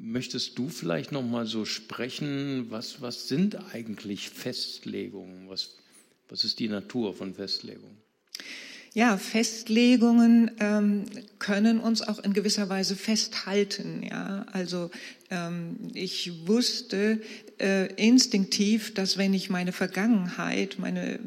Möchtest 0.00 0.56
du 0.58 0.68
vielleicht 0.68 1.10
noch 1.10 1.24
mal 1.24 1.46
so 1.46 1.64
sprechen, 1.64 2.66
was, 2.70 3.02
was 3.02 3.26
sind 3.26 3.56
eigentlich 3.74 4.30
Festlegungen? 4.30 5.48
Was, 5.48 5.74
was 6.28 6.44
ist 6.44 6.60
die 6.60 6.68
Natur 6.68 7.14
von 7.14 7.34
Festlegungen? 7.34 7.98
Ja, 8.94 9.16
Festlegungen 9.16 10.52
ähm, 10.60 11.04
können 11.38 11.78
uns 11.78 12.02
auch 12.02 12.18
in 12.20 12.32
gewisser 12.32 12.68
Weise 12.68 12.96
festhalten. 12.96 14.02
Ja, 14.08 14.46
also 14.52 14.90
ähm, 15.30 15.76
ich 15.94 16.46
wusste 16.46 17.20
äh, 17.60 17.92
instinktiv, 17.94 18.94
dass 18.94 19.18
wenn 19.18 19.34
ich 19.34 19.50
meine 19.50 19.72
Vergangenheit, 19.72 20.78
meine 20.78 21.18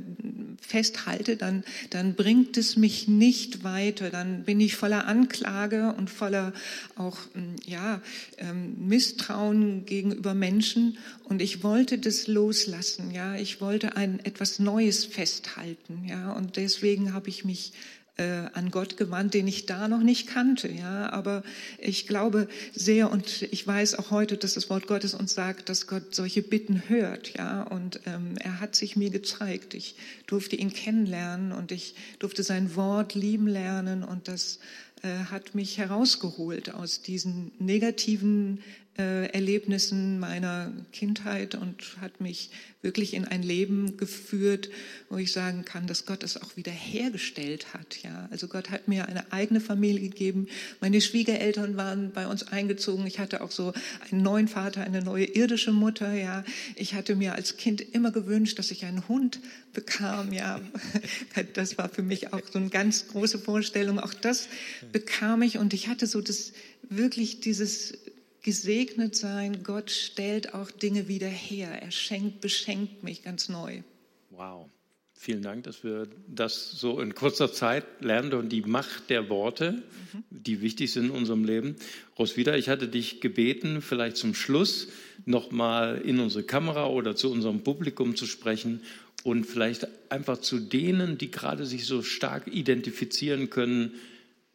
festhalte, 0.62 1.36
dann, 1.36 1.64
dann 1.90 2.16
bringt 2.16 2.56
es 2.56 2.78
mich 2.78 3.08
nicht 3.08 3.64
weiter. 3.64 4.10
Dann 4.10 4.44
bin 4.44 4.60
ich 4.60 4.76
voller 4.76 5.06
Anklage 5.06 5.94
und 5.98 6.10
voller 6.10 6.54
auch 6.96 7.18
hm, 7.34 7.56
ja, 7.66 8.02
ähm, 8.38 8.88
Misstrauen 8.88 9.86
gegenüber 9.86 10.34
Menschen. 10.34 10.98
Und 11.26 11.42
ich 11.42 11.64
wollte 11.64 11.98
das 11.98 12.28
loslassen. 12.28 13.12
Ja, 13.12 13.36
ich 13.36 13.60
wollte 13.60 13.98
ein 13.98 14.20
etwas 14.24 14.60
Neues 14.60 15.06
festhalten. 15.06 16.06
Ja, 16.08 16.32
und 16.32 16.56
deswegen 16.56 17.14
habe 17.14 17.30
ich 17.30 17.44
mich 17.44 17.74
an 18.18 18.70
Gott 18.70 18.98
gewandt, 18.98 19.34
den 19.34 19.48
ich 19.48 19.66
da 19.66 19.88
noch 19.88 20.02
nicht 20.02 20.28
kannte. 20.28 20.70
Ja, 20.70 21.10
aber 21.12 21.44
ich 21.80 22.08
glaube 22.08 22.48
sehr 22.74 23.10
und 23.10 23.42
ich 23.44 23.66
weiß 23.66 23.96
auch 23.96 24.12
heute, 24.12 24.38
dass 24.38 24.54
das 24.54 24.70
Wort 24.70 24.86
Gottes 24.86 25.14
uns 25.14 25.34
sagt, 25.34 25.70
dass 25.70 25.88
Gott 25.88 26.14
solche 26.14 26.44
Bitten 26.44 26.84
hört. 26.88 27.34
Ja, 27.36 27.64
und 27.64 28.02
ähm, 28.06 28.36
er 28.40 28.60
hat 28.60 28.76
sich 28.76 28.96
mir 28.96 29.10
gezeigt. 29.10 29.74
Ich 29.74 29.96
durfte 30.28 30.56
ihn 30.56 30.74
kennenlernen 30.74 31.52
und 31.52 31.72
ich 31.72 31.96
durfte 32.20 32.44
sein 32.44 32.76
Wort 32.76 33.16
lieben 33.16 33.48
lernen 33.48 34.04
und 34.04 34.28
das 34.28 34.60
äh, 35.04 35.26
hat 35.32 35.56
mich 35.56 35.80
herausgeholt 35.80 36.76
aus 36.76 37.02
diesen 37.02 37.52
negativen 37.58 38.60
äh, 38.60 38.81
Erlebnissen 38.98 40.20
meiner 40.20 40.72
Kindheit 40.92 41.56
und 41.56 41.98
hat 42.02 42.20
mich 42.20 42.50
wirklich 42.82 43.14
in 43.14 43.26
ein 43.26 43.42
Leben 43.42 43.96
geführt, 43.96 44.70
wo 45.10 45.18
ich 45.18 45.32
sagen 45.32 45.64
kann, 45.66 45.88
dass 45.88 46.06
Gott 46.06 46.24
es 46.24 46.42
auch 46.42 46.58
wieder 46.58 46.72
hergestellt 46.72 47.74
hat. 47.74 48.04
Ja, 48.04 48.28
also 48.32 48.48
Gott 48.48 48.70
hat 48.70 48.88
mir 48.88 49.08
eine 49.08 49.32
eigene 49.32 49.62
Familie 49.62 50.10
gegeben. 50.10 50.48
Meine 50.82 51.00
Schwiegereltern 51.00 51.78
waren 51.78 52.12
bei 52.12 52.28
uns 52.28 52.44
eingezogen. 52.44 53.08
Ich 53.08 53.20
hatte 53.20 53.42
auch 53.42 53.52
so 53.52 53.74
einen 54.10 54.24
neuen 54.24 54.48
Vater, 54.48 54.82
eine 54.82 55.02
neue 55.02 55.26
irdische 55.26 55.72
Mutter. 55.72 56.14
Ja, 56.14 56.44
ich 56.76 56.94
hatte 56.94 57.16
mir 57.16 57.34
als 57.34 57.58
Kind 57.58 57.82
immer 57.82 58.12
gewünscht, 58.12 58.60
dass 58.60 58.72
ich 58.72 58.84
einen 58.84 59.08
Hund 59.08 59.40
bekam. 59.74 60.34
Ja, 60.34 60.60
das 61.54 61.78
war 61.78 61.88
für 61.88 62.04
mich 62.04 62.34
auch 62.34 62.42
so 62.52 62.60
eine 62.60 62.70
ganz 62.70 63.08
große 63.08 63.40
Vorstellung. 63.40 64.00
Auch 64.00 64.14
das 64.14 64.50
bekam 64.92 65.44
ich 65.44 65.58
und 65.58 65.74
ich 65.74 65.88
hatte 65.88 66.08
so 66.08 66.20
das 66.20 66.52
wirklich 66.90 67.40
dieses 67.40 67.94
gesegnet 68.42 69.16
sein. 69.16 69.64
Gott 69.64 69.92
stellt 69.92 70.54
auch 70.54 70.72
Dinge 70.72 71.08
wieder 71.08 71.28
her. 71.28 71.70
Er 71.82 71.92
schenkt, 71.92 72.42
beschenkt 72.42 73.04
mich 73.04 73.24
ganz 73.24 73.50
neu. 73.50 73.82
Wow. 74.30 74.70
Vielen 75.14 75.44
Dank, 75.44 75.66
dass 75.66 75.84
wir 75.84 76.08
das 76.28 76.72
so 76.72 77.00
in 77.00 77.14
kurzer 77.14 77.54
Zeit 77.54 77.86
lernen 78.00 78.34
und 78.34 78.50
die 78.50 78.64
Macht 78.64 79.12
der 79.12 79.30
Worte, 79.30 79.84
mhm. 80.14 80.24
die 80.32 80.62
wichtig 80.62 80.92
sind 80.92 81.06
in 81.06 81.12
unserem 81.12 81.44
Leben. 81.44 81.76
Roswitha, 82.18 82.56
ich 82.56 82.70
hatte 82.70 82.88
dich 82.88 83.22
gebeten, 83.22 83.84
vielleicht 83.84 84.18
zum 84.18 84.34
Schluss 84.34 84.88
nochmal 85.26 86.02
in 86.02 86.20
unsere 86.20 86.44
Kamera 86.44 86.88
oder 86.88 87.16
zu 87.16 87.32
unserem 87.32 87.62
Publikum 87.62 88.16
zu 88.16 88.26
sprechen 88.26 88.82
und 89.24 89.46
vielleicht 89.46 89.88
einfach 90.10 90.40
zu 90.40 90.60
denen, 90.60 91.20
die 91.20 91.30
gerade 91.30 91.68
sich 91.68 91.86
so 91.86 92.02
stark 92.02 92.48
identifizieren 92.48 93.52
können. 93.52 93.94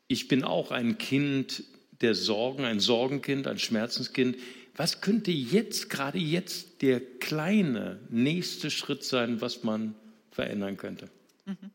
Ich 0.09 0.27
bin 0.27 0.43
auch 0.43 0.73
ein 0.73 0.99
Kind 0.99 1.63
der 2.01 2.15
Sorgen, 2.15 2.65
ein 2.65 2.81
Sorgenkind, 2.81 3.47
ein 3.47 3.59
Schmerzenskind. 3.59 4.37
Was 4.77 5.01
könnte 5.01 5.31
jetzt, 5.31 5.89
gerade 5.89 6.19
jetzt, 6.19 6.83
der 6.83 7.01
kleine 7.01 8.01
nächste 8.11 8.71
Schritt 8.71 9.05
sein, 9.05 9.41
was 9.41 9.65
man 9.65 9.95
verändern 10.31 10.77
könnte? 10.77 11.09
Mhm. 11.47 11.71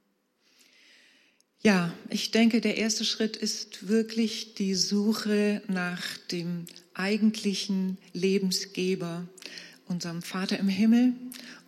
Ja, 1.64 1.94
ich 2.10 2.32
denke, 2.32 2.60
der 2.60 2.78
erste 2.78 3.06
Schritt 3.06 3.38
ist 3.38 3.88
wirklich 3.88 4.56
die 4.56 4.74
Suche 4.74 5.62
nach 5.68 6.18
dem 6.32 6.66
eigentlichen 6.96 7.98
Lebensgeber, 8.14 9.28
unserem 9.88 10.24
Vater 10.24 10.58
im 10.58 10.70
Himmel 10.70 11.14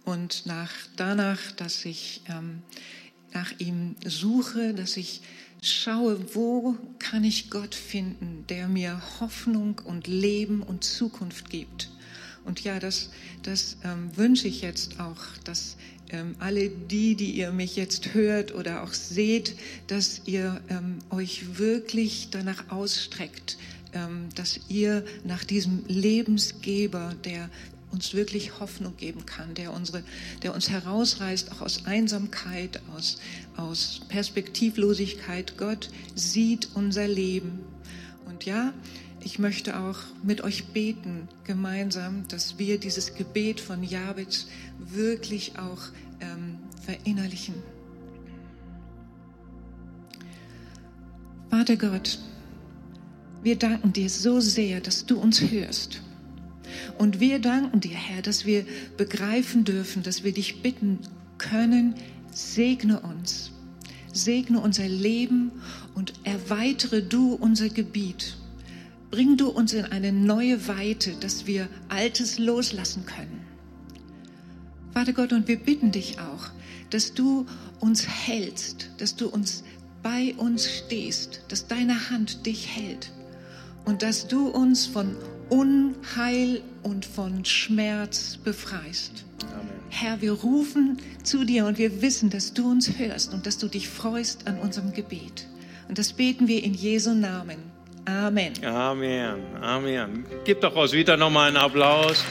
und 0.05 0.45
nach, 0.45 0.71
danach, 0.95 1.51
dass 1.51 1.85
ich 1.85 2.21
ähm, 2.27 2.63
nach 3.33 3.53
ihm 3.59 3.95
suche, 4.05 4.73
dass 4.73 4.97
ich 4.97 5.21
schaue, 5.65 6.35
wo 6.35 6.75
kann 6.99 7.23
ich 7.23 7.49
Gott 7.49 7.75
finden, 7.75 8.45
der 8.49 8.67
mir 8.67 9.01
Hoffnung 9.19 9.81
und 9.83 10.07
Leben 10.07 10.61
und 10.61 10.83
Zukunft 10.83 11.49
gibt. 11.49 11.89
Und 12.45 12.63
ja, 12.63 12.79
das, 12.79 13.09
das 13.43 13.77
ähm, 13.83 14.15
wünsche 14.15 14.47
ich 14.47 14.61
jetzt 14.61 14.99
auch, 14.99 15.21
dass 15.43 15.77
ähm, 16.09 16.35
alle 16.39 16.69
die, 16.69 17.15
die 17.15 17.31
ihr 17.31 17.51
mich 17.51 17.75
jetzt 17.75 18.13
hört 18.13 18.53
oder 18.53 18.83
auch 18.83 18.93
seht, 18.93 19.55
dass 19.87 20.21
ihr 20.25 20.61
ähm, 20.69 20.99
euch 21.09 21.57
wirklich 21.57 22.27
danach 22.31 22.69
ausstreckt, 22.69 23.57
ähm, 23.93 24.29
dass 24.35 24.59
ihr 24.69 25.05
nach 25.23 25.43
diesem 25.43 25.85
Lebensgeber, 25.87 27.15
der 27.23 27.49
uns 27.93 28.13
wirklich 28.13 28.59
Hoffnung 28.59 28.97
geben 28.97 29.25
kann, 29.25 29.53
der, 29.53 29.71
unsere, 29.71 30.03
der 30.41 30.53
uns 30.53 30.69
herausreißt, 30.69 31.51
auch 31.51 31.61
aus 31.61 31.85
Einsamkeit, 31.85 32.81
aus, 32.93 33.19
aus 33.55 34.01
Perspektivlosigkeit. 34.09 35.57
Gott 35.57 35.89
sieht 36.15 36.69
unser 36.73 37.07
Leben. 37.07 37.59
Und 38.25 38.45
ja, 38.45 38.73
ich 39.21 39.37
möchte 39.39 39.79
auch 39.79 39.99
mit 40.23 40.41
euch 40.41 40.65
beten 40.65 41.29
gemeinsam, 41.45 42.27
dass 42.27 42.57
wir 42.57 42.79
dieses 42.79 43.13
Gebet 43.13 43.61
von 43.61 43.83
Jabez 43.83 44.47
wirklich 44.79 45.57
auch 45.59 45.81
ähm, 46.19 46.57
verinnerlichen. 46.83 47.53
Vater 51.49 51.77
Gott, 51.77 52.17
wir 53.43 53.55
danken 53.55 53.93
dir 53.93 54.09
so 54.09 54.39
sehr, 54.39 54.81
dass 54.81 55.05
du 55.05 55.19
uns 55.19 55.41
hörst. 55.41 56.01
Und 56.97 57.19
wir 57.19 57.39
danken 57.39 57.79
dir, 57.79 57.95
Herr, 57.95 58.21
dass 58.21 58.45
wir 58.45 58.65
begreifen 58.97 59.63
dürfen, 59.63 60.03
dass 60.03 60.23
wir 60.23 60.33
dich 60.33 60.61
bitten 60.61 60.99
können, 61.37 61.95
segne 62.31 62.99
uns, 62.99 63.51
segne 64.11 64.59
unser 64.59 64.87
Leben 64.87 65.51
und 65.95 66.13
erweitere 66.23 67.01
du 67.01 67.33
unser 67.33 67.69
Gebiet. 67.69 68.37
Bring 69.11 69.37
du 69.37 69.49
uns 69.49 69.73
in 69.73 69.85
eine 69.85 70.11
neue 70.11 70.67
Weite, 70.67 71.13
dass 71.19 71.45
wir 71.45 71.67
Altes 71.89 72.39
loslassen 72.39 73.05
können. 73.05 73.41
Vater 74.93 75.13
Gott, 75.13 75.33
und 75.33 75.47
wir 75.47 75.57
bitten 75.57 75.91
dich 75.91 76.19
auch, 76.19 76.49
dass 76.89 77.13
du 77.13 77.45
uns 77.79 78.07
hältst, 78.07 78.89
dass 78.97 79.15
du 79.15 79.27
uns 79.27 79.63
bei 80.03 80.35
uns 80.37 80.69
stehst, 80.69 81.41
dass 81.47 81.67
deine 81.67 82.09
Hand 82.09 82.45
dich 82.45 82.67
hält 82.67 83.11
und 83.85 84.03
dass 84.03 84.27
du 84.27 84.47
uns 84.47 84.85
von 84.85 85.15
Unheil 85.53 86.61
und 86.81 87.05
von 87.05 87.45
Schmerz 87.45 88.37
befreist. 88.43 89.23
Amen. 89.43 89.69
Herr, 89.89 90.19
wir 90.19 90.31
rufen 90.31 90.97
zu 91.21 91.43
dir 91.43 91.67
und 91.67 91.77
wir 91.77 92.01
wissen, 92.01 92.31
dass 92.31 92.55
du 92.55 92.71
uns 92.71 92.97
hörst 92.97 93.31
und 93.31 93.45
dass 93.45 93.59
du 93.59 93.67
dich 93.67 93.87
freust 93.87 94.47
an 94.47 94.57
unserem 94.57 94.93
Gebet. 94.93 95.45
Und 95.87 95.99
das 95.99 96.13
beten 96.13 96.47
wir 96.47 96.63
in 96.63 96.73
Jesu 96.73 97.13
Namen. 97.13 97.57
Amen. 98.05 98.53
Amen. 98.65 99.35
Amen. 99.61 100.25
Gib 100.43 100.61
doch 100.61 100.75
aus 100.75 100.91
wieder 100.91 101.17
nochmal 101.17 101.49
einen 101.49 101.57
Applaus. 101.57 102.25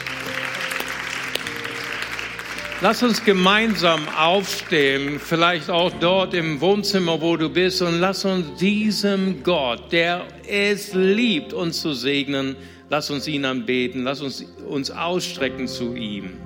Lass 2.80 3.04
uns 3.04 3.24
gemeinsam 3.24 4.00
aufstehen, 4.08 5.20
vielleicht 5.20 5.70
auch 5.70 5.92
dort 6.00 6.34
im 6.34 6.60
Wohnzimmer, 6.60 7.20
wo 7.20 7.36
du 7.36 7.48
bist, 7.48 7.80
und 7.82 8.00
lass 8.00 8.24
uns 8.24 8.58
diesem 8.58 9.44
Gott, 9.44 9.92
der 9.92 10.26
es 10.48 10.92
liebt, 10.92 11.52
uns 11.52 11.80
zu 11.80 11.92
segnen, 11.92 12.56
Lass 12.92 13.08
uns 13.08 13.26
ihn 13.26 13.46
anbeten, 13.46 14.02
lass 14.02 14.20
uns 14.20 14.44
uns 14.68 14.90
ausstrecken 14.90 15.66
zu 15.66 15.94
ihm. 15.94 16.36